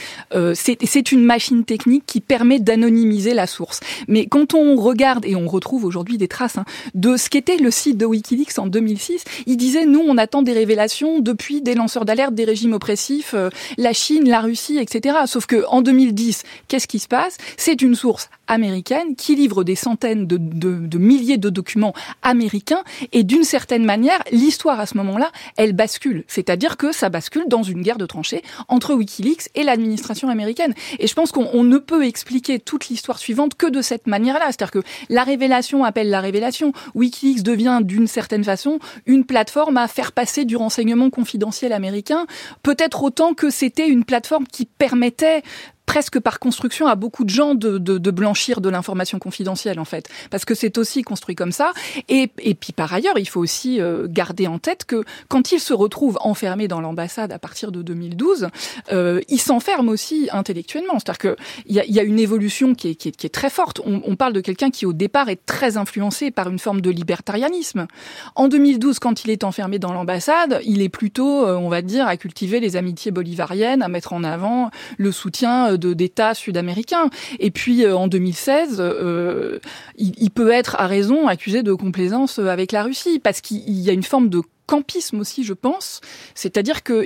c'est 0.55 1.13
une 1.13 1.25
machine 1.25 1.65
technique 1.65 1.78
qui 1.79 2.21
permet 2.21 2.59
d'anonymiser 2.59 3.35
la 3.35 3.47
source. 3.47 3.81
Mais 4.07 4.27
quand 4.27 4.55
on 4.55 4.77
regarde, 4.77 5.25
et 5.25 5.37
on 5.37 5.47
retrouve 5.47 5.85
aujourd'hui 5.85 6.19
des 6.19 6.29
traces 6.29 6.59
hein, 6.59 6.65
de 6.95 7.17
ce 7.17 7.31
qu'était 7.31 7.57
le 7.57 7.71
site 7.71 7.97
de 7.97 8.07
Wikileaks 8.07 8.59
en 8.59 8.67
2006, 8.67 9.25
il 9.47 9.57
disait, 9.57 9.87
nous, 9.87 10.01
on 10.01 10.19
attend 10.19 10.43
des 10.43 10.53
révélations 10.53 11.21
depuis 11.21 11.63
des 11.63 11.75
lanceurs 11.75 12.05
d'alerte, 12.05 12.35
des 12.35 12.45
régimes 12.45 12.75
oppressifs, 12.75 13.35
euh, 13.35 13.51
la 13.77 13.93
Chine, 13.93 14.29
la 14.29 14.41
Russie, 14.41 14.79
etc. 14.79 15.19
Sauf 15.27 15.47
que 15.47 15.65
en 15.69 15.83
2010, 15.83 16.43
qu'est-ce 16.69 16.89
qui 16.89 16.99
se 16.99 17.09
passe? 17.09 17.37
C'est 17.57 17.83
une 17.83 17.95
source 17.95 18.29
américaine 18.49 19.15
qui 19.15 19.37
livre 19.37 19.63
des 19.65 19.75
centaines 19.75 20.27
de, 20.27 20.37
de, 20.39 20.99
milliers 20.99 21.37
de 21.39 21.51
documents 21.51 21.95
américains 22.23 22.83
et 23.13 23.23
d'une 23.23 23.45
certaine 23.45 23.85
manière, 23.85 24.23
l'histoire 24.33 24.81
à 24.81 24.87
ce 24.87 24.97
moment-là, 24.97 25.31
elle 25.57 25.75
bascule. 25.75 26.25
C'est-à-dire 26.27 26.77
que 26.77 26.93
ça 26.93 27.09
bascule 27.09 27.45
dans 27.47 27.63
une 27.63 27.83
guerre 27.83 27.99
de 27.99 28.07
tranchées 28.07 28.43
entre 28.69 28.95
Wikileaks 28.95 29.49
et 29.55 29.63
l'administration 29.63 30.29
américaine. 30.29 30.75
Et 30.99 31.07
je 31.07 31.15
pense 31.15 31.33
qu'on 31.33 31.65
ne 31.65 31.79
peut 31.79 32.05
expliquer 32.05 32.59
toute 32.59 32.89
l'histoire 32.89 33.19
suivante 33.19 33.55
que 33.55 33.67
de 33.67 33.83
cette 33.83 34.07
manière-là. 34.07 34.47
C'est-à-dire 34.47 34.71
que 34.71 34.83
la 35.09 35.23
révélation 35.23 35.85
appelle 35.85 36.11
la 36.11 36.21
révélation. 36.21 36.73
Wikileaks 36.95 37.43
devient 37.43 37.81
d'une 37.83 38.07
certaine 38.07 38.45
façon 38.45 38.79
une 39.07 39.25
plateforme 39.25 39.77
à 39.77 39.89
faire 39.89 40.13
passer 40.13 40.45
du 40.45 40.57
renseignement 40.57 41.11
confidentiel 41.11 41.73
américain, 41.73 42.27
peut-être 42.63 43.03
autant 43.03 43.35
que 43.35 43.51
c'était 43.51 43.89
une 43.89 44.05
plateforme 44.05 44.47
qui 44.47 44.67
permettait 44.67 45.43
presque 45.89 46.21
par 46.21 46.39
construction 46.39 46.87
à 46.87 46.97
beaucoup 46.97 47.25
de 47.25 47.31
gens 47.31 47.55
de, 47.55 47.79
de, 47.79 47.97
de 47.97 48.11
blanchir 48.11 48.61
de 48.61 48.69
l'information 48.69 49.19
confidentielle 49.19 49.81
en 49.81 49.87
fait, 49.87 50.07
parce 50.31 50.45
que 50.45 50.55
c'est 50.55 50.77
aussi 50.77 51.01
construit 51.01 51.35
comme 51.35 51.51
ça. 51.51 51.73
Et, 52.11 52.31
et 52.41 52.55
puis 52.55 52.75
par 52.75 52.93
ailleurs, 52.93 53.19
il 53.19 53.27
faut 53.27 53.41
aussi 53.41 53.81
euh, 53.81 54.07
garder 54.07 54.47
en 54.47 54.59
tête 54.59 54.85
que 54.85 55.03
quand 55.29 55.51
il 55.51 55.61
se 55.61 55.73
retrouve 55.73 56.19
enfermé 56.21 56.69
dans 56.69 56.83
l'ambassade 56.83 57.33
à 57.33 57.39
partir 57.39 57.73
de 57.73 57.81
2012, 57.81 58.49
euh, 58.93 59.23
il 59.31 59.41
s'enferme 59.41 59.89
aussi 59.89 60.29
intellectuellement. 60.31 60.99
C'est-à-dire 60.99 61.19
que 61.19 61.37
il 61.65 61.75
y 61.75 61.81
a, 61.81 61.87
y 61.87 61.99
a, 61.99 62.03
une 62.03 62.19
évolution 62.19 62.75
qui 62.75 62.89
est, 62.91 62.95
qui 62.95 63.09
est, 63.09 63.17
qui 63.17 63.27
est 63.27 63.31
très 63.31 63.49
forte. 63.49 63.81
On, 63.87 64.03
on 64.05 64.15
parle 64.15 64.35
de 64.35 64.43
quelqu'un 64.43 64.71
qui 64.71 64.85
au 64.85 64.93
départ 64.93 65.31
est 65.31 65.47
très 65.47 65.79
influencé 65.79 66.31
par 66.31 66.51
une 66.51 66.59
forme 66.59 66.83
de 66.83 66.91
libertarianisme. 66.91 67.87
En 68.35 68.49
2012, 68.49 68.99
quand 68.99 69.25
il 69.25 69.31
est 69.31 69.43
enfermé 69.43 69.79
dans 69.79 69.95
l'ambassade, 69.95 70.61
il 70.67 70.83
est 70.83 70.91
plutôt, 70.91 71.47
euh, 71.47 71.57
on 71.57 71.71
va 71.71 71.81
dire, 71.81 72.07
à 72.07 72.19
cultiver 72.19 72.61
les 72.61 72.77
amitiés 72.77 73.11
bolivariennes, 73.11 73.81
à 73.81 73.89
mettre 73.89 74.13
en 74.13 74.23
avant 74.23 74.71
le 74.99 75.13
soutien 75.13 75.78
d'État 75.79 76.35
sud-américain. 76.35 77.11
Et 77.39 77.51
puis 77.51 77.85
euh, 77.85 77.97
en 77.97 78.09
2016, 78.09 78.77
euh, 78.81 79.59
il, 79.97 80.13
il, 80.19 80.31
peut 80.31 80.51
être 80.51 80.77
à 80.79 80.87
raison 80.87 81.27
accusé 81.27 81.63
de 81.63 81.73
complaisance 81.73 82.39
avec 82.39 82.73
la 82.73 82.83
Russie 82.83 83.19
parce 83.19 83.41
qu'il 83.41 83.81
y 83.81 83.91
a 83.91 83.93
une 83.93 84.03
forme 84.03 84.29
de 84.29 84.43
campisme 84.67 85.19
aussi, 85.21 85.45
je 85.45 85.55
pense. 85.55 86.01
C'est-à-dire 86.35 86.85
que 86.85 87.05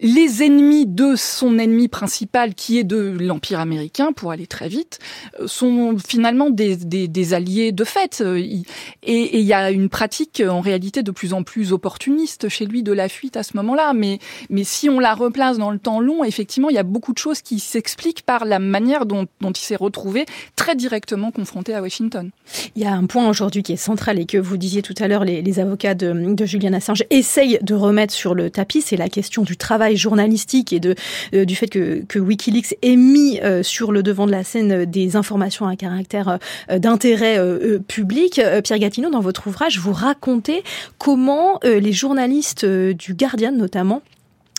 les 0.00 0.42
ennemis 0.42 0.86
de 0.86 1.14
son 1.16 1.58
ennemi 1.58 1.88
principal, 1.88 2.54
qui 2.54 2.78
est 2.78 2.84
de 2.84 3.16
l'Empire 3.20 3.60
américain, 3.60 4.12
pour 4.12 4.30
aller 4.30 4.46
très 4.46 4.68
vite, 4.68 4.98
euh, 5.40 5.46
sont 5.46 5.96
finalement 5.98 6.50
des, 6.50 6.76
des, 6.76 7.08
des 7.08 7.34
alliés 7.34 7.72
de 7.72 7.84
fait. 7.84 8.20
Euh, 8.20 8.36
et 8.36 9.38
il 9.38 9.44
y 9.44 9.52
a 9.52 9.70
une 9.70 9.88
pratique 9.88 10.42
en 10.46 10.60
réalité 10.60 11.02
de 11.02 11.10
plus 11.10 11.32
en 11.32 11.42
plus 11.42 11.72
opportuniste 11.72 12.48
chez 12.48 12.66
lui 12.66 12.82
de 12.82 12.92
la 12.92 13.08
fuite 13.08 13.36
à 13.36 13.42
ce 13.42 13.56
moment-là. 13.56 13.92
Mais, 13.92 14.18
mais 14.48 14.64
si 14.64 14.88
on 14.88 14.98
la 14.98 15.14
replace 15.14 15.58
dans 15.58 15.70
le 15.70 15.78
temps 15.78 16.00
long, 16.00 16.24
effectivement, 16.24 16.70
il 16.70 16.76
y 16.76 16.78
a 16.78 16.82
beaucoup 16.82 17.12
de 17.12 17.18
choses 17.18 17.42
qui 17.42 17.58
s'expliquent 17.58 18.22
par 18.22 18.44
la 18.44 18.58
manière 18.58 19.06
dont, 19.06 19.26
dont 19.40 19.52
il 19.52 19.62
s'est 19.62 19.76
retrouvé 19.76 20.24
très 20.56 20.76
directement 20.76 21.30
confronté 21.30 21.74
à 21.74 21.82
Washington. 21.82 22.30
Il 22.74 22.82
y 22.82 22.86
a 22.86 22.92
un 22.92 23.06
point 23.06 23.28
aujourd'hui 23.28 23.62
qui 23.62 23.72
est 23.72 23.76
central 23.76 24.18
et 24.18 24.26
que 24.26 24.38
vous 24.38 24.56
disiez 24.56 24.82
tout 24.82 24.94
à 24.98 25.08
l'heure, 25.08 25.24
les, 25.24 25.42
les 25.42 25.58
avocats 25.58 25.94
de, 25.94 26.34
de 26.34 26.44
Julian 26.46 26.72
Assange 26.72 27.04
essayent 27.10 27.58
de 27.62 27.74
remettre 27.74 28.14
sur 28.14 28.34
le 28.34 28.50
tapis, 28.50 28.80
c'est 28.80 28.96
la 28.96 29.08
question 29.08 29.42
du 29.42 29.56
travail 29.56 29.89
journalistique 29.96 30.72
et 30.72 30.80
euh, 31.34 31.44
du 31.44 31.56
fait 31.56 31.68
que, 31.68 32.02
que 32.08 32.18
Wikileaks 32.18 32.76
ait 32.82 32.96
mis 32.96 33.40
euh, 33.40 33.62
sur 33.62 33.92
le 33.92 34.02
devant 34.02 34.26
de 34.26 34.32
la 34.32 34.44
scène 34.44 34.72
euh, 34.72 34.86
des 34.86 35.16
informations 35.16 35.66
à 35.66 35.76
caractère 35.76 36.38
d'intérêt 36.70 37.38
public. 37.86 38.40
Pierre 38.64 38.78
Gatineau, 38.78 39.10
dans 39.10 39.20
votre 39.20 39.46
ouvrage, 39.46 39.78
vous 39.78 39.92
racontez 39.92 40.62
comment 40.98 41.60
les 41.62 41.92
journalistes 41.92 42.64
du 42.64 43.14
Guardian 43.14 43.52
notamment 43.52 44.02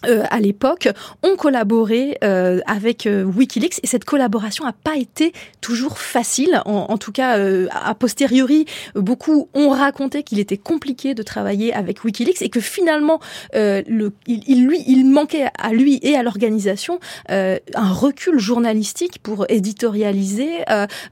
euh, 0.05 0.23
à 0.29 0.39
l'époque, 0.39 0.89
ont 1.23 1.35
collaboré 1.35 2.17
euh, 2.23 2.59
avec 2.65 3.05
euh, 3.05 3.23
Wikileaks 3.23 3.79
et 3.83 3.87
cette 3.87 4.05
collaboration 4.05 4.65
n'a 4.65 4.73
pas 4.73 4.95
été 4.95 5.31
toujours 5.61 5.99
facile. 5.99 6.61
En, 6.65 6.97
tout 6.97 7.11
cas, 7.11 7.37
euh, 7.37 7.67
a 7.71 7.93
posteriori, 7.93 8.65
beaucoup 8.95 9.49
ont 9.53 9.69
raconté 9.69 10.23
qu'il 10.23 10.39
était 10.39 10.57
compliqué 10.57 11.13
de 11.13 11.23
travailler 11.23 11.73
avec 11.73 12.03
Wikileaks 12.03 12.41
et 12.41 12.49
que 12.49 12.59
finalement, 12.59 13.19
euh, 13.55 13.83
le, 13.87 14.11
il, 14.27 14.41
il, 14.47 14.65
lui, 14.65 14.83
il 14.87 15.05
manquait 15.05 15.47
à 15.57 15.71
lui 15.73 15.99
et 16.01 16.15
à 16.15 16.23
l'organisation 16.23 16.99
un 17.27 17.93
recul 17.93 18.39
journalistique 18.39 19.19
pour 19.21 19.45
éditorialiser, 19.49 20.49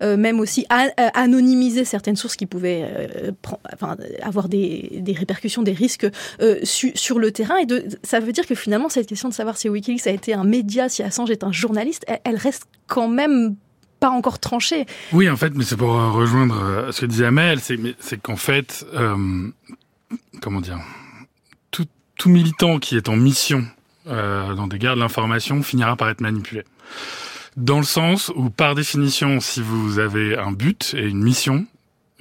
même 0.02 0.40
aussi 0.40 0.66
anonymiser 0.70 1.86
certaines 1.86 2.16
sources 2.16 2.36
qui 2.36 2.46
pouvaient 2.46 2.86
enfin, 3.74 3.98
avoir 4.22 4.50
des, 4.50 4.90
des, 5.02 5.14
répercussions, 5.14 5.62
des 5.62 5.74
risques 5.74 6.08
su, 6.64 6.92
sur 6.96 7.20
le 7.20 7.32
terrain. 7.32 7.58
Et 7.58 7.66
de, 7.66 7.86
ça 8.04 8.20
veut 8.20 8.32
dire 8.32 8.46
que 8.46 8.56
finalement 8.56 8.79
cette 8.88 9.08
question 9.08 9.28
de 9.28 9.34
savoir 9.34 9.58
si 9.58 9.68
Wikileaks 9.68 10.08
a 10.08 10.12
été 10.12 10.34
un 10.34 10.46
média, 10.46 10.88
si 10.88 11.04
Assange 11.04 11.32
est 11.32 11.44
un 11.44 11.52
journaliste, 11.52 12.06
elle, 12.24 12.38
reste 12.38 12.68
quand 12.88 13.10
même 13.10 13.56
pas 14.00 14.10
encore 14.10 14.40
tranchée. 14.40 14.86
Oui, 15.12 15.30
en 15.30 15.36
fait, 15.36 15.54
mais 15.56 15.66
c'est 15.66 15.76
pour 15.76 15.92
rejoindre 15.92 16.58
euh, 16.64 16.92
ce 16.94 17.02
que 17.02 17.06
disait 17.06 17.26
Amel, 17.26 17.60
c'est 17.60 18.22
qu'en 18.22 18.38
fait, 18.38 18.86
euh, 18.94 19.50
comment 20.42 20.62
dire, 20.62 20.80
tout, 21.72 21.88
tout, 22.16 22.30
militant 22.30 22.80
qui 22.80 22.96
est 22.96 23.10
en 23.10 23.18
mission 23.18 23.66
euh, 24.08 24.54
dans 24.54 24.68
des 24.68 24.80
guerres 24.80 24.96
de 24.96 25.02
l'information 25.02 25.62
finira 25.64 25.98
par 25.98 26.08
être 26.10 26.22
manipulé. 26.22 26.64
Dans 27.58 27.80
le 27.80 27.84
sens 27.84 28.32
où, 28.36 28.50
par 28.50 28.76
définition, 28.76 29.42
si 29.42 29.62
vous 29.62 30.00
avez 30.00 30.38
un 30.38 30.54
but 30.54 30.94
et 30.96 31.08
une 31.08 31.22
mission, 31.22 31.66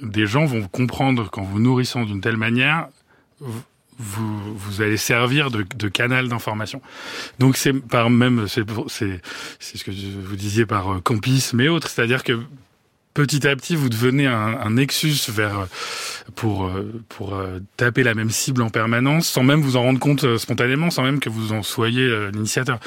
des 0.01 0.25
gens 0.25 0.45
vont 0.45 0.67
comprendre 0.67 1.29
qu'en 1.29 1.43
vous 1.43 1.59
nourrissant 1.59 2.03
d'une 2.03 2.19
telle 2.19 2.37
manière, 2.37 2.89
vous, 3.99 4.57
vous 4.57 4.81
allez 4.81 4.97
servir 4.97 5.51
de, 5.51 5.65
de 5.75 5.87
canal 5.89 6.29
d'information. 6.29 6.81
Donc 7.37 7.57
c'est 7.57 7.73
par 7.73 8.09
même 8.09 8.47
c'est 8.47 8.65
c'est 8.87 9.77
ce 9.77 9.83
que 9.83 9.91
vous 9.91 10.35
disiez 10.35 10.65
par 10.65 10.93
euh, 10.93 11.01
campisme 11.01 11.59
et 11.61 11.67
autres, 11.67 11.89
c'est-à-dire 11.89 12.23
que 12.23 12.39
petit 13.13 13.47
à 13.47 13.55
petit, 13.55 13.75
vous 13.75 13.89
devenez 13.89 14.27
un, 14.27 14.59
un 14.61 14.69
nexus 14.71 15.29
vers 15.29 15.67
pour 16.35 16.65
euh, 16.67 16.91
pour 17.09 17.35
euh, 17.35 17.59
taper 17.77 18.03
la 18.03 18.13
même 18.13 18.29
cible 18.29 18.61
en 18.61 18.69
permanence, 18.69 19.27
sans 19.27 19.43
même 19.43 19.61
vous 19.61 19.75
en 19.77 19.81
rendre 19.83 19.99
compte 19.99 20.37
spontanément, 20.37 20.89
sans 20.89 21.03
même 21.03 21.19
que 21.19 21.29
vous 21.29 21.53
en 21.53 21.63
soyez 21.63 22.07
l'initiateur. 22.31 22.79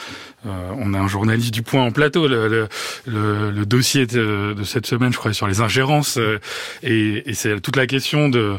Euh, 0.47 0.70
on 0.79 0.95
a 0.95 0.99
un 0.99 1.09
journaliste 1.09 1.53
du 1.53 1.62
Point 1.62 1.83
en 1.83 1.93
plateau. 1.93 2.27
Le, 2.29 2.49
le, 2.49 2.68
le, 3.07 3.51
le 3.51 3.66
dossier 3.66 4.07
de, 4.07 4.55
de, 4.57 4.64
cette 4.64 4.87
semaine, 4.87 5.12
je 5.12 5.18
crois, 5.18 5.33
sur 5.33 5.47
les 5.47 5.61
ingérences, 5.61 6.18
et, 6.83 7.23
et 7.27 7.35
c'est 7.35 7.61
toute 7.61 7.77
la 7.77 7.87
question 7.87 8.29
de 8.29 8.57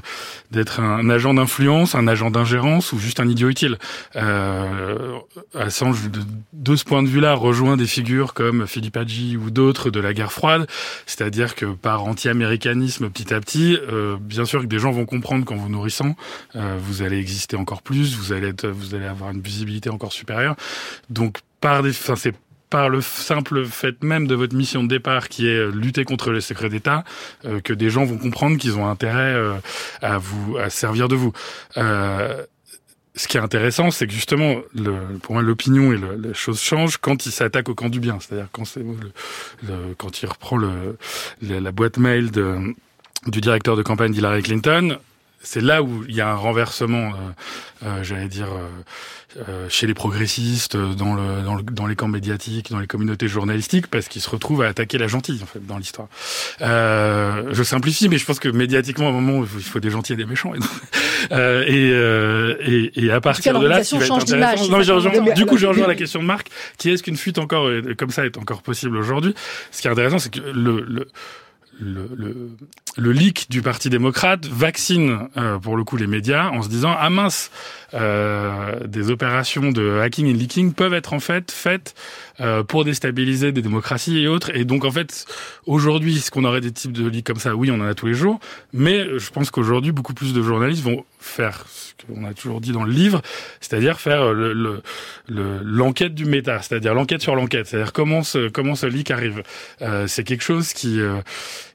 d'être 0.52 0.80
un 0.80 1.10
agent 1.10 1.34
d'influence, 1.34 1.96
un 1.96 2.08
agent 2.08 2.30
d'ingérence 2.30 2.94
ou 2.94 3.00
juste 3.00 3.20
un 3.20 3.28
idiot 3.28 3.50
utile. 3.50 3.78
Euh, 4.16 5.18
Assange, 5.58 6.10
de, 6.10 6.20
de 6.54 6.76
ce 6.76 6.84
point 6.84 7.02
de 7.04 7.08
vue-là, 7.08 7.34
rejoint 7.34 7.76
des 7.76 7.88
figures 7.88 8.34
comme 8.34 8.68
Philippe 8.68 8.96
Hadji 8.98 9.36
ou 9.36 9.50
d'autres 9.50 9.90
de 9.90 10.00
la 10.00 10.14
guerre 10.14 10.32
froide, 10.32 10.68
c'est-à-dire 11.06 11.53
que 11.56 11.66
par 11.66 12.04
anti-américanisme, 12.04 13.10
petit 13.10 13.34
à 13.34 13.40
petit, 13.40 13.78
euh, 13.92 14.18
bien 14.20 14.46
sûr 14.46 14.62
que 14.62 14.68
des 14.68 14.80
gens 14.80 14.92
vont 14.92 15.06
comprendre 15.06 15.46
qu'en 15.46 15.56
vous 15.56 15.70
nourrissant, 15.70 16.16
euh, 16.56 16.78
vous 16.80 17.02
allez 17.02 17.18
exister 17.18 17.56
encore 17.56 17.82
plus, 17.82 18.16
vous 18.16 18.34
allez 18.34 18.50
être, 18.50 18.68
vous 18.68 18.96
allez 18.96 19.06
avoir 19.06 19.32
une 19.32 19.42
visibilité 19.42 19.90
encore 19.90 20.14
supérieure. 20.14 20.56
Donc 21.10 21.40
par 21.62 21.84
des, 21.84 21.92
enfin 21.92 22.16
c'est 22.16 22.36
par 22.74 22.90
le 22.90 23.02
simple 23.02 23.66
fait 23.66 24.04
même 24.04 24.26
de 24.26 24.34
votre 24.34 24.56
mission 24.56 24.82
de 24.82 24.88
départ, 24.88 25.30
qui 25.30 25.48
est 25.48 25.70
lutter 25.70 26.06
contre 26.06 26.32
les 26.32 26.42
secrets 26.42 26.70
d'État, 26.70 27.04
euh, 27.46 27.62
que 27.62 27.72
des 27.72 27.92
gens 27.92 28.04
vont 28.04 28.18
comprendre 28.18 28.58
qu'ils 28.58 28.80
ont 28.80 28.88
intérêt 28.88 29.36
euh, 29.36 29.54
à 30.02 30.18
vous 30.18 30.58
à 30.58 30.72
servir 30.72 31.08
de 31.08 31.16
vous. 31.16 31.34
Euh, 31.78 32.44
ce 33.16 33.28
qui 33.28 33.38
est 33.38 33.42
intéressant, 33.42 33.92
c'est 33.92 34.08
que 34.08 34.14
justement, 34.14 34.58
le, 34.74 35.18
pour 35.22 35.36
moi, 35.36 35.44
l'opinion 35.44 35.94
et 35.94 35.98
le, 35.98 36.16
les 36.16 36.34
choses 36.34 36.60
changent 36.60 36.98
quand 36.98 37.26
il 37.26 37.32
s'attaque 37.32 37.70
au 37.70 37.76
camp 37.76 37.90
du 37.90 38.00
bien. 38.00 38.18
C'est-à-dire 38.20 38.48
quand, 38.52 38.64
le, 38.76 39.94
quand 39.98 40.22
il 40.22 40.26
reprend 40.26 40.58
la 41.42 41.72
boîte 41.72 41.98
mail 41.98 42.32
de, 42.32 42.74
du 43.28 43.42
directeur 43.42 43.76
de 43.76 43.84
campagne 43.84 44.12
d'Hillary 44.12 44.42
Clinton, 44.42 44.98
c'est 45.42 45.62
là 45.62 45.84
où 45.84 46.06
il 46.08 46.16
y 46.16 46.22
a 46.22 46.30
un 46.30 46.36
renversement, 46.36 47.14
j'allais 48.02 48.30
dire 48.30 48.52
euh, 48.52 48.68
chez 49.70 49.88
les 49.88 49.94
progressistes, 49.94 50.78
dans, 50.78 51.16
le, 51.16 51.42
dans, 51.44 51.56
le, 51.56 51.64
dans, 51.64 51.88
les 51.88 51.96
camps 51.96 52.08
médiatiques, 52.08 52.72
dans 52.72 52.80
les 52.80 52.88
communautés 52.88 53.28
journalistiques, 53.28 53.88
parce 53.88 54.08
qu'ils 54.08 54.22
se 54.22 54.30
retrouvent 54.30 54.62
à 54.62 54.68
attaquer 54.68 54.98
la 54.98 55.08
gentille, 55.08 55.42
en 55.42 55.46
fait, 55.46 55.66
dans 55.66 55.78
l'histoire. 55.78 56.08
Euh, 56.62 57.50
je 57.52 57.64
simplifie, 57.64 58.10
mais 58.10 58.18
je 58.18 58.26
pense 58.26 58.40
que 58.40 58.50
médiatiquement, 58.50 59.08
à 59.08 59.10
un 59.10 59.14
moment, 59.14 59.44
il 59.44 59.64
faut 59.64 59.80
des 59.80 59.90
gentils 59.90 60.14
et 60.14 60.16
des 60.16 60.26
méchants. 60.26 60.54
Et, 60.54 60.60
euh, 61.32 61.64
et, 61.68 61.92
euh, 61.92 62.56
et, 62.62 63.06
et, 63.06 63.12
à 63.12 63.22
partir 63.22 63.60
de 63.60 63.68
là, 63.68 63.76
va 63.76 63.82
être 63.82 63.94
intéressant... 64.12 64.70
Non, 64.70 65.24
mais 65.26 65.34
du 65.34 65.46
coup, 65.46 65.58
je 65.58 65.68
rejoins 65.68 65.88
la 65.88 65.96
question 65.96 66.22
de 66.22 66.26
Marc, 66.26 66.50
qui 66.78 66.90
est-ce 66.90 67.04
qu'une 67.04 67.18
fuite 67.18 67.38
encore, 67.38 67.70
comme 67.98 68.10
ça, 68.10 68.26
est 68.26 68.38
encore 68.38 68.62
possible 68.62 68.98
aujourd'hui? 68.98 69.34
Ce 69.72 69.82
qui 69.82 69.88
est 69.88 69.92
intéressant, 69.92 70.20
c'est 70.20 70.34
que 70.34 70.40
le, 70.40 70.82
le 70.82 71.08
le, 71.80 72.10
le, 72.16 72.50
le, 72.98 73.12
leak 73.12 73.50
du 73.50 73.62
Parti 73.62 73.90
démocrate 73.90 74.46
vaccine 74.46 75.30
euh, 75.38 75.58
pour 75.58 75.76
le 75.76 75.84
coup 75.84 75.98
les 75.98 76.08
médias 76.08 76.50
en 76.50 76.62
se 76.62 76.70
disant 76.70 76.96
ah 76.98 77.10
mince 77.10 77.52
euh, 77.94 78.86
des 78.88 79.10
opérations 79.10 79.72
de 79.72 80.00
hacking 80.00 80.28
et 80.28 80.34
leaking 80.34 80.74
peuvent 80.74 80.94
être 80.94 81.14
en 81.14 81.20
fait 81.20 81.52
faites 81.52 81.96
euh, 82.40 82.64
pour 82.64 82.86
déstabiliser 82.86 83.52
des 83.52 83.62
démocraties 83.62 84.20
et 84.20 84.28
autres. 84.28 84.56
Et 84.56 84.66
donc 84.66 84.86
en 84.86 84.92
fait 84.92 85.26
aujourd'hui 85.66 86.20
ce 86.20 86.32
qu'on 86.32 86.44
aurait 86.46 86.62
des 86.62 86.72
types 86.72 86.92
de 86.92 87.08
leaks 87.08 87.26
comme 87.26 87.40
ça 87.40 87.56
oui 87.56 87.72
on 87.72 87.76
en 87.76 87.86
a 87.86 87.94
tous 87.94 88.08
les 88.08 88.14
jours. 88.14 88.40
Mais 88.74 89.06
je 89.20 89.30
pense 89.30 89.52
qu'aujourd'hui 89.52 89.92
beaucoup 89.92 90.14
plus 90.14 90.34
de 90.34 90.42
journalistes 90.42 90.84
vont 90.84 91.06
faire 91.20 91.66
ce 91.68 91.94
qu'on 92.06 92.26
a 92.26 92.34
toujours 92.34 92.62
dit 92.62 92.72
dans 92.72 92.84
le 92.84 92.92
livre 92.92 93.22
c'est-à-dire 93.62 94.00
faire 94.00 94.34
le 94.34 94.82
l'enquête 95.28 96.10
le, 96.10 96.16
du 96.16 96.26
méta 96.26 96.62
c'est-à-dire 96.62 96.94
l'enquête 96.94 97.22
sur 97.22 97.36
l'enquête 97.36 97.68
c'est-à-dire 97.68 97.94
comment 97.94 98.24
ce 98.24 98.50
comment 98.50 98.76
ce 98.76 98.86
leak 98.86 99.12
arrive. 99.12 99.44
Euh, 99.82 100.08
c'est 100.08 100.24
quelque 100.24 100.44
chose 100.44 100.74
qui 100.74 101.00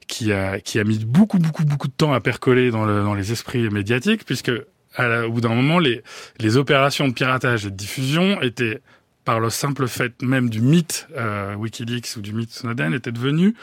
qui 0.09 0.33
a, 0.33 0.59
qui 0.59 0.79
a 0.79 0.83
mis 0.83 0.97
beaucoup, 1.05 1.37
beaucoup, 1.37 1.63
beaucoup 1.63 1.87
de 1.87 1.93
temps 1.93 2.11
à 2.11 2.19
percoler 2.19 2.71
dans, 2.71 2.83
le, 2.83 3.03
dans 3.03 3.13
les 3.13 3.31
esprits 3.31 3.69
médiatiques, 3.69 4.25
puisque 4.25 4.51
à 4.95 5.27
au 5.27 5.31
bout 5.31 5.41
d'un 5.41 5.53
moment, 5.53 5.79
les, 5.79 6.01
les 6.39 6.57
opérations 6.57 7.07
de 7.07 7.13
piratage 7.13 7.65
et 7.65 7.69
de 7.69 7.75
diffusion 7.75 8.41
étaient 8.41 8.81
par 9.29 9.39
le 9.39 9.51
simple 9.51 9.87
fait 9.87 10.23
même 10.23 10.49
du 10.49 10.59
mythe 10.59 11.07
euh, 11.15 11.53
WikiLeaks 11.53 12.15
ou 12.17 12.21
du 12.21 12.33
mythe 12.33 12.49
Snowden 12.49 12.95
était 12.95 13.11
devenu 13.11 13.53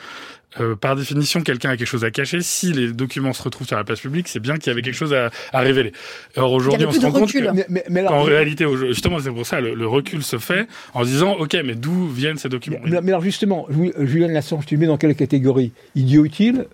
euh, 0.60 0.76
par 0.76 0.94
définition 0.94 1.40
quelqu'un 1.40 1.70
a 1.70 1.76
quelque 1.76 1.88
chose 1.88 2.04
à 2.04 2.12
cacher. 2.12 2.40
Si 2.40 2.72
les 2.72 2.92
documents 2.92 3.32
se 3.32 3.42
retrouvent 3.42 3.66
sur 3.66 3.76
la 3.76 3.82
place 3.82 3.98
publique, 3.98 4.28
c'est 4.28 4.38
bien 4.38 4.58
qu'il 4.58 4.68
y 4.68 4.70
avait 4.70 4.82
quelque 4.82 4.94
chose 4.94 5.12
à, 5.12 5.30
à 5.52 5.58
révéler. 5.58 5.90
Or 6.36 6.52
aujourd'hui, 6.52 6.86
on 6.86 6.92
se 6.92 7.00
rend 7.00 7.10
compte 7.10 7.32
que, 7.32 7.50
mais, 7.68 7.84
mais, 7.90 8.06
en 8.06 8.22
réalité, 8.22 8.64
justement, 8.86 9.18
c'est 9.18 9.32
pour 9.32 9.44
ça 9.44 9.60
le, 9.60 9.74
le, 9.74 9.88
recul 9.88 10.22
se 10.22 10.38
fait 10.38 10.68
en 10.94 11.02
se 11.02 11.08
disant, 11.08 11.32
ok, 11.32 11.56
mais 11.64 11.74
d'où 11.74 12.06
viennent 12.06 12.38
ces 12.38 12.48
documents? 12.48 12.78
Mais, 12.84 13.00
mais, 13.02 13.10
alors 13.10 13.22
justement, 13.22 13.66
Julien 13.98 14.28
Lassange, 14.28 14.66
tu 14.66 14.76
mets 14.76 14.86
dans 14.86 14.98
quelle 14.98 15.16
catégorie? 15.16 15.72
Idiot 15.96 16.24
utile? 16.24 16.66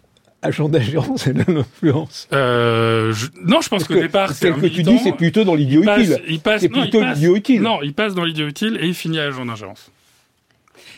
Agent 0.43 0.69
d'agence 0.69 1.27
et 1.27 1.33
de 1.33 1.45
l'influence 1.51 2.29
euh, 2.33 3.13
je... 3.13 3.29
Non, 3.45 3.61
je 3.61 3.69
pense 3.69 3.85
qu'au 3.85 3.95
départ, 3.95 4.33
c'est 4.33 4.53
que 4.53 4.67
tu 4.67 4.83
dis, 4.83 4.99
c'est 4.99 5.13
plutôt 5.13 5.45
dans 5.45 5.55
l'idiot 5.55 5.83
utile. 5.83 6.21
Il 6.29 6.41
passe, 6.41 6.61
c'est 6.61 6.69
plutôt 6.69 7.03
l'idiot 7.03 7.37
utile. 7.37 7.63
Non, 7.63 7.81
il 7.83 7.95
passe 7.95 8.15
dans 8.15 8.25
l'idiot 8.25 8.47
utile 8.47 8.79
et 8.81 8.87
il 8.87 8.95
finit 8.95 9.21
agent 9.21 9.45
d'agence. 9.47 9.91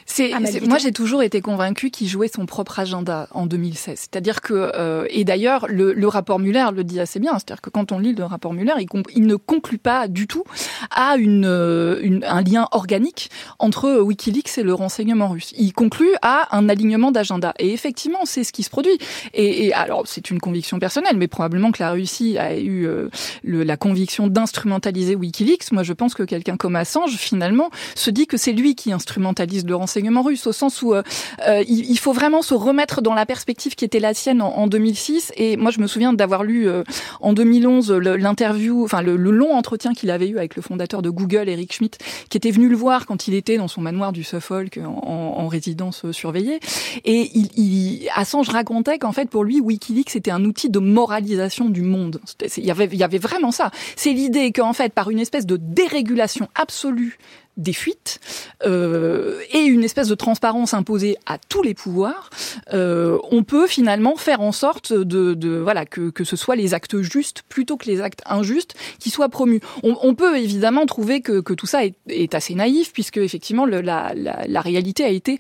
C'est, 0.07 0.33
moi, 0.67 0.79
j'ai 0.79 0.93
toujours 0.93 1.23
été 1.23 1.41
convaincue 1.41 1.91
qu'il 1.91 2.09
jouait 2.09 2.29
son 2.29 2.47
propre 2.47 2.79
agenda 2.79 3.27
en 3.33 3.47
2016. 3.47 3.99
C'est-à-dire 3.99 4.41
que, 4.41 4.73
euh, 4.75 5.07
et 5.11 5.25
d'ailleurs, 5.25 5.67
le, 5.69 5.93
le, 5.93 6.09
rapport 6.09 6.39
Muller 6.39 6.67
le 6.75 6.85
dit 6.85 7.01
assez 7.01 7.19
bien. 7.19 7.33
C'est-à-dire 7.33 7.63
que 7.63 7.71
quand 7.71 7.91
on 7.91 7.99
lit 7.99 8.15
le 8.15 8.25
rapport 8.25 8.53
Muller, 8.53 8.75
il, 8.79 8.89
il 9.15 9.27
ne 9.27 9.37
conclut 9.37 9.79
pas 9.79 10.07
du 10.09 10.27
tout 10.27 10.45
à 10.91 11.17
une, 11.17 11.47
euh, 11.47 12.01
une, 12.03 12.25
un 12.25 12.43
lien 12.43 12.69
organique 12.73 13.31
entre 13.59 14.01
WikiLeaks 14.01 14.59
et 14.59 14.63
le 14.63 14.75
renseignement 14.75 15.29
russe. 15.29 15.53
Il 15.57 15.73
conclut 15.73 16.15
à 16.23 16.55
un 16.57 16.69
alignement 16.69 17.11
d'agenda. 17.11 17.55
Et 17.59 17.73
effectivement, 17.73 18.25
c'est 18.25 18.45
ce 18.45 18.53
qui 18.53 18.63
se 18.63 18.71
produit. 18.71 18.99
Et, 19.33 19.67
et 19.67 19.73
alors, 19.73 20.03
c'est 20.07 20.31
une 20.31 20.41
conviction 20.41 20.79
personnelle, 20.79 21.17
mais 21.17 21.29
probablement 21.29 21.73
que 21.73 21.83
la 21.83 21.93
Russie 21.93 22.37
a 22.39 22.57
eu 22.57 22.87
euh, 22.87 23.09
le, 23.43 23.63
la 23.63 23.77
conviction 23.77 24.27
d'instrumentaliser 24.27 25.17
WikiLeaks. 25.17 25.73
Moi, 25.73 25.83
je 25.83 25.95
pense 25.95 26.15
que 26.15 26.23
quelqu'un 26.23 26.57
comme 26.57 26.77
Assange, 26.77 27.17
finalement, 27.17 27.71
se 27.95 28.11
dit 28.11 28.27
que 28.27 28.37
c'est 28.37 28.53
lui 28.53 28.75
qui 28.75 28.93
instrumentalise 28.93 29.65
le 29.65 29.75
renseignement 29.75 29.94
renseignement 29.95 30.23
russe, 30.23 30.47
au 30.49 30.53
sens 30.53 30.83
où 30.83 30.93
euh, 30.93 31.03
euh, 31.47 31.63
il, 31.69 31.99
faut 31.99 32.13
vraiment 32.13 32.43
se 32.43 32.55
remettre 32.55 33.01
dans 33.01 33.15
la 33.15 33.27
perspective 33.27 33.77
qui 33.77 33.85
était 33.85 34.01
la 34.01 34.13
sienne 34.13 34.43
en, 34.43 34.49
en 34.49 34.67
2006. 34.67 35.33
Et 35.37 35.57
moi, 35.57 35.71
je 35.71 35.79
me 35.79 35.87
souviens 35.87 36.13
d'avoir 36.13 36.43
lu 36.43 36.69
euh, 36.69 36.83
en 37.21 37.33
2011 37.33 37.93
l'interview, 37.93 38.83
enfin 38.83 39.03
le, 39.03 39.17
le, 39.17 39.31
long 39.31 39.55
entretien 39.55 39.95
qu'il 39.95 40.11
avait 40.11 40.29
eu 40.29 40.39
avec 40.39 40.57
le 40.57 40.63
fondateur 40.63 41.01
de 41.01 41.11
Google, 41.11 41.49
Eric 41.49 41.73
Schmidt, 41.75 41.99
qui 42.29 42.37
était 42.37 42.51
venu 42.51 42.69
le 42.69 42.75
voir 42.75 43.07
quand 43.07 43.29
il 43.29 43.35
était 43.35 43.57
dans 43.57 43.69
son 43.69 43.83
manoir 43.83 44.13
du 44.13 44.25
Suffolk 44.25 44.81
en, 44.85 45.07
en 45.07 45.47
résidence 45.47 46.11
surveillée. 46.11 46.59
Et 47.05 47.31
il, 47.35 47.51
il, 47.57 48.09
Assange 48.17 48.49
racontait 48.49 48.99
qu'en 48.99 49.13
fait, 49.13 49.31
pour 49.31 49.45
lui, 49.45 49.61
WikiLeaks 49.61 50.17
était 50.17 50.33
un 50.33 50.45
outil 50.45 50.71
de 50.71 50.81
moralisation 50.81 51.69
du 51.69 51.83
monde. 51.83 52.21
Il 52.57 52.65
y 52.65 52.71
avait, 52.73 52.89
il 52.91 52.99
y 52.99 53.05
avait 53.05 53.19
vraiment 53.19 53.53
ça. 53.53 53.71
C'est 53.95 54.13
l'idée 54.13 54.51
qu'en 54.51 54.73
fait, 54.73 54.93
par 54.93 55.11
une 55.11 55.21
espèce 55.21 55.47
de 55.47 55.57
dérégulation 55.57 56.49
absolue 56.57 57.19
des 57.57 57.73
fuites 57.73 58.21
euh, 58.65 59.41
et 59.53 59.61
une 59.61 59.85
espèce 59.85 60.09
de 60.09 60.15
transparence 60.15 60.75
imposée 60.75 61.17
à 61.27 61.39
tous 61.39 61.63
les 61.63 61.75
pouvoirs, 61.75 62.31
euh, 62.73 63.19
on 63.31 63.45
peut 63.45 63.67
finalement 63.67 64.17
faire 64.17 64.41
en 64.41 64.53
sorte 64.53 64.93
de, 64.93 65.35
de 65.35 65.57
voilà 65.59 65.87
que, 65.87 66.11
que 66.11 66.25
ce 66.25 66.37
soit 66.37 66.57
les 66.57 66.75
actes 66.75 67.01
justes 67.01 67.43
plutôt 67.49 67.77
que 67.77 67.87
les 67.87 68.01
actes 68.01 68.23
injustes 68.27 68.75
qui 68.99 69.11
soient 69.11 69.29
promus. 69.29 69.61
On, 69.83 69.97
on 70.03 70.15
peut 70.15 70.37
évidemment 70.37 70.87
trouver 70.87 71.21
que, 71.21 71.41
que 71.41 71.55
tout 71.55 71.67
ça 71.67 71.85
est, 71.85 71.95
est, 72.09 72.35
assez 72.35 72.55
naïf 72.55 72.93
puisque 72.93 73.19
effectivement 73.19 73.67
le, 73.67 73.81
la, 73.81 74.13
la, 74.15 74.45
la 74.47 74.61
réalité 74.61 75.05
a 75.05 75.09
été 75.11 75.39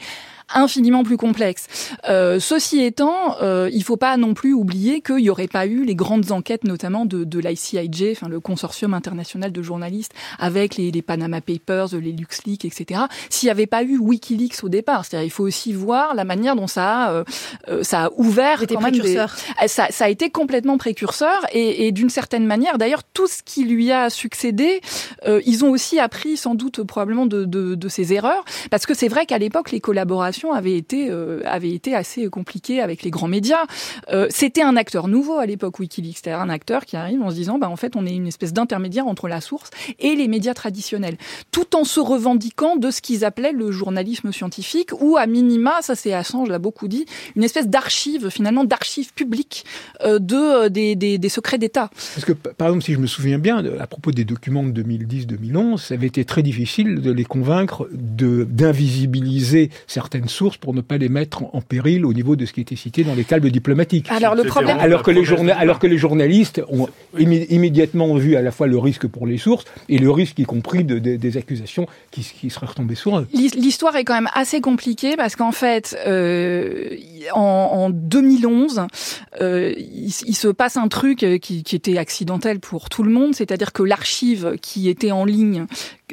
infiniment 0.54 1.02
plus 1.02 1.16
complexe. 1.16 1.66
Euh, 2.08 2.38
ceci 2.40 2.82
étant, 2.82 3.36
euh, 3.42 3.68
il 3.72 3.78
ne 3.78 3.84
faut 3.84 3.96
pas 3.96 4.16
non 4.16 4.34
plus 4.34 4.52
oublier 4.52 5.00
qu'il 5.00 5.16
n'y 5.16 5.30
aurait 5.30 5.48
pas 5.48 5.66
eu 5.66 5.84
les 5.84 5.94
grandes 5.94 6.32
enquêtes, 6.32 6.64
notamment 6.64 7.06
de, 7.06 7.24
de 7.24 7.38
l'ICIJ, 7.38 8.12
enfin 8.12 8.28
le 8.28 8.40
consortium 8.40 8.94
international 8.94 9.52
de 9.52 9.62
journalistes, 9.62 10.12
avec 10.38 10.76
les, 10.76 10.90
les 10.90 11.02
Panama 11.02 11.40
Papers, 11.40 11.88
les 11.94 12.12
LuxLeaks, 12.12 12.64
etc. 12.64 13.02
S'il 13.28 13.48
n'y 13.48 13.50
avait 13.50 13.66
pas 13.66 13.82
eu 13.82 13.98
WikiLeaks 13.98 14.62
au 14.62 14.68
départ, 14.68 15.04
c'est-à-dire 15.04 15.26
il 15.26 15.30
faut 15.30 15.44
aussi 15.44 15.72
voir 15.72 16.14
la 16.14 16.24
manière 16.24 16.56
dont 16.56 16.66
ça 16.66 17.04
a, 17.04 17.10
euh, 17.12 17.24
euh 17.68 17.82
ça 17.82 18.04
a 18.04 18.10
ouvert 18.16 18.64
quand 18.66 18.80
même 18.80 18.98
des... 18.98 19.16
Euh, 19.16 19.26
ça, 19.66 19.88
ça, 19.90 20.04
a 20.04 20.08
été 20.08 20.30
complètement 20.30 20.78
précurseur 20.78 21.44
et, 21.52 21.86
et 21.86 21.92
d'une 21.92 22.10
certaine 22.10 22.46
manière, 22.46 22.78
d'ailleurs, 22.78 23.02
tout 23.04 23.26
ce 23.26 23.42
qui 23.42 23.64
lui 23.64 23.92
a 23.92 24.10
succédé, 24.10 24.80
euh, 25.26 25.40
ils 25.46 25.64
ont 25.64 25.70
aussi 25.70 25.98
appris 25.98 26.36
sans 26.36 26.54
doute 26.54 26.82
probablement 26.82 27.26
de, 27.26 27.44
de, 27.44 27.74
de 27.74 27.88
ces 27.88 28.12
erreurs, 28.12 28.44
parce 28.70 28.86
que 28.86 28.94
c'est 28.94 29.08
vrai 29.08 29.26
qu'à 29.26 29.38
l'époque 29.38 29.70
les 29.70 29.80
collaborations 29.80 30.43
avait 30.52 30.76
été 30.76 31.08
euh, 31.10 31.40
avait 31.44 31.70
été 31.70 31.94
assez 31.94 32.28
compliqué 32.28 32.80
avec 32.80 33.02
les 33.02 33.10
grands 33.10 33.28
médias. 33.28 33.64
Euh, 34.10 34.26
c'était 34.30 34.62
un 34.62 34.76
acteur 34.76 35.08
nouveau 35.08 35.38
à 35.38 35.46
l'époque 35.46 35.78
WikiLeaks, 35.78 36.16
c'était 36.16 36.32
un 36.32 36.48
acteur 36.48 36.84
qui 36.84 36.96
arrive 36.96 37.22
en 37.22 37.30
se 37.30 37.34
disant 37.34 37.58
bah 37.58 37.68
en 37.68 37.76
fait 37.76 37.96
on 37.96 38.06
est 38.06 38.14
une 38.14 38.26
espèce 38.26 38.52
d'intermédiaire 38.52 39.06
entre 39.06 39.28
la 39.28 39.40
source 39.40 39.70
et 39.98 40.14
les 40.14 40.28
médias 40.28 40.54
traditionnels, 40.54 41.16
tout 41.50 41.76
en 41.76 41.84
se 41.84 42.00
revendiquant 42.00 42.76
de 42.76 42.90
ce 42.90 43.00
qu'ils 43.00 43.24
appelaient 43.24 43.52
le 43.52 43.70
journalisme 43.70 44.32
scientifique 44.32 44.90
ou 45.00 45.16
à 45.16 45.26
minima, 45.26 45.74
ça 45.80 45.94
c'est 45.94 46.12
Assange 46.12 46.48
l'a 46.48 46.58
beaucoup 46.58 46.88
dit, 46.88 47.06
une 47.36 47.44
espèce 47.44 47.68
d'archive 47.68 48.28
finalement 48.30 48.64
d'archives 48.64 49.12
publiques 49.14 49.64
euh, 50.02 50.18
de 50.18 50.68
des, 50.68 50.96
des, 50.96 51.18
des 51.18 51.28
secrets 51.28 51.58
d'État. 51.58 51.90
Parce 52.14 52.24
que 52.24 52.32
par 52.32 52.68
exemple 52.68 52.84
si 52.84 52.92
je 52.92 52.98
me 52.98 53.06
souviens 53.06 53.38
bien 53.38 53.64
à 53.78 53.86
propos 53.86 54.10
des 54.10 54.24
documents 54.24 54.64
de 54.64 54.82
2010-2011, 54.82 55.78
ça 55.78 55.94
avait 55.94 56.06
été 56.06 56.24
très 56.24 56.42
difficile 56.42 57.00
de 57.00 57.10
les 57.10 57.24
convaincre 57.24 57.88
de 57.92 58.44
d'invisibiliser 58.44 59.70
certaines 59.86 60.23
sources 60.28 60.56
pour 60.56 60.74
ne 60.74 60.80
pas 60.80 60.98
les 60.98 61.08
mettre 61.08 61.44
en 61.54 61.60
péril 61.60 62.04
au 62.04 62.12
niveau 62.12 62.36
de 62.36 62.46
ce 62.46 62.52
qui 62.52 62.60
était 62.60 62.76
cité 62.76 63.04
dans 63.04 63.14
les 63.14 63.24
câbles 63.24 63.50
diplomatiques. 63.50 64.10
Alors 64.10 64.34
le 64.34 64.44
problème, 64.44 64.78
alors 64.78 65.02
que 65.02 65.10
les 65.10 65.24
journal... 65.24 65.56
alors 65.58 65.78
que 65.78 65.86
les 65.86 65.98
journalistes 65.98 66.62
ont 66.68 66.88
immé 67.18 67.46
immédiatement 67.50 68.14
vu 68.14 68.36
à 68.36 68.42
la 68.42 68.50
fois 68.50 68.66
le 68.66 68.78
risque 68.78 69.06
pour 69.06 69.26
les 69.26 69.38
sources 69.38 69.64
et 69.88 69.98
le 69.98 70.10
risque 70.10 70.38
y 70.38 70.44
compris 70.44 70.84
de, 70.84 70.98
de, 70.98 71.16
des 71.16 71.36
accusations 71.36 71.86
qui, 72.10 72.22
qui 72.22 72.50
seraient 72.50 72.66
retombées 72.66 72.94
sur 72.94 73.18
eux. 73.18 73.26
L'histoire 73.32 73.96
est 73.96 74.04
quand 74.04 74.14
même 74.14 74.30
assez 74.34 74.60
compliquée 74.60 75.16
parce 75.16 75.36
qu'en 75.36 75.52
fait, 75.52 75.96
euh, 76.06 76.96
en, 77.32 77.40
en, 77.40 77.90
2011, 77.90 78.86
euh, 79.40 79.72
il, 79.76 80.12
il, 80.26 80.34
se 80.34 80.48
passe 80.48 80.76
un 80.76 80.88
truc 80.88 81.26
qui, 81.40 81.62
qui 81.62 81.76
était 81.76 81.98
accidentel 81.98 82.60
pour 82.60 82.88
tout 82.88 83.02
le 83.02 83.10
monde, 83.10 83.34
c'est-à-dire 83.34 83.72
que 83.72 83.82
l'archive 83.82 84.56
qui 84.60 84.88
était 84.88 85.12
en 85.12 85.24
ligne 85.24 85.66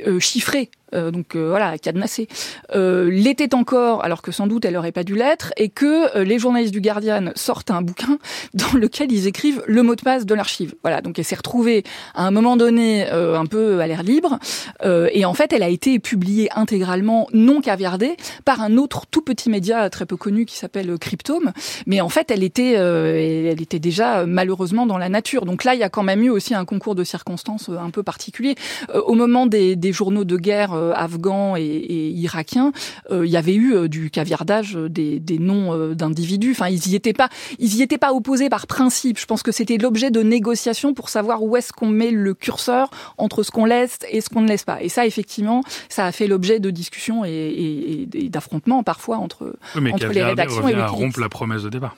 euh, 0.07 0.20
chiffrée 0.20 0.70
euh, 0.80 0.80
donc 0.94 1.36
euh, 1.36 1.50
voilà, 1.50 1.78
cadenassée, 1.78 2.28
euh, 2.76 3.10
l'était 3.10 3.54
encore, 3.56 4.04
alors 4.04 4.22
que 4.22 4.32
sans 4.32 4.48
doute 4.48 4.66
elle 4.66 4.78
aurait 4.78 4.92
pas 4.92 5.04
dû 5.04 5.16
l'être, 5.16 5.54
et 5.58 5.70
que 5.70 6.16
euh, 6.18 6.24
les 6.24 6.39
journalistes 6.39 6.74
du 6.74 6.82
Guardian 6.82 7.32
sortent 7.36 7.72
un 7.72 7.82
bouquin 7.82 8.18
dans 8.54 8.74
lequel 8.74 9.12
ils 9.12 9.28
écrivent 9.28 9.64
le 9.68 9.84
mot 9.84 9.96
de 9.96 10.02
passe 10.02 10.26
de 10.26 10.36
l'archive. 10.36 10.76
Voilà, 10.84 11.02
donc 11.02 11.20
elle 11.20 11.26
s'est 11.26 11.36
retrouvée 11.36 11.84
à 12.14 12.26
un 12.26 12.32
moment 12.32 12.58
donné 12.58 13.08
euh, 13.12 13.38
un 13.38 13.46
peu 13.46 13.80
à 13.80 13.88
l'air 13.88 14.04
libre, 14.04 14.39
et 14.84 15.26
en 15.26 15.34
fait 15.34 15.54
elle 15.54 15.64
a 15.64 15.70
été 15.70 16.00
publiée 16.00 16.50
intégralement, 16.56 17.28
non 17.34 17.62
caviardée, 17.62 18.16
par 18.46 18.62
un 18.62 18.78
autre 18.78 19.06
tout 19.10 19.22
petit 19.22 19.50
média 19.50 19.89
très 19.89 20.06
peu 20.06 20.18
connu 20.18 20.46
qui 20.46 20.56
s'appelle 20.56 20.98
Cryptome, 21.00 21.52
mais 21.86 22.02
en 22.02 22.10
fait 22.10 22.32
elle 22.32 22.44
était, 22.44 22.74
elle 22.74 23.62
était 23.62 23.80
déjà 23.80 24.26
malheureusement 24.26 24.86
dans 24.86 24.98
la 24.98 25.10
nature. 25.10 25.46
Donc 25.46 25.64
là, 25.64 25.74
il 25.74 25.80
y 25.80 25.84
a 25.84 25.89
quand 25.89 26.04
même 26.04 26.24
eu 26.24 26.30
aussi 26.30 26.54
un 26.54 26.66
concours 26.66 26.96
de 26.96 27.04
circonstances 27.04 27.70
un 27.70 27.89
peu 27.89 28.04
particulier. 28.04 28.56
Au 28.94 29.14
moment 29.14 29.46
des, 29.46 29.76
des 29.76 29.94
journaux 29.94 30.24
de 30.24 30.38
guerre 30.38 30.74
afghans 30.95 31.55
et, 31.55 31.61
et 31.61 32.09
irakiens, 32.09 32.71
il 33.11 33.25
y 33.25 33.38
avait 33.38 33.55
eu 33.55 33.89
du 33.89 34.09
caviardage 34.09 34.75
des, 34.75 35.19
des 35.19 35.39
noms 35.39 35.93
d'individus. 35.93 36.51
Enfin, 36.51 36.69
ils 36.69 36.88
y 36.88 36.95
étaient 36.95 37.13
pas, 37.13 37.29
ils 37.59 37.75
y 37.75 37.82
étaient 37.82 37.97
pas 37.97 38.13
opposés 38.13 38.49
par 38.49 38.67
principe. 38.67 39.19
Je 39.19 39.25
pense 39.25 39.43
que 39.43 39.51
c'était 39.51 39.77
l'objet 39.77 40.11
de 40.11 40.21
négociations 40.21 40.93
pour 40.93 41.09
savoir 41.09 41.43
où 41.43 41.55
est-ce 41.55 41.73
qu'on 41.73 41.88
met 41.88 42.11
le 42.11 42.34
curseur 42.34 42.89
entre 43.17 43.43
ce 43.43 43.51
qu'on 43.51 43.65
laisse 43.65 43.99
et 44.09 44.21
ce 44.21 44.29
qu'on 44.29 44.41
ne 44.41 44.47
laisse 44.47 44.63
pas. 44.63 44.82
Et 44.82 44.89
ça, 44.89 45.05
effectivement, 45.05 45.63
ça 45.89 46.05
a 46.05 46.11
fait 46.11 46.27
l'objet 46.27 46.59
de 46.59 46.69
discussions 46.69 47.23
et, 47.25 48.07
d'affrontements 48.29 48.84
parfois 48.84 49.17
entre, 49.17 49.55
entre 49.75 50.07
les 50.07 50.23
rédactions 50.23 50.67
et 50.67 50.73
à 50.73 50.88
rompre 50.88 51.19
la 51.19 51.29
promesse 51.29 51.63
de 51.63 51.69
départ. 51.69 51.95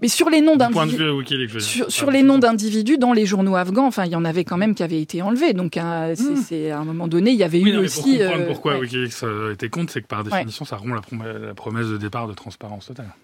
Mais 0.00 0.08
sur 0.08 0.28
les 0.28 0.40
noms 0.40 0.56
d'individus, 0.56 1.60
sur, 1.60 1.90
sur 1.90 2.10
les 2.10 2.22
noms 2.22 2.38
d'individus 2.38 2.98
dans 2.98 3.12
les 3.12 3.26
journaux 3.26 3.54
afghans, 3.54 3.86
enfin, 3.86 4.04
il 4.04 4.12
y 4.12 4.16
en 4.16 4.24
avait 4.24 4.44
quand 4.44 4.56
même 4.56 4.74
qui 4.74 4.82
avaient 4.82 5.00
été 5.00 5.22
enlevés. 5.22 5.52
Donc, 5.52 5.76
hein, 5.76 6.12
hmm. 6.12 6.36
c'est 6.36 6.70
à 6.70 6.80
un 6.80 6.84
moment 6.84 7.06
donné, 7.06 7.30
il 7.30 7.36
y 7.36 7.44
avait 7.44 7.60
eu 7.60 7.76
aussi. 7.76 8.18
Pour 8.18 8.26
comprendre 8.26 8.42
euh, 8.42 8.46
pourquoi 8.46 8.78
WikiLeaks 8.78 9.22
a 9.22 9.52
été 9.52 9.68
contre, 9.68 9.92
c'est 9.92 10.02
que 10.02 10.06
par 10.06 10.24
définition, 10.24 10.64
ça 10.64 10.76
rompt 10.76 10.94
la 10.94 11.54
promesse 11.54 11.86
de 11.86 11.96
départ 11.96 12.28
de 12.28 12.34
transparence 12.34 12.86
totale. 12.86 13.14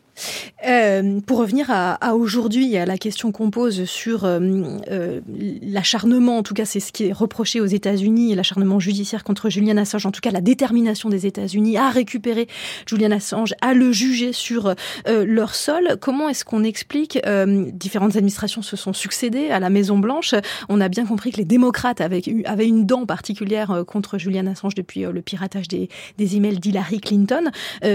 Euh, 0.67 1.21
pour 1.21 1.39
revenir 1.39 1.67
à, 1.71 2.15
aujourd'hui, 2.15 2.77
à 2.77 2.87
la 2.87 2.99
question 2.99 3.33
qu'on 3.33 3.51
pose 3.51 3.85
sur 3.85 4.25
euh, 4.25 4.41
euh, 4.91 5.21
l'acharnement, 5.63 6.39
en 6.39 6.43
tout 6.43 6.55
cas 6.55 6.65
c'est 6.65 6.81
ce 6.81 6.93
qui 6.93 7.07
est 7.07 7.13
reproché 7.13 7.61
aux 7.61 7.67
États-Unis, 7.67 8.35
l'acharnement 8.35 8.79
judiciaire 8.79 9.25
contre 9.25 9.49
Julian 9.49 9.77
Assange, 9.77 10.07
en 10.07 10.11
tout 10.11 10.21
cas 10.21 10.31
la 10.31 10.41
détermination 10.41 11.09
des 11.09 11.27
États-Unis 11.27 11.79
à 11.79 11.91
récupérer 11.91 12.47
Julian 12.87 13.11
Assange, 13.13 13.55
à 13.61 13.75
le 13.75 13.93
juger 13.93 14.33
sur 14.33 14.75
leur 15.07 15.55
sol. 15.55 15.97
Comment 16.01 16.29
est-ce 16.29 16.45
qu'on 16.45 16.65
explique 16.65 17.19
Différentes 17.73 18.17
administrations 18.17 18.63
se 18.63 18.77
sont 18.77 18.93
succédées 18.93 19.51
à 19.51 19.61
la 19.61 19.71
Maison 19.71 19.99
Blanche. 19.99 20.35
On 20.69 20.81
a 20.81 20.89
bien 20.89 21.07
compris 21.07 21.33
que 21.33 21.39
les 21.39 21.45
démocrates 21.45 22.01
avaient, 22.01 22.23
avaient 22.45 22.67
une 22.67 22.87
dent 22.87 23.07
particulière 23.07 23.85
contre 23.87 24.19
Julian 24.19 24.47
Assange 24.47 24.75
depuis 24.75 25.03
le 25.03 25.23
piratage 25.23 25.69
des, 25.69 25.89
des 26.19 26.37
emails 26.37 26.59
d'Hillary 26.59 27.01
Clinton. 27.01 27.51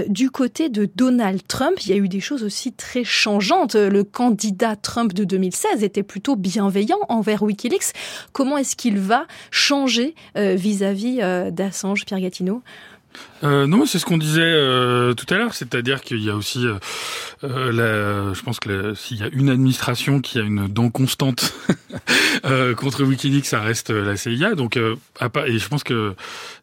du 0.07 0.29
côté 0.29 0.69
de 0.69 0.89
Donald 0.95 1.41
Trump, 1.47 1.77
il 1.85 1.89
y 1.89 1.93
a 1.93 1.97
eu 1.97 2.07
des 2.07 2.14
choses 2.21 2.43
aussi 2.43 2.73
très 2.73 3.03
changeantes. 3.03 3.75
Le 3.75 4.03
candidat 4.03 4.75
Trump 4.75 5.13
de 5.13 5.23
2016 5.23 5.83
était 5.83 6.03
plutôt 6.03 6.35
bienveillant 6.35 6.99
envers 7.09 7.43
Wikileaks. 7.43 7.93
Comment 8.33 8.57
est-ce 8.57 8.75
qu'il 8.75 8.99
va 8.99 9.25
changer 9.51 10.15
euh, 10.37 10.55
vis-à-vis 10.55 11.19
euh, 11.21 11.51
d'Assange, 11.51 12.05
Pierre 12.05 12.19
Gatineau? 12.19 12.61
Euh, 13.43 13.67
non, 13.67 13.85
c'est 13.85 13.99
ce 13.99 14.05
qu'on 14.05 14.17
disait 14.17 14.41
euh, 14.41 15.13
tout 15.13 15.31
à 15.33 15.37
l'heure, 15.37 15.53
c'est-à-dire 15.53 16.01
qu'il 16.01 16.23
y 16.23 16.29
a 16.29 16.35
aussi, 16.35 16.65
euh, 16.65 16.75
euh 17.43 17.71
la, 17.71 18.33
je 18.33 18.41
pense 18.41 18.59
que 18.59 18.93
s'il 18.95 19.17
y 19.17 19.23
a 19.23 19.29
une 19.31 19.49
administration 19.49 20.21
qui 20.21 20.39
a 20.39 20.41
une 20.41 20.67
dent 20.67 20.89
constante 20.89 21.53
contre 22.77 23.03
WikiLeaks, 23.03 23.45
ça 23.45 23.59
reste 23.61 23.89
la 23.89 24.15
CIA. 24.15 24.55
Donc, 24.55 24.77
et 24.77 25.59
je 25.59 25.67
pense 25.67 25.83
que 25.83 26.15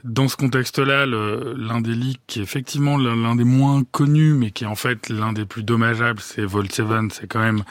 dans 0.04 0.28
ce 0.28 0.36
contexte-là, 0.36 1.06
l'un 1.06 1.80
des 1.80 1.94
leaks 1.94 2.20
qui 2.26 2.40
effectivement 2.40 2.96
l'un 2.96 3.36
des 3.36 3.44
moins 3.44 3.82
connus, 3.90 4.34
mais 4.34 4.50
qui 4.50 4.64
est 4.64 4.68
en 4.68 4.74
fait 4.76 5.08
l'un 5.08 5.32
des 5.32 5.44
plus 5.44 5.62
dommageables, 5.62 6.20
c'est 6.20 6.44
Vault 6.44 6.64
7, 6.68 6.86
c'est 7.12 7.26
quand 7.26 7.40
même 7.40 7.64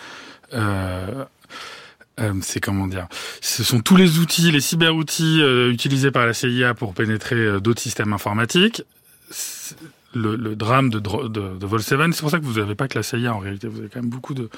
euh, 2.19 2.33
c'est 2.41 2.59
comment 2.59 2.87
dire? 2.87 3.07
Ce 3.39 3.63
sont 3.63 3.79
tous 3.79 3.95
les 3.95 4.19
outils, 4.19 4.51
les 4.51 4.59
cyber-outils 4.59 5.41
euh, 5.41 5.71
utilisés 5.71 6.11
par 6.11 6.25
la 6.25 6.33
CIA 6.33 6.73
pour 6.73 6.93
pénétrer 6.93 7.35
euh, 7.35 7.59
d'autres 7.59 7.81
systèmes 7.81 8.13
informatiques. 8.13 8.83
Le, 10.13 10.57
drame 10.57 10.89
de, 10.89 10.99
de, 10.99 11.57
de 11.57 11.65
Vol7, 11.65 12.11
c'est 12.11 12.19
pour 12.19 12.29
ça 12.29 12.39
que 12.39 12.43
vous 12.43 12.59
n'avez 12.59 12.75
pas 12.75 12.89
que 12.89 12.99
la 12.99 13.03
CIA 13.03 13.33
en 13.33 13.39
réalité, 13.39 13.69
vous 13.69 13.79
avez 13.79 13.87
quand 13.87 14.01
même 14.01 14.09
beaucoup 14.09 14.33
de, 14.33 14.49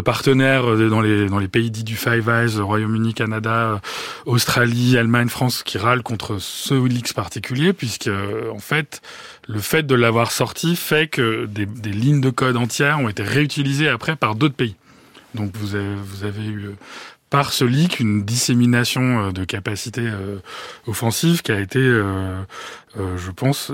partenaires 0.00 0.76
dans 0.76 1.00
les, 1.00 1.48
pays 1.48 1.70
dits 1.70 1.82
du 1.82 1.96
Five 1.96 2.28
Eyes, 2.28 2.60
Royaume-Uni, 2.60 3.14
Canada, 3.14 3.80
Australie, 4.26 4.98
Allemagne, 4.98 5.30
France, 5.30 5.62
qui 5.62 5.78
râlent 5.78 6.02
contre 6.02 6.36
ce 6.40 6.74
leaks 6.74 7.14
particulier, 7.14 7.72
puisque 7.72 8.10
en 8.52 8.58
fait, 8.58 9.00
le 9.48 9.60
fait 9.60 9.84
de 9.84 9.94
l'avoir 9.94 10.30
sorti 10.30 10.76
fait 10.76 11.08
que 11.08 11.46
des 11.46 11.90
lignes 11.90 12.20
de 12.20 12.28
code 12.28 12.58
entières 12.58 13.00
ont 13.00 13.08
été 13.08 13.22
réutilisées 13.22 13.88
après 13.88 14.14
par 14.14 14.34
d'autres 14.34 14.56
pays. 14.56 14.76
Donc 15.34 15.56
vous 15.56 15.74
avez, 15.74 15.94
vous 15.94 16.24
avez 16.24 16.46
eu 16.46 16.70
par 17.30 17.52
ce 17.52 17.64
leak 17.64 18.00
une 18.00 18.24
dissémination 18.24 19.28
euh, 19.28 19.30
de 19.30 19.44
capacités 19.44 20.06
euh, 20.06 20.38
offensives 20.86 21.42
qui 21.42 21.52
a 21.52 21.60
été, 21.60 21.80
euh, 22.98 23.16
je 23.16 23.30
pense, 23.30 23.72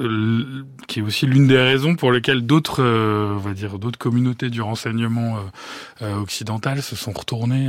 qui 0.86 1.00
est 1.00 1.02
aussi 1.02 1.26
l'une 1.26 1.46
des 1.46 1.58
raisons 1.58 1.96
pour 1.96 2.12
lesquelles 2.12 2.42
d'autres, 2.42 2.82
on 2.82 3.38
va 3.38 3.52
dire, 3.52 3.78
d'autres 3.78 3.98
communautés 3.98 4.50
du 4.50 4.60
renseignement 4.60 5.38
occidental 6.00 6.82
se 6.82 6.96
sont 6.96 7.12
retournées 7.12 7.68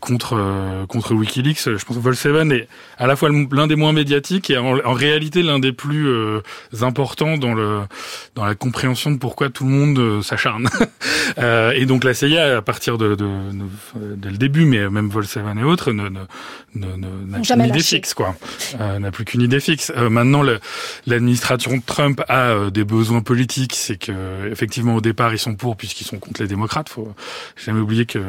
contre 0.00 0.86
contre 0.88 1.14
WikiLeaks. 1.14 1.76
Je 1.76 1.84
pense 1.84 1.96
que 1.96 2.02
Vol7 2.02 2.52
est 2.52 2.68
à 2.98 3.06
la 3.06 3.16
fois 3.16 3.30
l'un 3.30 3.66
des 3.66 3.76
moins 3.76 3.92
médiatiques 3.92 4.50
et 4.50 4.58
en, 4.58 4.92
réalité 4.92 5.42
l'un 5.42 5.58
des 5.58 5.72
plus 5.72 6.08
importants 6.80 7.38
dans 7.38 7.54
le 7.54 7.80
dans 8.34 8.44
la 8.44 8.54
compréhension 8.54 9.10
de 9.10 9.18
pourquoi 9.18 9.50
tout 9.50 9.64
le 9.64 9.70
monde 9.70 10.22
s'acharne. 10.22 10.68
et 11.74 11.86
donc 11.86 12.04
la 12.04 12.14
CIA, 12.14 12.58
à 12.58 12.62
partir 12.62 12.98
de, 12.98 13.14
de, 13.14 13.26
de, 13.26 14.14
de 14.16 14.28
le 14.28 14.36
début 14.36 14.64
mais 14.64 14.88
même 14.90 15.08
Volkswagen 15.08 15.58
et 15.58 15.64
autres, 15.64 15.92
n'a 15.92 17.40
qu'une 17.40 17.64
idée 17.64 17.82
fixe, 17.82 18.14
quoi. 18.14 18.34
Euh, 18.80 18.98
n'a 18.98 19.10
plus 19.10 19.24
qu'une 19.24 19.42
idée 19.42 19.60
fixe. 19.60 19.92
Euh, 19.96 20.10
maintenant, 20.24 20.42
l'administration 21.06 21.80
Trump 21.84 22.22
a 22.28 22.50
euh, 22.50 22.70
des 22.70 22.84
besoins 22.84 23.20
politiques, 23.20 23.74
c'est 23.74 23.96
que 23.96 24.50
effectivement 24.50 24.96
au 24.96 25.00
départ 25.00 25.32
ils 25.32 25.38
sont 25.38 25.54
pour 25.54 25.76
puisqu'ils 25.76 26.04
sont 26.04 26.18
contre 26.18 26.42
les 26.42 26.48
démocrates. 26.48 26.88
Faut 26.88 27.14
jamais 27.56 27.80
oublier 27.80 28.06
que 28.06 28.20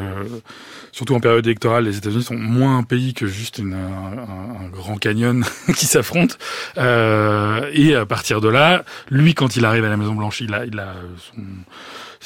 surtout 0.92 1.14
en 1.14 1.20
période 1.20 1.46
électorale, 1.46 1.84
les 1.84 1.98
États-Unis 1.98 2.22
sont 2.22 2.36
moins 2.36 2.78
un 2.78 2.82
pays 2.82 3.14
que 3.14 3.26
juste 3.26 3.58
une, 3.58 3.74
un, 3.74 4.68
grand 4.68 4.96
canyon 4.96 5.44
qui 5.76 5.86
s'affronte. 5.86 6.38
et 6.76 7.94
à 7.94 8.06
partir 8.06 8.40
de 8.40 8.48
là, 8.48 8.84
lui, 9.10 9.34
quand 9.34 9.56
il 9.56 9.64
arrive 9.64 9.84
à 9.84 9.88
la 9.88 9.96
Maison 9.96 10.14
Blanche, 10.14 10.40
il 10.40 10.54
a, 10.54 10.64
il 10.64 10.78
a 10.78 10.94
son 11.34 11.42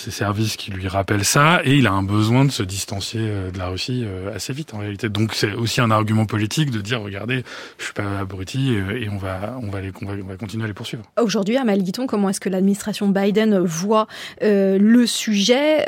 ses 0.00 0.10
services 0.10 0.56
qui 0.56 0.70
lui 0.70 0.88
rappellent 0.88 1.24
ça, 1.24 1.60
et 1.64 1.76
il 1.76 1.86
a 1.86 1.92
un 1.92 2.02
besoin 2.02 2.44
de 2.44 2.50
se 2.50 2.62
distancier 2.62 3.20
euh, 3.22 3.50
de 3.50 3.58
la 3.58 3.68
Russie 3.68 4.02
euh, 4.04 4.34
assez 4.34 4.52
vite 4.52 4.72
en 4.72 4.78
réalité. 4.78 5.08
Donc 5.08 5.34
c'est 5.34 5.52
aussi 5.52 5.80
un 5.80 5.90
argument 5.90 6.24
politique 6.24 6.70
de 6.70 6.80
dire 6.80 7.02
regardez, 7.02 7.44
je 7.78 7.84
suis 7.84 7.92
pas 7.92 8.18
abruti 8.18 8.74
euh, 8.74 8.98
et 8.98 9.08
on 9.10 9.18
va 9.18 9.58
on 9.62 9.68
va, 9.68 9.80
les, 9.80 9.92
on 10.00 10.06
va, 10.06 10.36
continuer 10.36 10.64
à 10.64 10.66
les 10.66 10.72
poursuivre. 10.72 11.04
Aujourd'hui, 11.20 11.56
à 11.56 11.64
Guiton, 11.76 12.06
comment 12.06 12.30
est-ce 12.30 12.40
que 12.40 12.48
l'administration 12.48 13.08
Biden 13.08 13.58
voit 13.60 14.06
le 14.40 15.04
sujet 15.06 15.84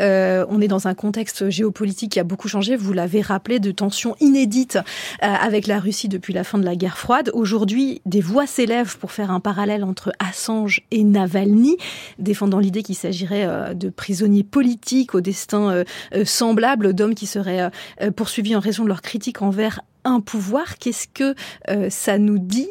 On 0.48 0.60
est 0.60 0.68
dans 0.68 0.86
un 0.86 0.94
contexte 0.94 1.50
géopolitique 1.50 2.12
qui 2.12 2.20
a 2.20 2.24
beaucoup 2.24 2.48
changé. 2.48 2.76
Vous 2.76 2.92
l'avez 2.92 3.20
rappelé, 3.20 3.58
de 3.58 3.72
tensions 3.72 4.14
inédites 4.20 4.78
avec 5.20 5.66
la 5.66 5.80
Russie 5.80 6.08
depuis 6.08 6.32
la 6.32 6.44
fin 6.44 6.58
de 6.58 6.64
la 6.64 6.76
guerre 6.76 6.98
froide. 6.98 7.30
Aujourd'hui, 7.34 8.00
des 8.06 8.20
voix 8.20 8.46
s'élèvent 8.46 8.96
pour 8.98 9.12
faire 9.12 9.30
un 9.30 9.40
parallèle 9.40 9.84
entre 9.84 10.12
Assange 10.18 10.82
et 10.90 11.02
Navalny, 11.04 11.76
défendant 12.18 12.58
l'idée 12.58 12.82
qu'il 12.82 12.96
s'agirait 12.96 13.74
de 13.74 13.88
prisonniers 14.02 14.42
politiques 14.42 15.14
au 15.14 15.20
destin 15.20 15.70
euh, 15.70 15.84
euh, 16.12 16.24
semblable, 16.24 16.92
d'hommes 16.92 17.14
qui 17.14 17.26
seraient 17.26 17.70
euh, 18.02 18.10
poursuivis 18.10 18.56
en 18.56 18.58
raison 18.58 18.82
de 18.82 18.88
leur 18.88 19.00
critique 19.00 19.42
envers 19.42 19.80
un 20.02 20.20
pouvoir. 20.20 20.78
Qu'est-ce 20.78 21.06
que 21.06 21.36
ça 21.88 22.18
nous 22.18 22.40
dit 22.40 22.68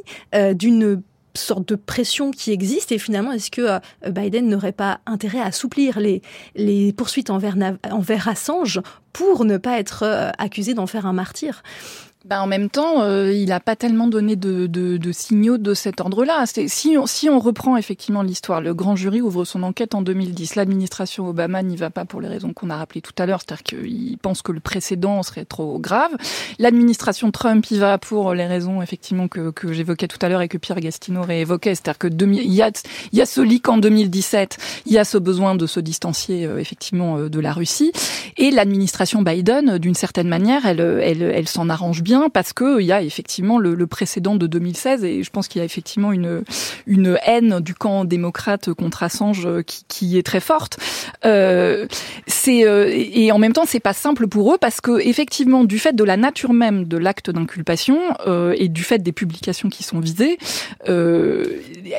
d'une 0.54 1.02
sorte 1.34 1.70
de 1.70 1.76
pression 1.76 2.32
qui 2.32 2.52
existe? 2.52 2.92
Et 2.92 2.98
finalement 2.98 3.32
est-ce 3.32 3.50
que 3.50 3.80
Biden 4.10 4.50
n'aurait 4.50 4.74
pas 4.74 5.00
intérêt 5.06 5.40
à 5.40 5.46
assouplir 5.46 6.02
les, 6.02 6.22
les 6.56 6.92
poursuites 6.92 7.30
envers, 7.30 7.56
envers 7.90 8.28
Assange 8.28 8.82
pour 9.14 9.46
ne 9.46 9.56
pas 9.56 9.80
être 9.80 10.04
accusé 10.38 10.74
d'en 10.74 10.88
faire 10.88 11.06
un 11.06 11.14
martyr? 11.14 11.64
Ben, 12.24 12.40
en 12.40 12.46
même 12.46 12.70
temps, 12.70 13.02
euh, 13.02 13.34
il 13.34 13.50
n'a 13.50 13.60
pas 13.60 13.76
tellement 13.76 14.08
donné 14.08 14.36
de, 14.36 14.68
de, 14.68 14.98
de 14.98 15.12
signaux 15.12 15.58
de 15.58 15.74
cet 15.74 16.00
ordre-là. 16.02 16.46
Si 16.46 16.96
on, 16.96 17.08
si 17.08 17.30
on 17.30 17.40
reprend 17.40 17.78
effectivement 17.78 18.22
l'histoire, 18.22 18.62
le 18.62 18.76
grand 18.76 18.96
jury 18.96 19.22
ouvre 19.22 19.44
son 19.44 19.64
enquête 19.64 19.96
en 19.96 20.04
2010. 20.04 20.54
L'administration 20.54 21.28
Obama 21.28 21.64
n'y 21.64 21.78
va 21.78 21.90
pas 21.90 22.06
pour 22.06 22.22
les 22.22 22.28
raisons 22.28 22.54
qu'on 22.54 22.70
a 22.70 22.78
rappelées 22.78 23.02
tout 23.02 23.14
à 23.18 23.26
l'heure, 23.26 23.40
c'est-à-dire 23.40 23.64
qu'il 23.64 24.20
pense 24.20 24.44
que 24.44 24.52
le 24.52 24.60
précédent 24.60 25.24
serait 25.24 25.46
trop 25.46 25.80
grave. 25.80 26.12
L'administration 26.60 27.32
Trump 27.32 27.66
y 27.72 27.80
va 27.80 27.98
pour 27.98 28.36
les 28.36 28.46
raisons 28.46 28.84
effectivement 28.84 29.28
que, 29.28 29.50
que 29.50 29.74
j'évoquais 29.74 30.08
tout 30.08 30.20
à 30.22 30.30
l'heure 30.30 30.42
et 30.42 30.48
que 30.48 30.60
Pierre 30.60 30.80
Gastino 30.80 31.24
réévoquait, 31.24 31.74
c'est-à-dire 31.74 31.98
que 31.98 32.08
il, 32.08 32.54
y 32.54 32.62
a, 32.62 32.70
y 33.14 33.22
a 33.22 33.26
ce 33.26 33.42
leak 33.42 33.68
en 33.68 33.78
2017, 33.80 34.58
il 34.86 34.94
y 34.94 35.00
a 35.00 35.06
ce 35.06 35.18
besoin 35.18 35.56
de 35.56 35.66
se 35.66 35.80
distancier 35.80 36.46
euh, 36.46 36.60
effectivement 36.60 37.18
euh, 37.18 37.30
de 37.30 37.40
la 37.40 37.52
Russie, 37.52 37.92
et 38.38 38.52
l'administration 38.52 39.24
Biden, 39.24 39.80
d'une 39.80 39.96
certaine 39.96 40.28
manière, 40.28 40.68
elle, 40.68 40.80
elle, 40.80 41.24
elle 41.24 41.48
s'en 41.48 41.68
arrange 41.68 42.04
bien 42.04 42.11
parce 42.32 42.54
que 42.54 42.80
il 42.80 42.86
y 42.86 42.92
a 42.92 43.02
effectivement 43.02 43.58
le, 43.58 43.76
le, 43.76 43.88
précédent 43.88 44.36
de 44.36 44.48
2016 44.48 45.04
et 45.04 45.24
je 45.24 45.30
pense 45.30 45.48
qu'il 45.48 45.60
y 45.60 45.62
a 45.62 45.66
effectivement 45.66 46.12
une 46.12 46.44
une 46.88 47.18
haine 47.26 47.60
du 47.60 47.74
camp 47.74 48.06
démocrate 48.06 48.74
contre 48.74 49.04
Assange 49.04 49.48
qui, 49.66 49.84
qui 49.88 50.18
est 50.18 50.24
très 50.24 50.40
forte. 50.40 50.78
Euh, 51.26 51.88
c'est 52.28 52.66
euh, 52.66 52.90
et 52.92 53.32
en 53.32 53.38
même 53.38 53.54
temps 53.54 53.66
c'est 53.66 53.80
pas 53.80 53.94
simple 53.94 54.28
pour 54.28 54.54
eux 54.54 54.58
parce 54.60 54.82
que 54.82 55.00
effectivement 55.00 55.64
du 55.64 55.80
fait 55.80 55.96
de 55.96 56.04
la 56.04 56.18
nature 56.18 56.54
même 56.54 56.86
de 56.86 56.98
l'acte 56.98 57.30
d'inculpation 57.30 57.98
euh, 58.28 58.56
et 58.58 58.68
du 58.68 58.84
fait 58.84 59.00
des 59.00 59.12
publications 59.12 59.70
qui 59.70 59.84
sont 59.84 60.00
visées, 60.00 60.38
euh, 60.90 61.46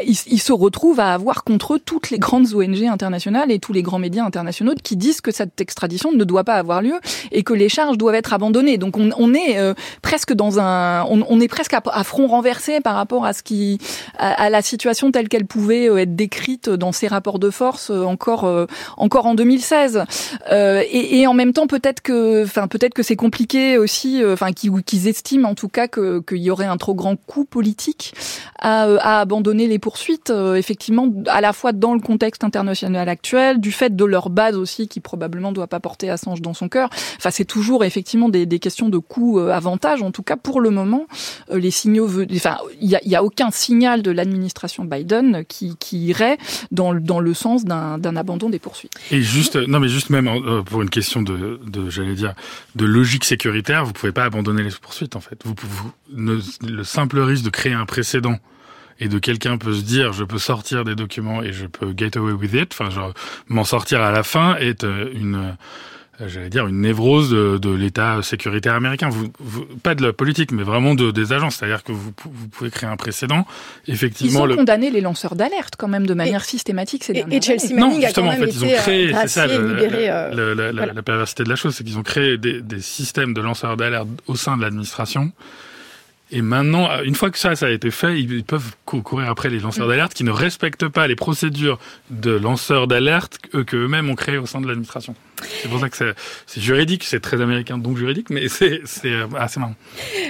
ils, 0.06 0.16
ils, 0.26 0.40
se 0.40 0.52
retrouvent 0.52 1.00
à 1.00 1.14
avoir 1.14 1.44
contre 1.44 1.74
eux 1.74 1.80
toutes 1.84 2.10
les 2.10 2.18
grandes 2.18 2.54
ONG 2.54 2.84
internationales 2.84 3.50
et 3.50 3.58
tous 3.58 3.72
les 3.72 3.82
grands 3.82 3.98
médias 3.98 4.24
internationaux 4.24 4.74
qui 4.82 4.96
disent 4.96 5.20
que 5.20 5.30
cette 5.30 5.60
extradition 5.60 6.12
ne 6.12 6.24
doit 6.24 6.44
pas 6.44 6.54
avoir 6.54 6.82
lieu 6.82 6.94
et 7.30 7.42
que 7.42 7.52
les 7.52 7.68
charges 7.68 7.98
doivent 7.98 8.14
être 8.14 8.32
abandonnées. 8.32 8.78
Donc 8.78 8.96
on, 8.96 9.10
on 9.16 9.34
est 9.34 9.58
euh, 9.58 9.74
presque 10.03 10.34
dans 10.34 10.61
un, 10.61 11.05
on, 11.05 11.24
on 11.28 11.40
est 11.40 11.48
presque 11.48 11.72
à, 11.74 11.82
à, 11.86 12.05
front 12.05 12.26
renversé 12.26 12.80
par 12.80 12.94
rapport 12.94 13.24
à 13.24 13.32
ce 13.32 13.42
qui, 13.42 13.78
à, 14.18 14.44
à 14.44 14.50
la 14.50 14.61
situation 14.61 15.11
telle 15.11 15.28
qu'elle 15.28 15.46
pouvait 15.46 15.88
euh, 15.88 15.98
être 15.98 16.14
décrite 16.14 16.68
dans 16.68 16.92
ces 16.92 17.07
rapports 17.07 17.38
de 17.38 17.50
force 17.50 17.90
euh, 17.90 18.03
encore, 18.05 18.50
encore 18.96 19.26
en 19.26 19.34
2016. 19.34 20.05
Et, 20.50 21.20
et, 21.20 21.26
en 21.26 21.34
même 21.34 21.53
temps 21.53 21.66
peut-être 21.66 22.00
que, 22.00 22.44
enfin 22.44 22.68
peut-être 22.68 22.94
que 22.94 23.03
c'est 23.03 23.16
compliqué 23.16 23.78
aussi, 23.78 24.22
enfin 24.24 24.53
qu'ils 24.53 25.09
estiment 25.09 25.48
en 25.48 25.55
tout 25.55 25.68
cas 25.68 25.88
qu'il 25.88 26.22
y 26.38 26.50
aurait 26.50 26.66
un 26.66 26.76
trop 26.76 26.94
grand 26.94 27.16
coût 27.16 27.44
politique 27.44 28.14
à, 28.59 28.82
à 28.82 29.20
abandonner 29.20 29.66
les 29.66 29.78
poursuites, 29.78 30.32
effectivement 30.57 31.09
à 31.28 31.40
la 31.40 31.53
fois 31.53 31.72
dans 31.72 31.94
le 31.94 32.00
contexte 32.00 32.44
international 32.44 33.09
actuel, 33.09 33.61
du 33.61 33.72
fait 33.72 33.94
de 33.94 34.05
leur 34.05 34.30
base 34.30 34.57
aussi 34.57 34.88
qui 34.88 35.00
probablement 35.00 35.53
doit 35.53 35.66
pas 35.66 35.80
porter 35.80 36.11
Assange 36.11 36.42
dans 36.42 36.55
son 36.55 36.68
cœur. 36.68 36.90
Enfin, 37.16 37.30
c'est 37.30 37.44
toujours 37.44 37.84
effectivement 37.84 38.28
des, 38.28 38.46
des 38.46 38.59
questions 38.59 38.88
de 38.88 38.98
En 40.01 40.12
tout 40.12 40.22
cas, 40.22 40.36
pour 40.36 40.61
le 40.61 40.70
moment, 40.70 41.07
les 41.53 41.70
signaux, 41.70 42.09
enfin, 42.34 42.59
il 42.80 42.88
y 42.88 43.16
a, 43.16 43.22
aucun 43.22 43.51
signal 43.51 44.03
de 44.03 44.11
l'administration 44.11 44.84
Biden 44.84 45.45
qui, 45.47 45.76
irait 45.93 46.38
dans, 46.70 46.95
dans 46.95 47.20
le 47.20 47.34
sens 47.34 47.64
d'un 47.64 48.16
abandon 48.16 48.49
des 48.49 48.59
poursuites. 48.59 48.95
Et 49.11 49.20
juste, 49.20 49.57
non, 49.57 49.80
mais 49.80 49.88
juste 49.88 50.11
même 50.11 50.30
pour 50.64 50.82
une 50.82 50.90
question 50.90 51.22
de, 51.22 51.61
j'allais 51.88 52.14
dire, 52.14 52.34
de 52.76 52.84
logique 52.84 53.24
sécuritaire, 53.24 53.84
vous 53.84 53.93
pouvez 53.93 54.12
pas 54.12 54.24
abandonner 54.24 54.62
les 54.62 54.70
poursuites 54.70 55.16
en 55.16 55.20
fait. 55.20 55.40
Vous, 55.45 55.55
ne, 56.12 56.38
le 56.66 56.84
simple 56.84 57.18
risque 57.20 57.45
de 57.45 57.51
créer 57.51 57.72
un 57.72 57.86
précédent 57.86 58.38
et 59.01 59.09
de 59.09 59.18
quelqu'un 59.18 59.59
peut 59.59 59.74
se 59.74 59.82
dire 59.82 60.12
je 60.12 60.24
peux 60.24 60.38
sortir 60.38 60.84
des 60.84 60.95
documents 60.95 61.43
et 61.43 61.53
je 61.53 61.66
peux 61.66 61.93
get 61.97 62.16
away 62.16 62.32
with 62.32 62.55
it, 62.55 62.72
enfin 62.72 63.12
m'en 63.49 63.64
sortir 63.64 64.01
à 64.01 64.12
la 64.12 64.22
fin 64.22 64.57
est 64.57 64.84
une 64.84 65.57
j'allais 66.29 66.49
dire 66.49 66.66
une 66.66 66.81
névrose 66.81 67.31
de, 67.31 67.59
de 67.59 67.70
l'État 67.70 68.23
sécuritaire 68.23 68.75
américain, 68.75 69.09
vous, 69.09 69.29
vous, 69.39 69.64
pas 69.83 69.95
de 69.95 70.03
la 70.03 70.12
politique, 70.12 70.53
mais 70.53 70.62
vraiment 70.62 70.95
de, 70.95 71.11
des 71.11 71.33
agences. 71.33 71.57
C'est-à-dire 71.57 71.83
que 71.83 71.93
vous, 71.93 72.12
vous, 72.25 72.49
pouvez 72.49 72.70
créer 72.70 72.89
un 72.89 72.97
précédent. 72.97 73.47
Effectivement, 73.87 74.41
ils 74.41 74.43
ont 74.43 74.47
le... 74.47 74.57
condamné 74.57 74.91
les 74.91 75.01
lanceurs 75.01 75.35
d'alerte 75.35 75.75
quand 75.77 75.89
même 75.89 76.07
de 76.07 76.14
manière 76.14 76.43
et, 76.43 76.47
systématique 76.47 77.05
ces 77.05 77.12
et, 77.12 77.25
et 77.31 77.41
Chelsea 77.41 77.75
Non, 77.75 77.89
Manning 77.89 78.03
justement, 78.03 78.31
a 78.31 78.33
quand 78.33 78.37
en 78.37 78.41
même 78.41 78.51
fait, 78.51 78.57
ils 78.57 78.64
ont 78.64 78.77
créé, 78.77 79.14
c'est 79.23 79.29
ça, 79.29 79.45
euh, 79.45 80.35
le, 80.35 80.55
la, 80.55 80.73
voilà. 80.73 80.93
la, 80.93 81.03
perversité 81.03 81.45
de 81.45 81.49
la 81.49 81.57
chose, 81.57 81.75
c'est 81.75 81.85
qu'ils 81.85 81.99
ont 81.99 82.03
créé 82.03 82.39
des, 82.39 82.61
des 82.61 82.81
systèmes 82.81 83.35
de 83.35 83.41
lanceurs 83.41 83.77
d'alerte 83.77 84.09
au 84.27 84.37
sein 84.37 84.57
de 84.57 84.62
l'administration 84.62 85.33
et 86.33 86.41
maintenant, 86.41 86.89
une 87.05 87.14
fois 87.14 87.30
que 87.30 87.39
ça, 87.39 87.55
ça 87.55 87.66
a 87.66 87.70
été 87.70 87.91
fait, 87.91 88.18
ils 88.18 88.43
peuvent 88.43 88.74
courir 88.87 89.28
après 89.28 89.51
les 89.51 89.61
lanceurs 89.61 89.87
d'alerte 89.87 90.14
qui 90.14 90.24
ne 90.24 90.30
respectent 90.30 90.89
pas 90.89 91.07
les 91.07 91.14
procédures 91.14 91.78
de 92.09 92.30
lanceurs 92.30 92.87
d'alerte 92.87 93.39
qu'eux-mêmes 93.66 94.09
ont 94.09 94.14
créées 94.14 94.39
au 94.39 94.47
sein 94.47 94.62
de 94.62 94.66
l'administration. 94.66 95.14
C'est 95.61 95.68
pour 95.68 95.78
ça 95.78 95.91
que 95.91 96.14
c'est 96.47 96.61
juridique, 96.61 97.05
c'est 97.05 97.20
très 97.20 97.43
américain, 97.43 97.76
donc 97.76 97.99
juridique, 97.99 98.30
mais 98.30 98.49
c'est 98.49 98.80
assez 99.39 99.61
marrant. 99.61 99.74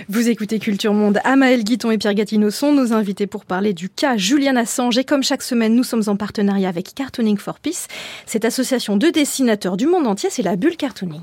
Vous 0.09 0.29
écoutez 0.29 0.59
Culture 0.59 0.93
Monde. 0.93 1.21
Amaël 1.23 1.63
Guiton 1.63 1.93
et 1.93 1.99
Pierre 1.99 2.15
Gatineau 2.15 2.51
sont 2.51 2.73
nos 2.73 2.93
invités 2.93 3.29
pour 3.29 3.45
parler 3.45 3.73
du 3.73 3.89
cas 3.89 4.17
Julian 4.17 4.57
Assange. 4.57 4.99
Et 4.99 5.05
comme 5.05 5.23
chaque 5.23 5.43
semaine, 5.43 5.77
nous 5.77 5.85
sommes 5.85 6.03
en 6.09 6.17
partenariat 6.17 6.69
avec 6.69 6.95
Cartooning 6.97 7.39
for 7.39 7.61
Peace. 7.61 7.87
Cette 8.27 8.45
association 8.45 8.97
de 8.97 9.09
dessinateurs 9.09 9.77
du 9.77 9.87
monde 9.87 10.09
entier, 10.09 10.31
c'est 10.31 10.43
la 10.43 10.57
bulle 10.57 10.77
Cartooning. 10.77 11.23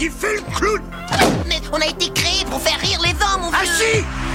Il 0.00 0.10
fait 0.10 0.34
le 0.34 0.56
clown 0.56 0.80
Mais 1.48 1.60
on 1.72 1.80
a 1.80 1.86
été 1.86 2.10
créé 2.14 2.27
pour 2.50 2.60
faire 2.60 2.78
rire 2.80 3.00
les 3.02 3.10
hommes, 3.10 3.42
mon 3.42 3.50
Ah 3.52 3.64
si 3.64 4.27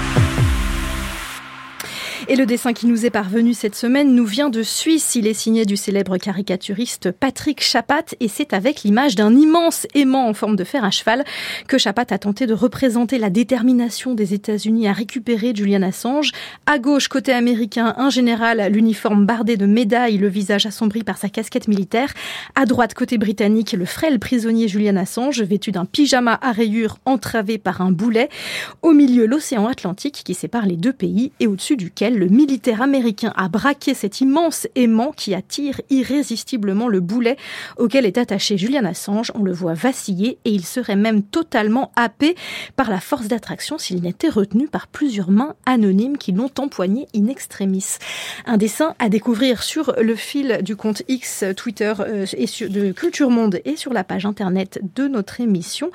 et 2.28 2.36
le 2.36 2.46
dessin 2.46 2.72
qui 2.72 2.86
nous 2.86 3.04
est 3.04 3.10
parvenu 3.10 3.54
cette 3.54 3.74
semaine 3.74 4.14
nous 4.14 4.24
vient 4.24 4.48
de 4.48 4.62
Suisse. 4.62 5.14
Il 5.14 5.26
est 5.26 5.34
signé 5.34 5.64
du 5.64 5.76
célèbre 5.76 6.16
caricaturiste 6.16 7.10
Patrick 7.10 7.62
Chapat 7.62 8.14
et 8.20 8.28
c'est 8.28 8.52
avec 8.52 8.82
l'image 8.82 9.14
d'un 9.14 9.34
immense 9.34 9.86
aimant 9.94 10.28
en 10.28 10.34
forme 10.34 10.56
de 10.56 10.64
fer 10.64 10.84
à 10.84 10.90
cheval 10.90 11.24
que 11.68 11.76
Chapat 11.76 12.06
a 12.10 12.18
tenté 12.18 12.46
de 12.46 12.54
représenter 12.54 13.18
la 13.18 13.30
détermination 13.30 14.14
des 14.14 14.32
États-Unis 14.32 14.88
à 14.88 14.92
récupérer 14.92 15.52
Julian 15.54 15.82
Assange. 15.82 16.32
À 16.66 16.78
gauche, 16.78 17.08
côté 17.08 17.32
américain, 17.32 17.94
un 17.98 18.10
général, 18.10 18.72
l'uniforme 18.72 19.26
bardé 19.26 19.56
de 19.56 19.66
médailles, 19.66 20.18
le 20.18 20.28
visage 20.28 20.66
assombri 20.66 21.02
par 21.02 21.18
sa 21.18 21.28
casquette 21.28 21.68
militaire. 21.68 22.12
À 22.54 22.64
droite, 22.64 22.94
côté 22.94 23.18
britannique, 23.18 23.72
le 23.72 23.84
frêle 23.84 24.18
prisonnier 24.18 24.68
Julian 24.68 24.96
Assange, 24.96 25.42
vêtu 25.42 25.72
d'un 25.72 25.84
pyjama 25.84 26.38
à 26.40 26.52
rayures 26.52 26.98
entravé 27.04 27.58
par 27.58 27.80
un 27.80 27.92
boulet. 27.92 28.28
Au 28.82 28.92
milieu, 28.92 29.26
l'océan 29.26 29.66
Atlantique 29.66 30.22
qui 30.24 30.34
sépare 30.34 30.66
les 30.66 30.76
deux 30.76 30.92
pays 30.92 31.32
et 31.40 31.46
au-dessus 31.46 31.76
duquel 31.76 32.13
le 32.14 32.28
militaire 32.28 32.82
américain 32.82 33.32
a 33.36 33.48
braqué 33.48 33.94
cet 33.94 34.20
immense 34.20 34.66
aimant 34.74 35.12
qui 35.12 35.34
attire 35.34 35.80
irrésistiblement 35.90 36.88
le 36.88 37.00
boulet 37.00 37.36
auquel 37.76 38.06
est 38.06 38.18
attaché 38.18 38.56
Julian 38.56 38.84
Assange. 38.84 39.32
On 39.34 39.42
le 39.42 39.52
voit 39.52 39.74
vaciller 39.74 40.38
et 40.44 40.50
il 40.50 40.64
serait 40.64 40.96
même 40.96 41.22
totalement 41.22 41.92
happé 41.96 42.34
par 42.76 42.90
la 42.90 43.00
force 43.00 43.28
d'attraction 43.28 43.78
s'il 43.78 44.02
n'était 44.02 44.28
retenu 44.28 44.68
par 44.68 44.86
plusieurs 44.86 45.30
mains 45.30 45.54
anonymes 45.66 46.18
qui 46.18 46.32
l'ont 46.32 46.50
empoigné 46.58 47.06
in 47.14 47.26
extremis. 47.26 47.96
Un 48.46 48.56
dessin 48.56 48.94
à 48.98 49.08
découvrir 49.08 49.62
sur 49.62 49.94
le 50.00 50.14
fil 50.14 50.60
du 50.62 50.76
compte 50.76 51.02
X 51.08 51.44
Twitter 51.56 51.92
euh, 52.00 52.26
et 52.36 52.46
de 52.68 52.92
Culture 52.92 53.30
Monde 53.30 53.60
et 53.64 53.76
sur 53.76 53.92
la 53.92 54.04
page 54.04 54.26
internet 54.26 54.80
de 54.94 55.08
notre 55.08 55.40
émission. 55.40 55.90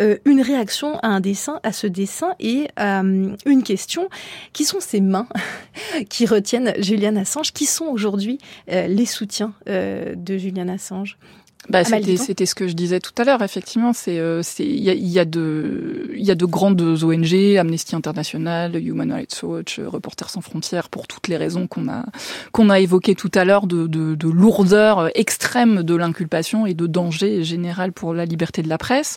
Euh, 0.00 0.18
une 0.24 0.40
réaction 0.40 0.98
à 1.00 1.08
un 1.08 1.20
dessin, 1.20 1.60
à 1.62 1.72
ce 1.72 1.86
dessin 1.86 2.34
et 2.40 2.68
euh, 2.78 3.34
une 3.46 3.62
question. 3.62 4.08
Qui 4.52 4.64
sont 4.64 4.80
ces 4.80 5.00
mains? 5.00 5.26
qui 6.08 6.26
retiennent 6.26 6.74
Julian 6.78 7.16
Assange, 7.16 7.52
qui 7.52 7.66
sont 7.66 7.86
aujourd'hui 7.86 8.38
euh, 8.70 8.86
les 8.86 9.06
soutiens 9.06 9.52
euh, 9.68 10.14
de 10.16 10.36
Julian 10.36 10.68
Assange 10.68 11.18
bah, 11.68 11.84
c'était, 11.84 12.16
c'était 12.16 12.46
ce 12.46 12.54
que 12.54 12.68
je 12.68 12.74
disais 12.74 13.00
tout 13.00 13.12
à 13.18 13.24
l'heure. 13.24 13.42
Effectivement, 13.42 13.92
c'est, 13.92 14.18
euh, 14.18 14.42
c'est, 14.42 14.64
il 14.64 14.82
y 14.82 14.90
a, 14.90 14.94
y 14.94 15.18
a 15.18 15.24
de, 15.24 16.10
il 16.14 16.24
y 16.24 16.30
a 16.30 16.34
de 16.34 16.44
grandes 16.44 16.80
ONG, 16.80 17.56
Amnesty 17.58 17.96
International, 17.96 18.76
Human 18.76 19.10
Rights 19.12 19.42
Watch, 19.42 19.80
Reporters 19.80 20.30
sans 20.30 20.40
frontières, 20.40 20.88
pour 20.88 21.06
toutes 21.06 21.28
les 21.28 21.36
raisons 21.36 21.66
qu'on 21.66 21.88
a, 21.88 22.04
qu'on 22.52 22.70
a 22.70 22.80
évoquées 22.80 23.14
tout 23.14 23.30
à 23.34 23.44
l'heure, 23.44 23.66
de, 23.66 23.86
de, 23.86 24.14
de 24.14 24.28
lourdeur 24.28 25.10
extrême 25.14 25.82
de 25.82 25.94
l'inculpation 25.94 26.66
et 26.66 26.74
de 26.74 26.86
danger 26.86 27.44
général 27.44 27.92
pour 27.92 28.14
la 28.14 28.24
liberté 28.24 28.62
de 28.62 28.68
la 28.68 28.78
presse. 28.78 29.16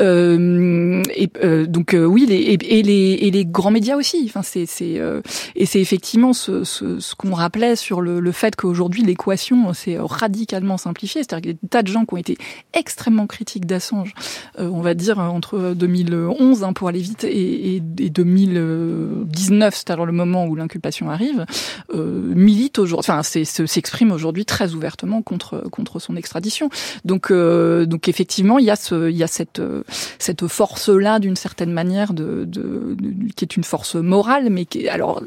Euh, 0.00 1.02
et 1.16 1.28
euh, 1.42 1.66
donc 1.66 1.94
euh, 1.94 2.04
oui, 2.04 2.26
les, 2.28 2.36
et, 2.36 2.78
et, 2.78 2.82
les, 2.82 3.18
et 3.22 3.30
les 3.30 3.44
grands 3.44 3.72
médias 3.72 3.96
aussi. 3.96 4.24
Enfin, 4.26 4.42
c'est, 4.42 4.66
c'est, 4.66 4.98
euh, 4.98 5.20
et 5.56 5.66
c'est 5.66 5.80
effectivement 5.80 6.32
ce, 6.32 6.64
ce, 6.64 7.00
ce 7.00 7.14
qu'on 7.14 7.34
rappelait 7.34 7.76
sur 7.76 8.00
le, 8.00 8.20
le 8.20 8.32
fait 8.32 8.54
qu'aujourd'hui 8.54 9.02
l'équation 9.02 9.72
s'est 9.74 9.98
radicalement 9.98 10.76
simplifiée, 10.76 11.22
c'est-à-dire 11.22 11.54
de 11.82 11.88
gens 11.88 12.04
qui 12.04 12.14
ont 12.14 12.18
été 12.18 12.36
extrêmement 12.72 13.26
critiques 13.26 13.66
d'Assange, 13.66 14.14
euh, 14.58 14.68
on 14.72 14.80
va 14.80 14.94
dire 14.94 15.18
entre 15.18 15.74
2011 15.74 16.64
hein, 16.64 16.72
pour 16.72 16.88
aller 16.88 17.00
vite 17.00 17.24
et, 17.24 17.76
et, 17.76 17.82
et 17.98 18.10
2019, 18.10 19.74
c'est-à-dire 19.74 20.06
le 20.06 20.12
moment 20.12 20.46
où 20.46 20.54
l'inculpation 20.54 21.10
arrive, 21.10 21.44
euh, 21.94 22.32
milite 22.34 22.78
aujourd'hui, 22.78 23.10
enfin 23.10 23.22
s'exprime 23.22 24.12
aujourd'hui 24.12 24.44
très 24.44 24.74
ouvertement 24.74 25.22
contre 25.22 25.64
contre 25.70 25.98
son 25.98 26.16
extradition. 26.16 26.70
Donc 27.04 27.30
euh, 27.30 27.86
donc 27.86 28.08
effectivement 28.08 28.58
il 28.58 28.64
y 28.64 28.70
a 28.70 28.76
ce 28.76 29.10
il 29.10 29.16
y 29.16 29.22
a 29.22 29.26
cette 29.26 29.62
cette 30.18 30.46
force 30.46 30.88
là 30.88 31.18
d'une 31.18 31.36
certaine 31.36 31.72
manière 31.72 32.12
de, 32.12 32.48
qui 33.36 33.44
est 33.44 33.56
une 33.56 33.64
force 33.64 33.94
morale, 33.94 34.48
mais 34.50 34.66
alors 34.88 35.22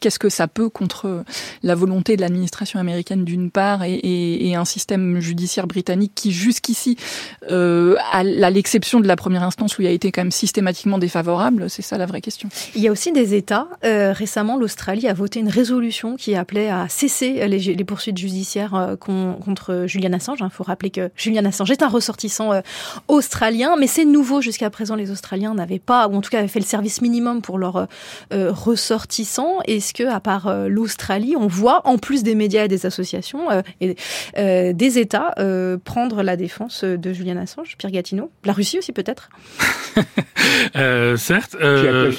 qu'est-ce 0.00 0.18
que 0.18 0.28
ça 0.28 0.48
peut 0.48 0.68
contre 0.68 1.24
la 1.62 1.74
volonté 1.74 2.16
de 2.16 2.20
l'administration 2.20 2.80
américaine 2.80 3.24
d'une 3.24 3.50
part 3.50 3.82
et 3.84 4.54
un 4.54 4.64
système 4.64 5.20
judiciaire 5.20 5.66
britannique 5.66 5.95
qui 6.14 6.32
jusqu'ici, 6.32 6.96
euh, 7.50 7.96
à 8.12 8.22
l'exception 8.22 9.00
de 9.00 9.08
la 9.08 9.16
première 9.16 9.42
instance 9.42 9.78
où 9.78 9.82
il 9.82 9.88
a 9.88 9.90
été 9.90 10.12
quand 10.12 10.20
même 10.20 10.30
systématiquement 10.30 10.98
défavorable, 10.98 11.68
c'est 11.70 11.82
ça 11.82 11.98
la 11.98 12.06
vraie 12.06 12.20
question. 12.20 12.48
Il 12.74 12.82
y 12.82 12.88
a 12.88 12.92
aussi 12.92 13.12
des 13.12 13.34
États. 13.34 13.68
Euh, 13.84 14.12
récemment, 14.12 14.56
l'Australie 14.56 15.08
a 15.08 15.14
voté 15.14 15.40
une 15.40 15.48
résolution 15.48 16.16
qui 16.16 16.34
appelait 16.34 16.68
à 16.68 16.88
cesser 16.88 17.46
les, 17.48 17.84
poursuites 17.84 18.18
judiciaires 18.18 18.74
euh, 18.74 18.96
con, 18.96 19.38
contre 19.44 19.84
Julian 19.86 20.12
Assange. 20.12 20.38
Il 20.40 20.50
faut 20.50 20.64
rappeler 20.64 20.90
que 20.90 21.10
Julian 21.16 21.44
Assange 21.44 21.70
est 21.70 21.82
un 21.82 21.88
ressortissant 21.88 22.50
australien, 23.08 23.76
mais 23.78 23.86
c'est 23.86 24.04
nouveau 24.04 24.40
jusqu'à 24.40 24.70
présent. 24.70 24.94
Les 24.94 25.10
Australiens 25.10 25.54
n'avaient 25.54 25.78
pas, 25.78 26.08
ou 26.08 26.14
en 26.14 26.20
tout 26.20 26.30
cas 26.30 26.38
avaient 26.38 26.48
fait 26.48 26.60
le 26.60 26.66
service 26.66 27.00
minimum 27.00 27.42
pour 27.42 27.58
leurs 27.58 27.88
ressortissants. 28.30 29.58
Est-ce 29.66 29.94
que, 29.94 30.04
à 30.04 30.20
part 30.20 30.52
l'Australie, 30.68 31.34
on 31.36 31.46
voit, 31.46 31.82
en 31.86 31.98
plus 31.98 32.22
des 32.22 32.34
médias 32.34 32.64
et 32.64 32.68
des 32.68 32.86
associations, 32.86 33.48
et, 33.80 33.96
des 34.36 34.98
États 34.98 35.34
prendre 35.86 36.22
la 36.22 36.36
défense 36.36 36.84
de 36.84 37.12
Julian 37.14 37.38
Assange, 37.38 37.76
Pierre 37.78 37.92
Gatineau 37.92 38.30
La 38.44 38.52
Russie 38.52 38.78
aussi 38.78 38.92
peut-être 38.92 39.30
Certes. 41.16 41.56
Qui 41.56 41.64
appelle 41.64 42.12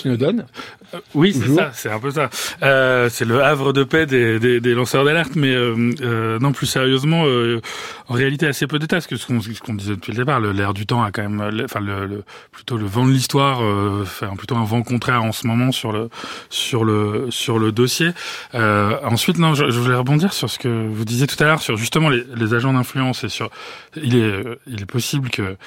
Snowden 0.89 1.07
oui, 1.13 1.33
c'est 1.33 1.53
ça, 1.53 1.71
c'est 1.73 1.89
un 1.89 1.99
peu 1.99 2.11
ça. 2.11 2.29
Euh, 2.63 3.09
c'est 3.09 3.25
le 3.25 3.43
havre 3.43 3.73
de 3.73 3.83
paix 3.83 4.05
des, 4.05 4.39
des, 4.39 4.59
des 4.59 4.73
lanceurs 4.73 5.03
d'alerte, 5.03 5.35
mais 5.35 5.53
euh, 5.53 5.93
euh, 6.01 6.39
non, 6.39 6.51
plus 6.51 6.67
sérieusement, 6.67 7.23
euh, 7.25 7.61
en 8.07 8.13
réalité, 8.13 8.47
assez 8.47 8.67
peu 8.67 8.79
d'états, 8.79 8.97
parce 8.97 9.07
que 9.07 9.15
ce 9.15 9.25
qu'on 9.27 9.73
disait 9.73 9.95
depuis 9.95 10.11
le 10.11 10.17
départ, 10.17 10.39
l'air 10.39 10.73
du 10.73 10.85
temps 10.85 11.03
a 11.03 11.11
quand 11.11 11.21
même, 11.21 11.63
enfin, 11.63 11.79
le, 11.79 12.05
le, 12.05 12.23
plutôt 12.51 12.77
le 12.77 12.85
vent 12.85 13.05
de 13.05 13.11
l'histoire, 13.11 13.63
euh, 13.63 14.05
fait 14.05 14.27
plutôt 14.37 14.55
un 14.55 14.63
vent 14.63 14.83
contraire 14.83 15.23
en 15.23 15.31
ce 15.31 15.47
moment 15.47 15.71
sur 15.71 15.91
le 15.91 16.09
sur 16.49 16.83
le 16.83 17.27
sur 17.29 17.59
le 17.59 17.71
dossier. 17.71 18.11
ensuite, 18.53 19.37
non, 19.37 19.53
je, 19.53 19.69
je, 19.69 19.79
voulais 19.79 19.95
rebondir 19.95 20.33
sur 20.33 20.49
ce 20.49 20.59
que 20.59 20.87
vous 20.87 21.05
disiez 21.05 21.27
tout 21.27 21.41
à 21.43 21.47
l'heure, 21.47 21.61
sur 21.61 21.77
justement 21.77 22.09
les, 22.09 22.23
les 22.35 22.53
agents 22.53 22.73
d'influence 22.73 23.23
et 23.23 23.29
sur, 23.29 23.49
il 23.95 24.15
est 24.15 24.43
il 24.67 24.81
est 24.81 24.85
possible 24.85 25.29
que 25.29 25.57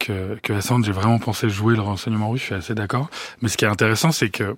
que, 0.00 0.36
que 0.42 0.52
Assange 0.52 0.88
ait 0.88 0.92
vraiment 0.92 1.18
pensé 1.18 1.48
jouer 1.48 1.76
le 1.76 1.82
renseignement 1.82 2.30
russe, 2.30 2.40
je 2.40 2.46
suis 2.46 2.54
assez 2.54 2.74
d'accord. 2.74 3.08
Mais 3.40 3.48
ce 3.48 3.56
qui 3.56 3.64
est 3.64 3.68
intéressant, 3.68 4.10
c'est 4.10 4.30
que 4.30 4.56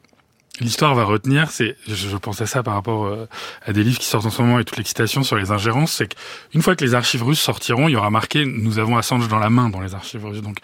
l'histoire 0.61 0.95
va 0.95 1.05
retenir, 1.05 1.51
c'est, 1.51 1.77
je, 1.89 2.17
pense 2.17 2.41
à 2.43 2.47
ça 2.47 2.63
par 2.63 2.75
rapport 2.75 3.07
euh, 3.07 3.27
à 3.65 3.73
des 3.73 3.83
livres 3.83 3.99
qui 3.99 4.07
sortent 4.07 4.27
en 4.27 4.31
ce 4.31 4.43
moment 4.43 4.59
et 4.59 4.65
toute 4.65 4.77
l'excitation 4.77 5.23
sur 5.23 5.37
les 5.37 5.51
ingérences, 5.51 5.93
c'est 5.93 6.15
qu'une 6.15 6.63
fois 6.63 6.77
que 6.77 6.85
les 6.85 6.95
archives 6.95 7.23
russes 7.23 7.41
sortiront, 7.41 7.89
il 7.89 7.93
y 7.93 7.97
aura 7.97 8.11
marqué 8.11 8.45
nous 8.45 8.79
avons 8.79 8.97
Assange 8.97 9.29
dans 9.29 9.39
la 9.39 9.51
main 9.51 9.71
dans 9.71 9.81
les 9.81 9.95
archives 9.95 10.25
russes. 10.25 10.43
Donc 10.43 10.59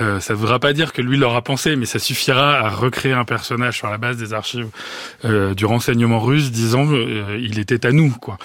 euh, 0.00 0.18
ça 0.20 0.34
ne 0.34 0.38
voudra 0.38 0.58
pas 0.58 0.72
dire 0.72 0.92
que 0.92 1.02
lui 1.02 1.16
l'aura 1.16 1.42
pensé, 1.42 1.76
mais 1.76 1.86
ça 1.86 1.98
suffira 1.98 2.58
à 2.58 2.68
recréer 2.68 3.12
un 3.12 3.24
personnage 3.24 3.76
sur 3.76 3.88
la 3.88 3.98
base 3.98 4.16
des 4.16 4.32
archives 4.32 4.68
euh, 5.24 5.54
du 5.54 5.66
renseignement 5.66 6.20
russe 6.20 6.50
disant 6.50 6.86
euh, 6.90 7.38
il 7.40 7.58
était 7.58 7.86
à 7.86 7.92
nous. 7.92 8.10
quoi. 8.10 8.38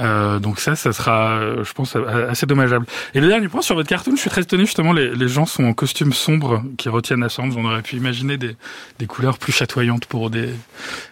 Euh, 0.00 0.38
donc 0.38 0.60
ça, 0.60 0.74
ça 0.76 0.92
sera, 0.92 1.40
je 1.62 1.72
pense, 1.72 1.96
assez 2.28 2.46
dommageable. 2.46 2.86
Et 3.14 3.20
le 3.20 3.28
dernier 3.28 3.48
point 3.48 3.62
sur 3.62 3.74
votre 3.74 3.88
cartoon, 3.88 4.16
je 4.16 4.20
suis 4.20 4.30
très 4.30 4.42
étonné 4.42 4.64
justement, 4.64 4.92
les, 4.92 5.14
les 5.14 5.28
gens 5.28 5.46
sont 5.46 5.64
en 5.64 5.72
costume 5.72 6.12
sombre 6.12 6.62
qui 6.76 6.88
retiennent 6.88 7.22
Assange. 7.22 7.56
On 7.56 7.64
aurait 7.64 7.82
pu 7.82 7.96
imaginer 7.96 8.36
des, 8.36 8.56
des 8.98 9.06
couleurs 9.06 9.38
plus 9.38 9.52
chatoyantes 9.52 10.06
pour 10.06 10.30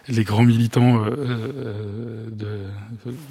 les 0.07 0.23
grands 0.23 0.43
militants. 0.43 1.05
de, 1.05 2.47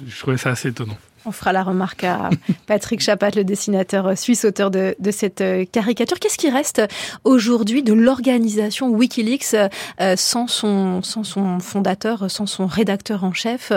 je 0.07 0.19
trouvais 0.19 0.37
ça 0.37 0.51
assez 0.51 0.69
étonnant. 0.69 0.97
On 1.25 1.31
fera 1.31 1.53
la 1.53 1.63
remarque 1.63 2.03
à 2.03 2.29
Patrick 2.67 3.01
Chapat, 3.01 3.31
le 3.31 3.43
dessinateur 3.43 4.17
suisse, 4.17 4.45
auteur 4.45 4.69
de, 4.69 4.95
de 4.99 5.11
cette 5.11 5.41
euh, 5.41 5.65
caricature. 5.69 6.19
Qu'est-ce 6.19 6.37
qui 6.37 6.49
reste 6.49 6.81
aujourd'hui 7.23 7.81
de 7.83 7.93
l'organisation 7.93 8.89
Wikileaks 8.89 9.55
euh, 10.01 10.15
sans 10.15 10.47
son, 10.47 11.01
sans 11.01 11.23
son 11.23 11.59
fondateur, 11.59 12.29
sans 12.29 12.45
son 12.45 12.67
rédacteur 12.67 13.23
en 13.23 13.33
chef? 13.33 13.71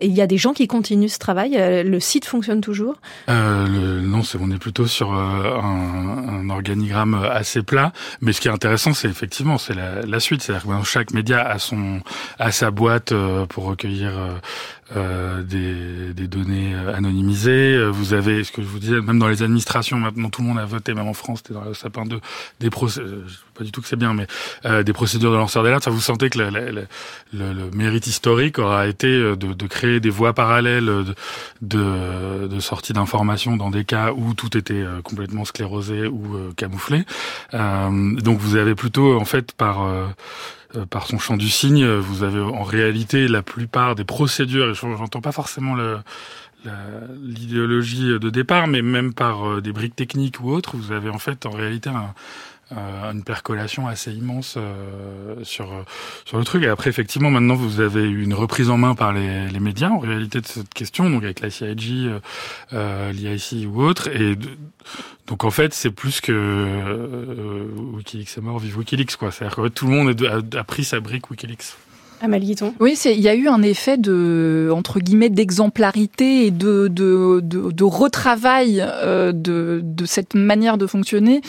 Il 0.00 0.12
y 0.12 0.22
a 0.22 0.26
des 0.26 0.38
gens 0.38 0.52
qui 0.52 0.66
continuent 0.66 1.08
ce 1.08 1.18
travail. 1.18 1.56
Euh, 1.58 1.82
le 1.82 2.00
site 2.00 2.24
fonctionne 2.24 2.60
toujours? 2.60 2.96
Euh, 3.28 4.00
Non, 4.00 4.22
c'est 4.22 4.38
on 4.40 4.50
est 4.50 4.58
plutôt 4.58 4.86
sur 4.86 5.12
un, 5.12 6.40
un, 6.42 6.50
organigramme 6.50 7.14
assez 7.14 7.62
plat. 7.62 7.92
Mais 8.20 8.32
ce 8.32 8.40
qui 8.40 8.48
est 8.48 8.52
intéressant, 8.52 8.94
c'est 8.94 9.08
effectivement 9.08 9.58
c'est 9.58 9.74
la, 9.74 10.02
la, 10.02 10.20
suite. 10.20 10.42
C'est-à-dire 10.42 10.66
que 10.66 10.84
chaque 10.86 11.12
média 11.12 11.42
a 11.42 11.58
son 11.58 12.00
a 12.38 12.50
sa 12.50 12.70
boîte 12.70 13.12
pour 13.48 13.64
recueillir 13.64 14.12
euh, 14.96 15.42
des, 15.42 16.12
des, 16.12 16.28
données 16.28 16.74
anonymisées. 16.74 17.74
Euh, 17.74 17.88
vous 17.88 18.12
avez, 18.12 18.44
ce 18.44 18.52
que 18.52 18.62
je 18.62 18.66
vous 18.66 18.78
disais, 18.78 19.00
même 19.00 19.18
dans 19.18 19.28
les 19.28 19.42
administrations, 19.42 19.98
maintenant 19.98 20.30
tout 20.30 20.42
le 20.42 20.48
monde 20.48 20.58
a 20.58 20.66
voté, 20.66 20.94
même 20.94 21.08
en 21.08 21.14
France, 21.14 21.38
c'était 21.38 21.54
dans 21.54 21.64
le 21.64 21.74
sapin 21.74 22.04
2, 22.04 22.20
des 22.60 22.70
procès, 22.70 23.00
euh, 23.00 23.24
pas 23.54 23.64
du 23.64 23.72
tout 23.72 23.80
que 23.80 23.88
c'est 23.88 23.96
bien, 23.96 24.14
mais 24.14 24.26
euh, 24.66 24.82
des 24.82 24.92
procédures 24.92 25.30
de 25.32 25.36
lanceurs 25.36 25.62
d'alerte. 25.62 25.84
Ça 25.84 25.90
vous 25.90 26.00
sentez 26.00 26.28
que 26.28 26.38
le, 26.38 26.50
le, 26.50 26.86
le, 27.32 27.70
mérite 27.72 28.06
historique 28.06 28.58
aura 28.58 28.86
été 28.86 29.08
de, 29.08 29.34
de 29.34 29.66
créer 29.66 30.00
des 30.00 30.10
voies 30.10 30.34
parallèles 30.34 30.86
de, 30.86 31.14
de, 31.62 32.46
de 32.48 32.60
sortie 32.60 32.92
d'informations 32.92 33.56
dans 33.56 33.70
des 33.70 33.84
cas 33.84 34.12
où 34.12 34.34
tout 34.34 34.56
était 34.56 34.84
complètement 35.02 35.44
sclérosé 35.44 36.06
ou 36.06 36.52
camouflé. 36.56 37.04
donc 37.52 38.38
vous 38.38 38.56
avez 38.56 38.74
plutôt, 38.74 39.18
en 39.18 39.24
fait, 39.24 39.52
par 39.52 39.82
euh, 39.82 40.06
par 40.90 41.06
son 41.06 41.18
champ 41.18 41.36
du 41.36 41.48
signe, 41.48 41.86
vous 41.86 42.22
avez 42.22 42.40
en 42.40 42.62
réalité 42.62 43.28
la 43.28 43.42
plupart 43.42 43.94
des 43.94 44.04
procédures, 44.04 44.70
et 44.70 44.74
j'entends 44.74 45.20
pas 45.20 45.32
forcément 45.32 45.76
l'idéologie 47.22 48.18
de 48.18 48.30
départ, 48.30 48.66
mais 48.66 48.82
même 48.82 49.12
par 49.12 49.48
euh, 49.48 49.60
des 49.60 49.72
briques 49.72 49.96
techniques 49.96 50.40
ou 50.40 50.50
autres, 50.50 50.76
vous 50.76 50.92
avez 50.92 51.10
en 51.10 51.18
fait 51.18 51.46
en 51.46 51.50
réalité 51.50 51.90
un, 51.90 52.14
euh, 52.72 53.12
une 53.12 53.22
percolation 53.22 53.86
assez 53.86 54.12
immense 54.12 54.54
euh, 54.56 55.36
sur 55.42 55.84
sur 56.24 56.38
le 56.38 56.44
truc. 56.44 56.64
Et 56.64 56.68
après, 56.68 56.90
effectivement, 56.90 57.30
maintenant, 57.30 57.54
vous 57.54 57.80
avez 57.80 58.08
une 58.08 58.34
reprise 58.34 58.70
en 58.70 58.78
main 58.78 58.94
par 58.94 59.12
les, 59.12 59.48
les 59.48 59.60
médias 59.60 59.90
en 59.90 59.98
réalité 59.98 60.40
de 60.40 60.46
cette 60.46 60.72
question, 60.72 61.10
donc 61.10 61.24
avec 61.24 61.40
la 61.40 61.50
CIG, 61.50 62.10
euh, 62.72 63.12
l'IIC 63.12 63.68
ou 63.68 63.82
autre. 63.82 64.08
Et 64.08 64.36
donc 65.26 65.44
en 65.44 65.50
fait, 65.50 65.74
c'est 65.74 65.90
plus 65.90 66.20
que 66.20 66.32
euh, 66.32 67.66
WikiLeaks 67.94 68.38
est 68.38 68.40
mort, 68.40 68.58
vive 68.58 68.78
WikiLeaks, 68.78 69.16
quoi. 69.16 69.30
C'est-à-dire 69.30 69.56
que 69.56 69.68
tout 69.68 69.86
le 69.86 69.92
monde 69.92 70.22
a, 70.22 70.58
a 70.58 70.64
pris 70.64 70.84
sa 70.84 71.00
brique 71.00 71.30
WikiLeaks. 71.30 71.76
Oui, 72.80 72.98
il 73.04 73.20
y 73.20 73.28
a 73.28 73.34
eu 73.34 73.48
un 73.48 73.62
effet 73.62 73.96
de 73.96 74.70
entre 74.72 75.00
guillemets 75.00 75.30
d'exemplarité 75.30 76.46
et 76.46 76.50
de 76.50 76.88
de, 76.88 77.40
de, 77.42 77.70
de 77.70 77.84
retravail 77.84 78.84
euh, 78.86 79.32
de, 79.32 79.80
de 79.82 80.06
cette 80.06 80.34
manière 80.34 80.78
de 80.78 80.86
fonctionner 80.86 81.40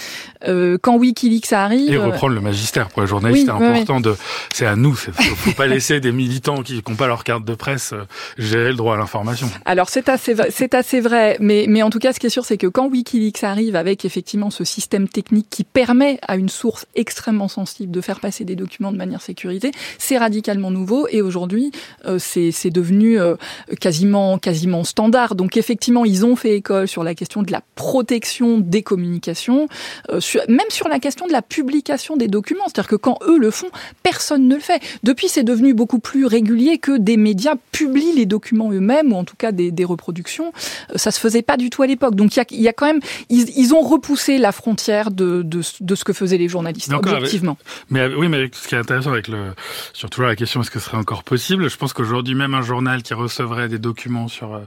euh, 0.47 0.77
quand 0.81 0.97
WikiLeaks 0.97 1.53
arrive. 1.53 1.91
Et 1.91 1.97
reprendre 1.97 2.33
le 2.33 2.41
magistère 2.41 2.89
pour 2.89 3.01
les 3.01 3.07
journalistes, 3.07 3.45
c'est 3.45 3.51
important 3.51 3.99
de. 3.99 4.15
C'est 4.53 4.65
à 4.65 4.75
nous. 4.75 4.93
Faut, 4.93 5.11
faut 5.11 5.51
pas 5.51 5.67
laisser 5.67 5.99
des 5.99 6.11
militants 6.11 6.63
qui 6.63 6.81
n'ont 6.87 6.95
pas 6.95 7.07
leur 7.07 7.23
carte 7.23 7.45
de 7.45 7.55
presse 7.55 7.93
euh, 7.93 8.03
gérer 8.37 8.69
le 8.69 8.75
droit 8.75 8.95
à 8.95 8.97
l'information. 8.97 9.49
Alors 9.65 9.89
c'est 9.89 10.09
assez 10.09 10.35
c'est 10.49 10.73
assez 10.73 10.99
vrai, 10.99 11.37
mais 11.39 11.65
mais 11.67 11.83
en 11.83 11.89
tout 11.89 11.99
cas, 11.99 12.13
ce 12.13 12.19
qui 12.19 12.27
est 12.27 12.29
sûr, 12.29 12.45
c'est 12.45 12.57
que 12.57 12.67
quand 12.67 12.87
WikiLeaks 12.87 13.43
arrive 13.43 13.75
avec 13.75 14.05
effectivement 14.05 14.49
ce 14.49 14.63
système 14.63 15.07
technique 15.07 15.47
qui 15.49 15.63
permet 15.63 16.19
à 16.27 16.35
une 16.35 16.49
source 16.49 16.85
extrêmement 16.95 17.47
sensible 17.47 17.91
de 17.91 18.01
faire 18.01 18.19
passer 18.19 18.45
des 18.45 18.55
documents 18.55 18.91
de 18.91 18.97
manière 18.97 19.21
sécurisée, 19.21 19.71
c'est 19.97 20.17
radicalement 20.17 20.64
nouveau 20.71 21.07
et 21.09 21.21
aujourd'hui 21.21 21.71
euh, 22.05 22.17
c'est 22.19 22.69
devenu 22.69 23.19
euh, 23.19 23.35
quasiment 23.79 24.37
quasiment 24.37 24.83
standard. 24.83 25.35
Donc 25.35 25.57
effectivement, 25.57 26.05
ils 26.05 26.25
ont 26.25 26.35
fait 26.35 26.55
école 26.55 26.87
sur 26.87 27.03
la 27.03 27.15
question 27.15 27.43
de 27.43 27.51
la 27.51 27.61
protection 27.75 28.57
des 28.59 28.83
communications, 28.83 29.67
euh, 30.11 30.19
même 30.47 30.69
sur 30.69 30.87
la 30.87 30.99
question 30.99 31.27
de 31.27 31.31
la 31.31 31.41
publication 31.41 32.17
des 32.17 32.27
documents. 32.27 32.65
C'est-à-dire 32.65 32.89
que 32.89 32.95
quand 32.95 33.19
eux 33.27 33.37
le 33.37 33.51
font, 33.51 33.69
personne 34.03 34.47
ne 34.47 34.55
le 34.55 34.61
fait. 34.61 34.81
Depuis, 35.03 35.27
c'est 35.27 35.43
devenu 35.43 35.73
beaucoup 35.73 35.99
plus 35.99 36.25
régulier 36.25 36.77
que 36.77 36.97
des 36.97 37.17
médias 37.17 37.55
publient 37.71 38.13
les 38.15 38.25
documents 38.25 38.71
eux-mêmes 38.71 39.13
ou 39.13 39.15
en 39.15 39.23
tout 39.23 39.35
cas 39.37 39.51
des, 39.51 39.71
des 39.71 39.85
reproductions. 39.85 40.51
Ça 40.95 41.11
se 41.11 41.19
faisait 41.19 41.41
pas 41.41 41.57
du 41.57 41.69
tout 41.69 41.83
à 41.83 41.87
l'époque. 41.87 42.15
Donc 42.15 42.35
il 42.35 42.39
y 42.39 42.41
a, 42.41 42.45
y 42.51 42.67
a, 42.67 42.73
quand 42.73 42.85
même, 42.85 42.99
ils, 43.29 43.49
ils, 43.57 43.73
ont 43.73 43.81
repoussé 43.81 44.37
la 44.37 44.51
frontière 44.51 45.11
de, 45.11 45.41
de, 45.41 45.61
de, 45.81 45.95
ce 45.95 46.03
que 46.03 46.13
faisaient 46.13 46.37
les 46.37 46.47
journalistes, 46.47 46.91
objectivement. 46.93 47.57
mais 47.89 48.07
oui, 48.07 48.27
mais 48.27 48.49
ce 48.51 48.67
qui 48.67 48.75
est 48.75 48.77
intéressant 48.77 49.11
avec 49.11 49.27
le, 49.27 49.53
surtout 49.93 50.21
la 50.21 50.35
question 50.35 50.54
est-ce 50.61 50.71
que 50.71 50.79
ce 50.79 50.85
serait 50.85 50.97
encore 50.97 51.23
possible? 51.23 51.69
Je 51.69 51.77
pense 51.77 51.93
qu'aujourd'hui, 51.93 52.35
même 52.35 52.53
un 52.53 52.61
journal 52.61 53.03
qui 53.03 53.13
recevrait 53.13 53.67
des 53.67 53.79
documents 53.79 54.27
sur, 54.27 54.55
euh, 54.55 54.59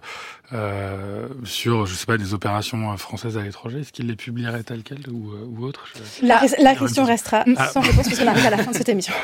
euh 0.53 1.29
sur, 1.45 1.87
je 1.87 1.95
sais 1.95 2.07
pas, 2.07 2.19
des 2.19 2.35
opérations 2.35 2.97
françaises 2.97 3.37
à 3.37 3.43
l'étranger, 3.43 3.81
est-ce 3.81 3.93
qu'il 3.93 4.07
les 4.07 4.17
publierait 4.17 4.63
telles 4.63 4.83
quelles 4.83 5.09
ou, 5.11 5.33
euh, 5.33 5.47
ou 5.47 5.65
autre 5.65 5.87
La, 6.23 6.43
la 6.59 6.75
question 6.75 7.05
restera 7.05 7.45
ah. 7.57 7.69
sans 7.69 7.81
réponse 7.81 8.09
parce 8.09 8.19
qu'on 8.19 8.27
arrive 8.27 8.47
à 8.47 8.51
la 8.51 8.59
fin 8.59 8.71
de 8.71 8.77
cette 8.77 8.89
émission. 8.89 9.15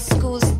school's. 0.00 0.59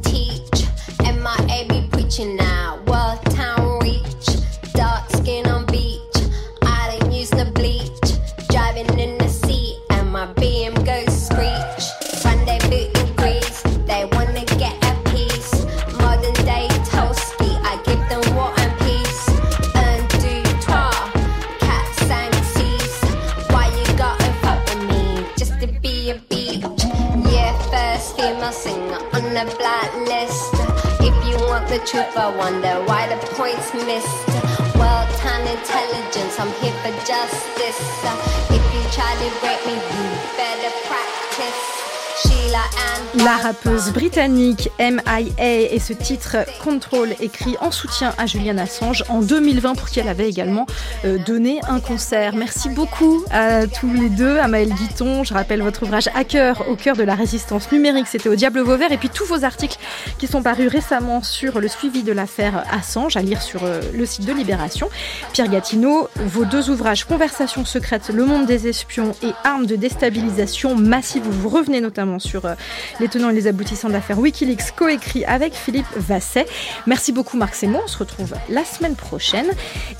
Britannique 43.88 44.68
M.I.A. 44.78 45.48
et 45.48 45.78
ce 45.78 45.94
titre 45.94 46.36
Control 46.62 47.14
écrit 47.18 47.56
en 47.60 47.70
soutien 47.70 48.12
à 48.18 48.26
Julian 48.26 48.58
Assange 48.58 49.04
en 49.08 49.22
2020 49.22 49.74
pour 49.74 49.88
qui 49.88 50.00
elle 50.00 50.08
avait 50.08 50.28
également 50.28 50.66
euh, 51.06 51.16
donné 51.18 51.60
un 51.66 51.80
concert. 51.80 52.34
Merci 52.34 52.68
beaucoup 52.68 53.24
à 53.30 53.66
tous 53.66 53.90
les 53.92 54.10
deux, 54.10 54.38
à 54.38 54.48
Maëlle 54.48 54.74
Guiton. 54.74 55.24
Je 55.24 55.32
rappelle 55.32 55.62
votre 55.62 55.84
ouvrage 55.84 56.10
Hacker 56.14 56.68
au 56.68 56.76
cœur 56.76 56.94
de 56.94 57.02
la 57.02 57.14
résistance 57.14 57.72
numérique, 57.72 58.06
c'était 58.06 58.28
au 58.28 58.34
Diable 58.34 58.60
Vauvert 58.60 58.92
et 58.92 58.98
puis 58.98 59.08
tous 59.08 59.24
vos 59.24 59.44
articles 59.44 59.78
qui 60.18 60.26
sont 60.26 60.42
parus 60.42 60.68
récemment 60.68 61.22
sur 61.22 61.58
le 61.58 61.68
suivi 61.68 62.02
de 62.02 62.12
l'affaire 62.12 62.64
Assange 62.70 63.16
à 63.16 63.22
lire 63.22 63.40
sur 63.40 63.64
euh, 63.64 63.80
le 63.94 64.04
site 64.04 64.26
de 64.26 64.32
Libération. 64.32 64.90
Pierre 65.32 65.48
Gatineau, 65.48 66.08
vos 66.16 66.44
deux 66.44 66.68
ouvrages 66.68 67.04
Conversations 67.04 67.64
secrètes, 67.64 68.10
Le 68.12 68.26
monde 68.26 68.44
des 68.44 68.68
espions 68.68 69.12
et 69.22 69.32
Armes 69.44 69.66
de 69.66 69.76
déstabilisation 69.76 70.74
massive 70.74 71.22
vous 71.22 71.48
revenez 71.48 71.80
notamment 71.80 72.18
sur 72.18 72.44
euh, 72.44 72.54
les 73.00 73.08
tenants 73.08 73.30
et 73.30 73.34
les 73.34 73.46
aboutissants 73.46 73.69
de 73.70 73.92
l'affaire 73.92 74.18
Wikileaks, 74.18 74.74
coécrit 74.74 75.24
avec 75.24 75.54
Philippe 75.54 75.86
Vasset. 75.96 76.46
Merci 76.88 77.12
beaucoup 77.12 77.36
Marc 77.36 77.54
Seymour, 77.54 77.82
on 77.84 77.88
se 77.88 77.98
retrouve 77.98 78.34
la 78.48 78.64
semaine 78.64 78.96
prochaine. 78.96 79.46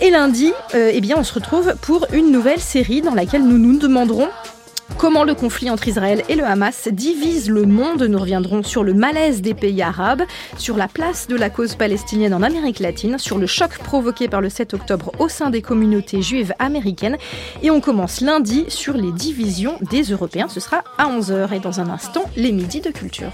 Et 0.01 0.11
lundi, 0.11 0.53
euh, 0.75 0.91
eh 0.93 1.01
bien, 1.01 1.17
on 1.17 1.23
se 1.23 1.33
retrouve 1.33 1.75
pour 1.81 2.07
une 2.13 2.33
nouvelle 2.33 2.61
série 2.61 3.01
dans 3.01 3.15
laquelle 3.15 3.45
nous 3.45 3.59
nous 3.59 3.79
demanderons 3.79 4.29
Comment 4.99 5.25
le 5.25 5.35
conflit 5.35 5.71
entre 5.71 5.89
Israël 5.89 6.23
et 6.29 6.37
le 6.37 6.45
Hamas 6.45 6.89
divise 6.93 7.49
le 7.49 7.65
monde 7.65 8.03
Nous 8.03 8.19
reviendrons 8.19 8.63
sur 8.63 8.85
le 8.85 8.95
malaise 8.95 9.41
des 9.41 9.55
pays 9.55 9.83
arabes, 9.83 10.23
sur 10.59 10.77
la 10.77 10.89
place 10.89 11.27
de 11.27 11.37
la 11.37 11.51
cause 11.51 11.75
palestinienne 11.75 12.35
en 12.35 12.43
Amérique 12.43 12.81
latine, 12.81 13.19
sur 13.19 13.39
le 13.39 13.47
choc 13.47 13.79
provoqué 13.79 14.29
par 14.29 14.41
le 14.41 14.49
7 14.49 14.75
octobre 14.75 15.13
au 15.19 15.29
sein 15.29 15.51
des 15.51 15.63
communautés 15.63 16.23
juives 16.23 16.53
américaines. 16.59 17.17
Et 17.63 17.71
on 17.71 17.81
commence 17.81 18.21
lundi 18.21 18.67
sur 18.69 18.95
les 18.95 19.13
divisions 19.13 19.79
des 19.91 20.03
Européens. 20.03 20.49
Ce 20.49 20.61
sera 20.61 20.85
à 20.99 21.07
11h 21.09 21.55
et 21.55 21.61
dans 21.61 21.81
un 21.81 21.89
instant, 21.89 22.25
les 22.37 22.53
midis 22.53 22.81
de 22.81 22.91
culture. 22.91 23.33